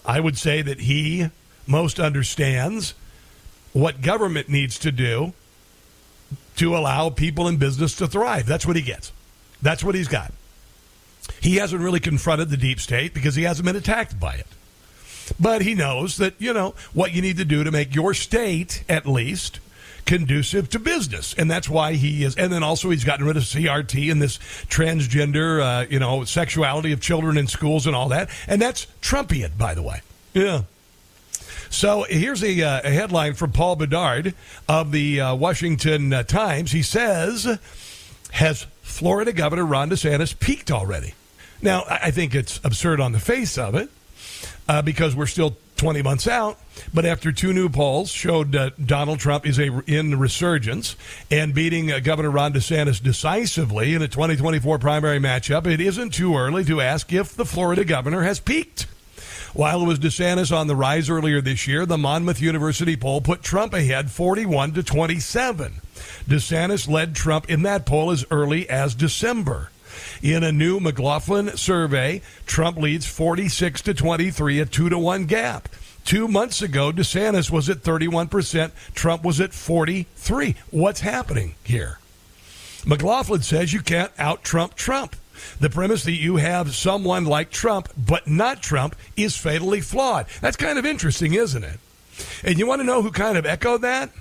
I 0.06 0.20
would 0.20 0.38
say 0.38 0.62
that 0.62 0.82
he 0.82 1.30
most 1.68 2.00
understands 2.00 2.94
what 3.74 4.02
government 4.02 4.50
needs 4.50 4.80
to 4.80 4.91
do 4.91 5.34
to 6.58 6.76
allow 6.78 7.10
people 7.10 7.48
in 7.48 7.58
business 7.58 7.96
to 7.96 8.08
thrive. 8.08 8.46
That's 8.46 8.65
what 8.65 8.76
he 8.76 8.82
gets. 8.82 9.12
That's 9.62 9.84
what 9.84 9.96
he's 9.96 10.08
got. 10.08 10.32
He 11.41 11.58
hasn't 11.58 11.82
really 11.82 12.00
confronted 12.00 12.50
the 12.50 12.58
deep 12.58 12.80
state 12.80 13.13
because 13.13 13.36
he 13.36 13.44
hasn't 13.44 13.65
been 13.65 13.76
attacked 13.76 14.20
by 14.20 14.36
it. 14.36 14.48
But 15.39 15.63
he 15.63 15.74
knows 15.74 16.18
that, 16.18 16.36
you 16.38 16.54
know, 16.54 16.76
what 16.94 17.13
you 17.13 17.22
need 17.22 17.38
to 17.38 17.46
do 17.46 17.63
to 17.63 17.72
make 17.72 17.96
your 17.96 18.13
state, 18.13 18.84
at 18.88 19.08
least, 19.08 19.60
conducive 20.06 20.70
to 20.70 20.80
business. 20.80 21.34
And 21.34 21.50
that's 21.50 21.70
why 21.70 21.94
he 21.94 22.24
is. 22.24 22.36
And 22.36 22.52
then 22.52 22.63
also 22.63 22.89
he's 22.89 23.04
gotten 23.04 23.26
rid 23.26 23.38
of 23.38 23.44
CRT 23.44 24.12
and 24.12 24.22
this 24.22 24.38
transgender, 24.68 25.62
uh, 25.62 25.88
you 25.89 26.00
know, 26.00 26.24
sexuality 26.24 26.91
of 26.91 27.02
children 27.02 27.38
in 27.38 27.48
schools 27.48 27.88
and 27.88 27.96
all 27.96 28.10
that. 28.10 28.30
And 28.48 28.62
that's 28.62 28.88
Trumpian, 29.02 29.58
by 29.58 29.74
the 29.74 29.84
way. 29.84 30.02
Yeah. 30.34 30.63
So 31.70 32.06
here's 32.08 32.44
a, 32.44 32.62
uh, 32.62 32.82
a 32.84 32.89
headline 32.89 33.34
from 33.34 33.52
Paul 33.52 33.76
Bedard 33.76 34.34
of 34.70 34.91
the 34.91 35.20
uh, 35.20 35.36
Washington 35.36 36.13
uh, 36.13 36.24
Times. 36.24 36.72
He 36.72 36.84
says, 36.84 37.60
has 38.32 38.68
Florida 38.82 39.34
Governor 39.34 39.65
Ron 39.65 39.89
DeSantis 39.89 40.38
peaked 40.39 40.72
already. 40.72 41.13
Now, 41.62 41.84
I 41.89 42.00
I 42.04 42.12
think 42.12 42.36
it's 42.36 42.60
absurd 42.64 42.99
on 42.99 43.12
the 43.12 43.20
face 43.20 43.58
of 43.58 43.76
it 43.76 43.89
uh, 44.68 44.82
because 44.82 45.16
we're 45.16 45.26
still 45.26 45.58
20 45.86 46.01
months 46.01 46.27
out. 46.27 46.57
But 46.95 47.05
after 47.05 47.31
two 47.31 47.53
new 47.53 47.69
polls 47.69 48.09
showed 48.09 48.55
uh, 48.55 48.71
Donald 48.83 49.19
Trump 49.19 49.45
is 49.45 49.59
a, 49.59 49.69
in 49.86 50.17
resurgence 50.17 50.95
and 51.29 51.53
beating 51.53 51.91
uh, 51.91 51.99
Governor 51.99 52.31
Ron 52.31 52.53
DeSantis 52.53 52.99
decisively 52.99 53.93
in 53.93 54.01
a 54.01 54.07
2024 54.07 54.79
primary 54.79 55.19
matchup, 55.19 55.67
it 55.67 55.79
isn't 55.79 56.09
too 56.09 56.36
early 56.36 56.65
to 56.65 56.81
ask 56.81 57.13
if 57.13 57.36
the 57.36 57.45
Florida 57.45 57.86
governor 57.86 58.23
has 58.23 58.39
peaked. 58.39 58.88
While 59.53 59.83
it 59.83 59.86
was 59.86 59.99
DeSantis 59.99 60.51
on 60.51 60.65
the 60.65 60.75
rise 60.75 61.07
earlier 61.07 61.39
this 61.39 61.67
year, 61.67 61.86
the 61.86 61.99
Monmouth 61.99 62.41
University 62.41 62.97
poll 62.97 63.21
put 63.21 63.43
Trump 63.43 63.71
ahead 63.75 64.09
41 64.09 64.73
to 64.73 64.81
27. 64.81 65.81
DeSantis 66.27 66.89
led 66.89 67.13
Trump 67.13 67.47
in 67.47 67.61
that 67.61 67.86
poll 67.86 68.09
as 68.09 68.25
early 68.31 68.67
as 68.67 68.95
December. 68.95 69.69
In 70.22 70.43
a 70.43 70.52
new 70.52 70.80
McLaughlin 70.80 71.56
survey, 71.58 72.22
Trump 72.46 72.78
leads 72.78 73.06
46 73.06 73.82
to 73.84 73.93
23, 73.93 74.60
a 74.60 74.66
2 74.66 74.89
to 74.89 74.98
1 74.98 75.26
gap. 75.26 75.70
Two 76.04 76.28
months 76.28 76.62
ago, 76.62 76.91
DeSantis 76.91 77.50
was 77.50 77.68
at 77.68 77.80
31%, 77.80 78.72
Trump 78.93 79.24
was 79.24 79.41
at 79.41 79.54
43. 79.54 80.56
What's 80.70 81.02
happening 81.02 81.56
here? 81.64 82.00
McLaughlin 82.86 83.41
says 83.41 83.74
you 83.74 83.82
can't 83.82 84.12
out 84.20 84.43
Trump 84.43 84.76
Trump. 84.76 85.16
The 85.60 85.70
premise 85.70 86.04
that 86.04 86.12
you 86.14 86.38
have 86.38 86.76
someone 86.76 87.26
like 87.26 87.50
Trump, 87.50 87.89
but 87.98 88.28
not 88.28 88.62
Trump, 88.62 88.96
is 89.18 89.36
fatally 89.36 89.82
flawed. 89.82 90.28
That's 90.41 90.58
kind 90.58 90.78
of 90.78 90.86
interesting, 90.86 91.34
isn't 91.34 91.64
it? 91.64 91.80
And 92.43 92.60
you 92.60 92.68
want 92.68 92.82
to 92.82 92.86
know 92.86 93.02
who 93.02 93.12
kind 93.12 93.38
of 93.38 93.46
echoed 93.46 93.82
that? 93.82 94.12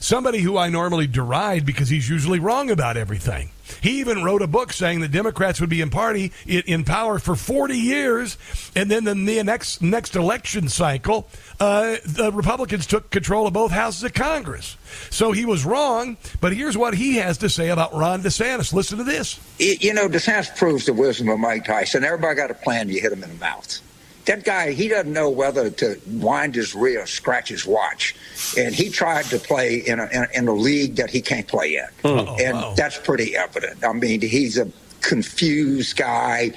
Somebody 0.00 0.40
who 0.40 0.58
I 0.58 0.68
normally 0.68 1.06
deride 1.06 1.64
because 1.64 1.88
he's 1.88 2.10
usually 2.10 2.40
wrong 2.40 2.70
about 2.70 2.96
everything. 2.96 3.50
He 3.80 4.00
even 4.00 4.24
wrote 4.24 4.42
a 4.42 4.46
book 4.46 4.72
saying 4.72 5.00
the 5.00 5.08
Democrats 5.08 5.60
would 5.60 5.70
be 5.70 5.80
in 5.80 5.90
party 5.90 6.32
in, 6.46 6.84
power 6.84 7.18
for 7.18 7.34
40 7.34 7.74
years, 7.74 8.38
and 8.74 8.90
then 8.90 9.04
the 9.04 9.14
next 9.14 9.82
next 9.82 10.16
election 10.16 10.68
cycle, 10.68 11.28
uh, 11.60 11.96
the 12.04 12.30
Republicans 12.32 12.86
took 12.86 13.10
control 13.10 13.46
of 13.46 13.52
both 13.52 13.72
houses 13.72 14.04
of 14.04 14.14
Congress. 14.14 14.76
So 15.10 15.32
he 15.32 15.44
was 15.44 15.64
wrong. 15.64 16.16
But 16.40 16.54
here's 16.54 16.76
what 16.76 16.94
he 16.94 17.16
has 17.16 17.38
to 17.38 17.50
say 17.50 17.68
about 17.68 17.94
Ron 17.94 18.22
DeSantis. 18.22 18.72
Listen 18.72 18.98
to 18.98 19.04
this. 19.04 19.38
You 19.58 19.92
know, 19.92 20.08
DeSantis 20.08 20.56
proves 20.56 20.86
the 20.86 20.92
wisdom 20.92 21.28
of 21.28 21.38
Mike 21.38 21.64
Tyson. 21.64 22.04
Everybody 22.04 22.36
got 22.36 22.50
a 22.50 22.54
plan. 22.54 22.88
You 22.88 23.00
hit 23.00 23.12
him 23.12 23.22
in 23.22 23.30
the 23.30 23.36
mouth. 23.36 23.80
That 24.28 24.44
guy, 24.44 24.72
he 24.72 24.88
doesn't 24.88 25.10
know 25.12 25.30
whether 25.30 25.70
to 25.70 25.98
wind 26.06 26.54
his 26.54 26.74
rear, 26.74 27.06
scratch 27.06 27.48
his 27.48 27.64
watch, 27.64 28.14
and 28.58 28.74
he 28.74 28.90
tried 28.90 29.24
to 29.26 29.38
play 29.38 29.76
in 29.76 29.98
a, 29.98 30.06
in 30.12 30.22
a, 30.22 30.28
in 30.34 30.48
a 30.48 30.52
league 30.52 30.96
that 30.96 31.08
he 31.08 31.22
can't 31.22 31.48
play 31.48 31.76
in, 31.76 31.86
Uh-oh, 32.04 32.36
and 32.38 32.54
wow. 32.54 32.74
that's 32.76 32.98
pretty 32.98 33.34
evident. 33.34 33.82
I 33.82 33.94
mean, 33.94 34.20
he's 34.20 34.58
a 34.58 34.70
confused 35.00 35.96
guy, 35.96 36.50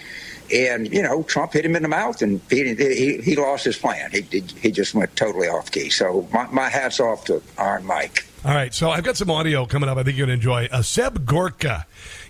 and 0.54 0.92
you 0.94 1.02
know, 1.02 1.24
Trump 1.24 1.54
hit 1.54 1.64
him 1.64 1.78
in 1.78 1.84
the 1.84 1.88
mouth, 1.88 2.22
and 2.22 2.42
he 2.50 2.76
he, 2.76 3.18
he 3.22 3.36
lost 3.38 3.64
his 3.64 3.78
plan. 3.78 4.12
He, 4.12 4.22
he 4.30 4.44
he 4.60 4.70
just 4.70 4.94
went 4.94 5.16
totally 5.16 5.48
off 5.48 5.72
key. 5.72 5.90
So 5.90 6.28
my, 6.34 6.48
my 6.52 6.68
hats 6.68 7.00
off 7.00 7.24
to 7.26 7.42
Iron 7.58 7.86
Mike. 7.86 8.26
All 8.44 8.54
right, 8.54 8.74
so 8.74 8.90
I've 8.90 9.06
got 9.06 9.16
some 9.16 9.32
audio 9.32 9.66
coming 9.66 9.88
up. 9.88 9.98
I 9.98 10.04
think 10.04 10.18
you're 10.18 10.28
going 10.28 10.40
to 10.40 10.42
enjoy. 10.42 10.68
Uh, 10.76 10.82
Seb 10.82 11.26
Gorka 11.26 11.86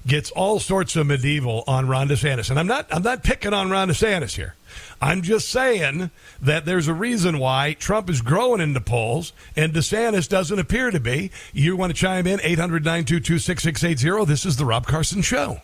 gets 0.06 0.30
all 0.32 0.60
sorts 0.60 0.96
of 0.96 1.08
medieval 1.08 1.64
on 1.68 1.88
Ron 1.88 2.10
DeSantis, 2.10 2.52
and 2.52 2.60
I'm 2.60 2.68
not 2.68 2.86
I'm 2.92 3.02
not 3.02 3.24
picking 3.24 3.54
on 3.54 3.72
Ron 3.72 3.90
DeSantis 3.90 4.36
here. 4.36 4.54
I'm 5.02 5.22
just 5.22 5.50
saying 5.50 6.12
that 6.42 6.66
there's 6.66 6.88
a 6.88 6.94
reason 6.94 7.40
why 7.40 7.74
Trump 7.74 8.10
is 8.10 8.22
growing 8.22 8.62
in 8.62 8.74
the 8.74 8.82
polls 8.82 9.34
and 9.56 9.74
DeSantis 9.74 10.30
doesn't 10.30 10.60
appear 10.60 10.92
to 10.92 11.00
be. 11.00 11.32
You 11.54 11.76
want 11.76 11.92
to 11.92 12.00
chime 12.00 12.28
in? 12.28 12.40
800 12.42 12.84
922 12.84 13.40
6680. 13.40 14.26
This 14.26 14.46
is 14.46 14.58
The 14.58 14.66
Rob 14.66 14.86
Carson 14.86 15.22
Show. 15.22 15.62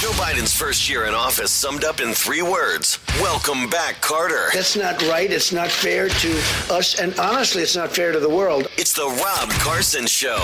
Joe 0.00 0.12
Biden's 0.12 0.54
first 0.54 0.88
year 0.88 1.04
in 1.04 1.12
office 1.12 1.52
summed 1.52 1.84
up 1.84 2.00
in 2.00 2.14
three 2.14 2.40
words 2.40 2.98
Welcome 3.20 3.68
back, 3.68 4.00
Carter. 4.00 4.48
That's 4.54 4.74
not 4.74 5.02
right. 5.02 5.30
It's 5.30 5.52
not 5.52 5.68
fair 5.70 6.08
to 6.08 6.30
us. 6.70 6.98
And 6.98 7.18
honestly, 7.18 7.62
it's 7.62 7.76
not 7.76 7.90
fair 7.90 8.10
to 8.12 8.18
the 8.18 8.28
world. 8.28 8.68
It's 8.78 8.94
the 8.94 9.04
Rob 9.04 9.50
Carson 9.60 10.06
Show. 10.06 10.38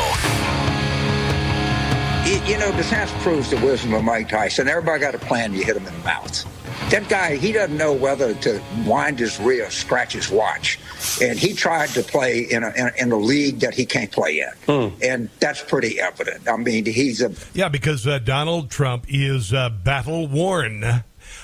You, 2.27 2.35
you 2.45 2.59
know, 2.59 2.71
DeSantis 2.73 3.09
proves 3.23 3.51
the 3.51 3.57
wisdom 3.59 3.95
of 3.95 4.05
Mike 4.05 4.29
Tyson. 4.29 4.69
Everybody 4.69 5.01
got 5.01 5.15
a 5.15 5.19
plan. 5.19 5.55
You 5.55 5.65
hit 5.65 5.77
him 5.77 5.87
in 5.87 5.95
the 5.95 6.05
mouth. 6.05 6.45
That 6.91 7.09
guy, 7.09 7.35
he 7.35 7.51
doesn't 7.51 7.77
know 7.77 7.93
whether 7.93 8.33
to 8.33 8.63
wind 8.87 9.19
his 9.19 9.41
rear, 9.41 9.69
scratch 9.71 10.13
his 10.13 10.31
watch, 10.31 10.79
and 11.21 11.37
he 11.37 11.53
tried 11.53 11.89
to 11.91 12.03
play 12.05 12.43
in 12.43 12.63
a 12.63 12.71
in 12.71 12.87
a, 12.87 12.93
in 13.03 13.13
a 13.13 13.17
league 13.17 13.59
that 13.61 13.75
he 13.75 13.85
can't 13.85 14.11
play 14.13 14.39
in, 14.39 14.93
and 15.03 15.29
that's 15.41 15.61
pretty 15.63 16.01
evident. 16.01 16.49
I 16.49 16.57
mean, 16.57 16.87
he's 16.87 17.21
a 17.23 17.33
Yeah, 17.55 17.69
because 17.69 18.07
uh, 18.07 18.21
Donald 18.21 18.71
Trump 18.71 19.07
is 19.09 19.53
uh, 19.53 19.71
battle 19.71 20.29
worn, 20.29 20.85
uh, 20.85 21.03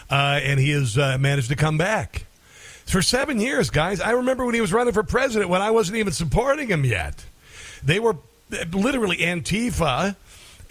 and 0.09 0.61
he 0.61 0.71
has 0.71 0.97
uh, 0.97 1.19
managed 1.19 1.49
to 1.49 1.57
come 1.57 1.77
back 1.77 2.25
for 2.87 3.03
seven 3.03 3.41
years, 3.41 3.69
guys. 3.69 4.01
I 4.01 4.13
remember 4.13 4.45
when 4.45 4.55
he 4.55 4.61
was 4.61 4.73
running 4.73 4.93
for 4.93 5.03
president 5.03 5.51
when 5.51 5.61
I 5.61 5.73
wasn't 5.73 5.99
even 5.99 6.13
supporting 6.13 6.69
him 6.69 6.85
yet. 6.85 7.25
They 7.83 7.99
were 7.99 8.17
uh, 8.53 8.65
literally 8.71 9.17
Antifa 9.17 10.15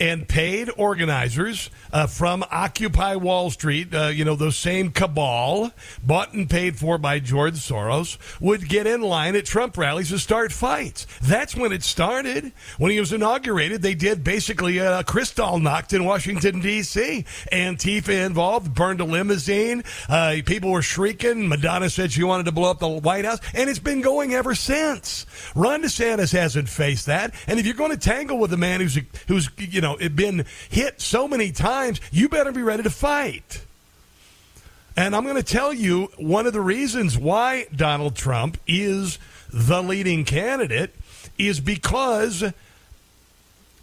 and 0.01 0.27
paid 0.27 0.67
organizers 0.77 1.69
uh, 1.93 2.07
from 2.07 2.43
Occupy 2.49 3.15
Wall 3.17 3.51
Street, 3.51 3.93
uh, 3.93 4.07
you 4.07 4.25
know, 4.25 4.35
those 4.35 4.57
same 4.57 4.89
cabal, 4.89 5.71
bought 6.03 6.33
and 6.33 6.49
paid 6.49 6.75
for 6.75 6.97
by 6.97 7.19
George 7.19 7.53
Soros, 7.53 8.17
would 8.41 8.67
get 8.67 8.87
in 8.87 9.01
line 9.01 9.35
at 9.35 9.45
Trump 9.45 9.77
rallies 9.77 10.09
to 10.09 10.17
start 10.17 10.51
fights. 10.51 11.05
That's 11.21 11.55
when 11.55 11.71
it 11.71 11.83
started. 11.83 12.51
When 12.79 12.89
he 12.89 12.99
was 12.99 13.13
inaugurated, 13.13 13.83
they 13.83 13.93
did 13.93 14.23
basically 14.23 14.79
a 14.79 15.03
Kristallnacht 15.03 15.93
in 15.93 16.03
Washington, 16.03 16.61
D.C. 16.61 17.23
Antifa 17.51 18.25
involved, 18.25 18.73
burned 18.73 19.01
a 19.01 19.05
limousine. 19.05 19.83
Uh, 20.09 20.37
people 20.43 20.71
were 20.71 20.81
shrieking. 20.81 21.47
Madonna 21.47 21.91
said 21.91 22.11
she 22.11 22.23
wanted 22.23 22.45
to 22.45 22.51
blow 22.51 22.71
up 22.71 22.79
the 22.79 22.89
White 22.89 23.25
House, 23.25 23.39
and 23.53 23.69
it's 23.69 23.77
been 23.77 24.01
going 24.01 24.33
ever 24.33 24.55
since. 24.55 25.27
Ron 25.53 25.83
DeSantis 25.83 26.31
hasn't 26.31 26.69
faced 26.69 27.05
that, 27.05 27.35
and 27.45 27.59
if 27.59 27.67
you're 27.67 27.75
going 27.75 27.91
to 27.91 27.97
tangle 27.97 28.39
with 28.39 28.51
a 28.51 28.57
man 28.57 28.81
who's 28.81 28.97
who's 29.27 29.47
you 29.59 29.79
know 29.79 29.90
been 29.97 30.45
hit 30.69 31.01
so 31.01 31.27
many 31.27 31.51
times, 31.51 32.01
you 32.11 32.29
better 32.29 32.51
be 32.51 32.61
ready 32.61 32.83
to 32.83 32.89
fight. 32.89 33.63
And 34.97 35.15
I'm 35.15 35.23
going 35.23 35.35
to 35.37 35.43
tell 35.43 35.73
you 35.73 36.09
one 36.17 36.45
of 36.45 36.53
the 36.53 36.61
reasons 36.61 37.17
why 37.17 37.67
Donald 37.73 38.15
Trump 38.15 38.57
is 38.67 39.19
the 39.51 39.81
leading 39.81 40.25
candidate 40.25 40.93
is 41.37 41.59
because 41.59 42.43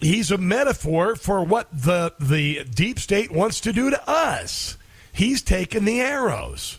he's 0.01 0.31
a 0.31 0.39
metaphor 0.39 1.17
for 1.17 1.43
what 1.43 1.69
the 1.73 2.13
the 2.21 2.65
deep 2.65 2.99
state 2.99 3.31
wants 3.31 3.61
to 3.61 3.73
do 3.73 3.91
to 3.91 4.09
us. 4.11 4.77
He's 5.13 5.43
taken 5.43 5.85
the 5.85 6.01
arrows. 6.01 6.79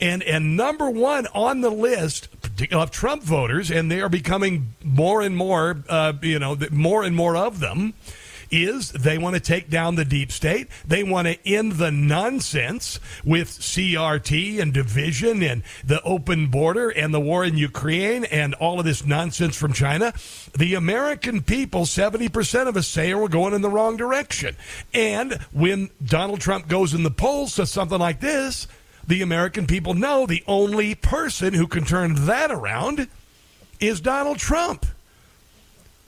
And 0.00 0.22
and 0.22 0.56
number 0.56 0.90
1 0.90 1.28
on 1.28 1.60
the 1.60 1.70
list 1.70 2.28
of 2.72 2.90
Trump 2.90 3.22
voters 3.22 3.70
and 3.70 3.90
they 3.90 4.00
are 4.00 4.08
becoming 4.08 4.74
more 4.82 5.22
and 5.22 5.36
more 5.36 5.78
uh, 5.88 6.12
you 6.20 6.38
know 6.38 6.56
more 6.70 7.04
and 7.04 7.16
more 7.16 7.36
of 7.36 7.60
them 7.60 7.94
is 8.50 8.90
they 8.92 9.18
want 9.18 9.34
to 9.34 9.40
take 9.40 9.70
down 9.70 9.94
the 9.94 10.04
deep 10.04 10.32
state. 10.32 10.68
They 10.86 11.02
want 11.02 11.28
to 11.28 11.48
end 11.48 11.72
the 11.72 11.90
nonsense 11.90 13.00
with 13.24 13.48
CRT 13.48 14.60
and 14.60 14.72
division 14.72 15.42
and 15.42 15.62
the 15.84 16.02
open 16.02 16.48
border 16.48 16.90
and 16.90 17.12
the 17.12 17.20
war 17.20 17.44
in 17.44 17.56
Ukraine 17.56 18.24
and 18.24 18.54
all 18.54 18.78
of 18.78 18.84
this 18.84 19.04
nonsense 19.04 19.56
from 19.56 19.72
China. 19.72 20.12
The 20.56 20.74
American 20.74 21.42
people, 21.42 21.82
70% 21.82 22.68
of 22.68 22.76
us 22.76 22.88
say 22.88 23.14
we're 23.14 23.28
going 23.28 23.54
in 23.54 23.62
the 23.62 23.70
wrong 23.70 23.96
direction. 23.96 24.56
And 24.92 25.34
when 25.52 25.90
Donald 26.04 26.40
Trump 26.40 26.68
goes 26.68 26.94
in 26.94 27.02
the 27.02 27.10
polls 27.10 27.56
to 27.56 27.66
something 27.66 27.98
like 27.98 28.20
this, 28.20 28.66
the 29.06 29.22
American 29.22 29.66
people 29.66 29.94
know 29.94 30.26
the 30.26 30.42
only 30.46 30.94
person 30.94 31.54
who 31.54 31.66
can 31.66 31.84
turn 31.84 32.26
that 32.26 32.50
around 32.50 33.08
is 33.80 34.00
Donald 34.00 34.38
Trump. 34.38 34.86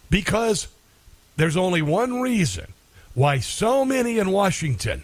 Because 0.08 0.68
there's 1.36 1.56
only 1.56 1.82
one 1.82 2.20
reason 2.20 2.66
why 3.14 3.38
so 3.38 3.84
many 3.84 4.18
in 4.18 4.30
Washington 4.30 5.02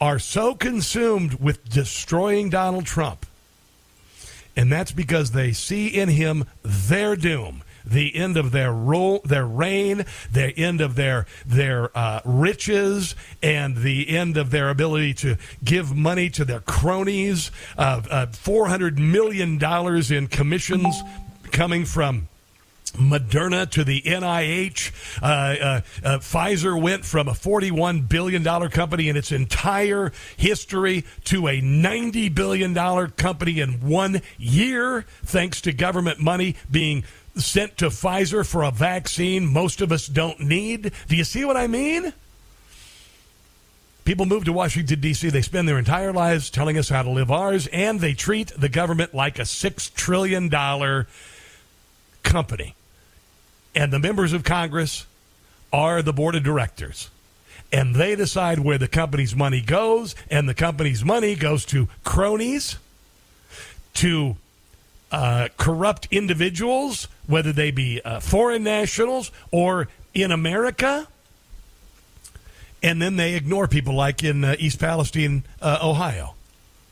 are 0.00 0.18
so 0.18 0.54
consumed 0.54 1.34
with 1.34 1.68
destroying 1.68 2.48
Donald 2.50 2.86
Trump. 2.86 3.26
And 4.56 4.70
that's 4.70 4.92
because 4.92 5.32
they 5.32 5.52
see 5.52 5.88
in 5.88 6.08
him 6.08 6.44
their 6.62 7.16
doom, 7.16 7.62
the 7.84 8.14
end 8.14 8.36
of 8.36 8.50
their 8.50 8.72
rule, 8.72 9.20
their 9.24 9.46
reign, 9.46 10.04
the 10.32 10.56
end 10.58 10.80
of 10.80 10.96
their 10.96 11.26
their 11.46 11.96
uh, 11.96 12.20
riches, 12.24 13.14
and 13.42 13.78
the 13.78 14.08
end 14.08 14.36
of 14.36 14.50
their 14.50 14.68
ability 14.68 15.14
to 15.14 15.36
give 15.64 15.94
money 15.94 16.28
to 16.30 16.44
their 16.44 16.60
cronies. 16.60 17.50
Uh, 17.78 18.02
uh, 18.10 18.26
Four 18.26 18.68
hundred 18.68 18.98
million 18.98 19.58
dollars 19.58 20.10
in 20.10 20.26
commissions 20.26 21.00
coming 21.52 21.84
from 21.84 22.28
Moderna 22.92 23.70
to 23.70 23.84
the 23.84 24.02
NIH. 24.02 24.92
Uh, 25.22 25.26
uh, 25.26 25.80
uh, 26.04 26.18
Pfizer 26.18 26.80
went 26.80 27.04
from 27.04 27.28
a 27.28 27.32
$41 27.32 28.08
billion 28.08 28.44
company 28.70 29.08
in 29.08 29.16
its 29.16 29.32
entire 29.32 30.12
history 30.36 31.04
to 31.24 31.48
a 31.48 31.60
$90 31.60 32.34
billion 32.34 32.74
company 33.10 33.60
in 33.60 33.88
one 33.88 34.22
year, 34.38 35.04
thanks 35.24 35.60
to 35.62 35.72
government 35.72 36.20
money 36.20 36.56
being 36.70 37.04
sent 37.36 37.78
to 37.78 37.86
Pfizer 37.86 38.46
for 38.46 38.64
a 38.64 38.70
vaccine 38.70 39.46
most 39.46 39.80
of 39.80 39.92
us 39.92 40.06
don't 40.06 40.40
need. 40.40 40.92
Do 41.08 41.16
you 41.16 41.24
see 41.24 41.44
what 41.44 41.56
I 41.56 41.66
mean? 41.66 42.12
People 44.04 44.26
move 44.26 44.44
to 44.44 44.52
Washington, 44.52 45.00
D.C., 45.00 45.28
they 45.30 45.42
spend 45.42 45.68
their 45.68 45.78
entire 45.78 46.12
lives 46.12 46.50
telling 46.50 46.76
us 46.78 46.88
how 46.88 47.02
to 47.02 47.10
live 47.10 47.30
ours, 47.30 47.68
and 47.68 48.00
they 48.00 48.14
treat 48.14 48.48
the 48.56 48.68
government 48.68 49.14
like 49.14 49.38
a 49.38 49.42
$6 49.42 49.94
trillion 49.94 50.50
company. 52.22 52.74
And 53.74 53.92
the 53.92 53.98
members 53.98 54.32
of 54.32 54.44
Congress 54.44 55.06
are 55.72 56.02
the 56.02 56.12
board 56.12 56.34
of 56.34 56.42
directors. 56.42 57.10
And 57.72 57.94
they 57.94 58.16
decide 58.16 58.58
where 58.58 58.78
the 58.78 58.88
company's 58.88 59.36
money 59.36 59.60
goes, 59.60 60.16
and 60.28 60.48
the 60.48 60.54
company's 60.54 61.04
money 61.04 61.36
goes 61.36 61.64
to 61.66 61.88
cronies, 62.02 62.76
to 63.94 64.36
uh, 65.12 65.48
corrupt 65.56 66.08
individuals, 66.10 67.06
whether 67.26 67.52
they 67.52 67.70
be 67.70 68.00
uh, 68.02 68.20
foreign 68.20 68.64
nationals 68.64 69.30
or 69.52 69.88
in 70.14 70.32
America. 70.32 71.06
And 72.82 73.00
then 73.00 73.16
they 73.16 73.34
ignore 73.34 73.68
people 73.68 73.94
like 73.94 74.24
in 74.24 74.42
uh, 74.42 74.56
East 74.58 74.80
Palestine, 74.80 75.44
uh, 75.60 75.78
Ohio. 75.82 76.34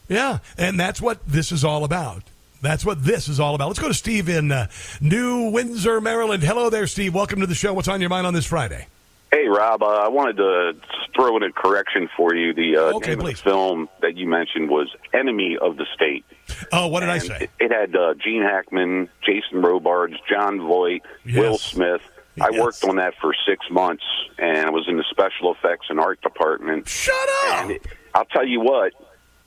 Yeah, 0.09 0.39
and 0.57 0.79
that's 0.79 1.01
what 1.01 1.27
this 1.27 1.51
is 1.53 1.65
all 1.65 1.85
about. 1.85 2.23
That's 2.61 2.85
what 2.85 3.05
this 3.05 3.29
is 3.29 3.39
all 3.39 3.55
about. 3.55 3.69
Let's 3.69 3.79
go 3.79 3.89
to 3.89 3.95
Steve 3.95 4.29
in 4.29 4.51
uh, 4.51 4.67
New 5.01 5.51
Windsor, 5.51 6.01
Maryland. 6.01 6.43
Hello 6.43 6.71
there, 6.71 6.87
Steve. 6.87 7.15
Welcome 7.15 7.41
to 7.41 7.47
the 7.47 7.55
show. 7.55 7.73
What's 7.73 7.89
on 7.89 8.01
your 8.01 8.11
mind 8.11 8.27
on 8.27 8.35
this 8.35 8.47
Friday? 8.47 8.89
Hey, 9.31 9.47
Rob. 9.47 9.83
Uh, 9.83 9.87
I 9.87 10.09
wanted 10.09 10.39
to 10.39 10.73
throw 11.15 11.37
in 11.37 11.43
a 11.43 11.53
correction 11.53 12.09
for 12.17 12.35
you. 12.35 12.55
The 12.55 12.77
uh, 12.77 12.97
Okay, 12.97 13.11
name 13.11 13.21
of 13.21 13.27
the 13.27 13.35
film 13.35 13.89
that 14.01 14.17
you 14.17 14.27
mentioned 14.27 14.71
was 14.71 14.89
"Enemy 15.13 15.59
of 15.61 15.77
the 15.77 15.87
State." 15.95 16.25
Oh, 16.73 16.89
what 16.89 17.01
did 17.01 17.11
I 17.11 17.19
say? 17.19 17.37
It, 17.43 17.51
it 17.61 17.71
had 17.73 17.95
uh, 17.95 18.15
Gene 18.15 18.43
Hackman, 18.43 19.09
Jason 19.25 19.61
Robards, 19.63 20.17
Jon 20.29 20.61
Voight, 20.61 21.03
Will 21.27 21.59
Smith. 21.59 22.01
I 22.41 22.51
worked 22.59 22.85
on 22.85 22.97
that 22.97 23.15
for 23.21 23.35
six 23.47 23.67
months, 23.71 24.05
and 24.39 24.59
I 24.67 24.71
was 24.71 24.87
in 24.89 24.97
the 24.97 25.05
special 25.11 25.53
effects 25.53 25.87
and 25.91 26.01
art 26.01 26.21
department. 26.23 26.89
Shut 26.89 27.15
up! 27.47 27.55
And 27.63 27.71
it, 27.73 27.87
I'll 28.15 28.25
tell 28.25 28.47
you 28.47 28.61
what. 28.61 28.93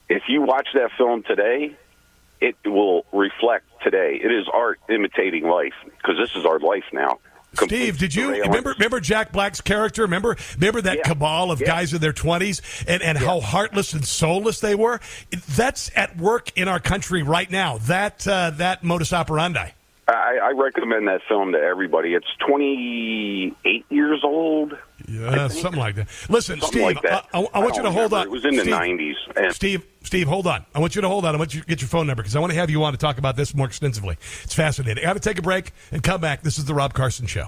If 0.10 0.24
you 0.28 0.42
watch 0.42 0.68
that 0.74 0.92
film 0.98 1.24
today, 1.24 1.76
it 2.42 2.56
will 2.66 3.06
reflect 3.14 3.66
today. 3.84 4.20
It 4.22 4.32
is 4.32 4.48
art 4.52 4.80
imitating 4.90 5.44
life 5.44 5.74
because 5.86 6.18
this 6.18 6.36
is 6.36 6.46
our 6.46 6.60
life 6.60 6.84
now. 6.92 7.20
Steve, 7.54 7.98
did 7.98 8.16
you 8.16 8.32
remember 8.32 8.72
remember 8.72 9.02
Jack 9.02 9.34
Black's 9.34 9.60
character? 9.60 10.04
Remember 10.04 10.38
remember 10.56 10.82
that 10.82 11.04
cabal 11.04 11.52
of 11.52 11.60
guys 11.60 11.94
in 11.94 12.00
their 12.00 12.14
twenties 12.14 12.62
and, 12.88 13.02
and 13.02 13.18
how 13.18 13.42
heartless 13.42 13.94
and 13.94 14.06
soulless 14.06 14.62
they 14.62 14.74
were? 14.74 15.02
That's 15.56 15.92
at 15.96 16.16
work 16.18 16.58
in 16.58 16.70
our 16.70 16.80
country 16.80 17.24
right 17.24 17.52
now. 17.52 17.78
That 17.80 18.26
uh, 18.26 18.52
that 18.52 18.84
modus 18.84 19.12
operandi. 19.12 19.72
I, 20.08 20.40
I 20.42 20.52
recommend 20.52 21.08
that 21.08 21.22
film 21.28 21.52
to 21.54 21.60
everybody. 21.60 22.14
It's 22.14 22.28
28 22.48 23.86
years 23.90 24.22
old. 24.24 24.78
Yeah, 25.12 25.48
something 25.50 25.80
like 25.80 25.96
that. 25.96 26.08
Listen, 26.30 26.60
Something 26.62 26.68
Steve, 26.82 26.96
like 26.96 27.02
that. 27.04 27.28
I, 27.34 27.40
I, 27.42 27.48
I 27.54 27.60
want 27.60 27.74
I 27.74 27.78
you 27.78 27.84
to 27.84 27.92
hold 27.92 28.12
remember. 28.12 28.16
on. 28.18 28.24
It 28.28 28.32
was 28.32 28.46
in 28.46 28.56
the 28.56 28.62
Steve, 28.62 28.74
90s, 28.74 29.14
and- 29.36 29.54
Steve, 29.56 29.86
Steve, 30.04 30.28
hold 30.28 30.48
on. 30.48 30.66
I 30.74 30.80
want 30.80 30.96
you 30.96 31.02
to 31.02 31.08
hold 31.08 31.26
on. 31.26 31.36
I 31.36 31.38
want 31.38 31.54
you 31.54 31.62
to 31.62 31.68
get 31.68 31.82
your 31.82 31.88
phone 31.90 32.08
number 32.08 32.24
because 32.24 32.36
I 32.36 32.40
want 32.40 32.52
to 32.54 32.58
have 32.60 32.70
you 32.70 32.84
on 32.84 32.94
to 32.94 32.98
talk 32.98 33.18
about 33.18 33.36
this 33.36 33.54
more 33.54 33.68
extensively. 33.68 34.18
It's 34.44 34.54
fascinating. 34.54 35.04
I 35.04 35.08
got 35.08 35.14
to 35.14 35.20
take 35.20 35.38
a 35.38 35.42
break 35.42 35.72
and 35.92 36.02
come 36.02 36.22
back. 36.22 36.42
This 36.44 36.58
is 36.58 36.66
the 36.66 36.74
Rob 36.74 36.94
Carson 36.94 37.28
Show. 37.28 37.48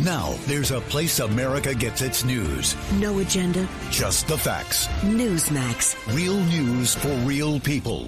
Now 0.00 0.34
there's 0.46 0.70
a 0.70 0.80
place 0.80 1.20
America 1.20 1.74
gets 1.74 2.00
its 2.00 2.24
news. 2.24 2.74
No 2.94 3.18
agenda. 3.18 3.68
Just 3.90 4.26
the 4.26 4.38
facts. 4.38 4.86
Newsmax. 5.02 5.94
Real 6.16 6.36
news 6.36 6.94
for 6.94 7.12
real 7.26 7.60
people. 7.60 8.00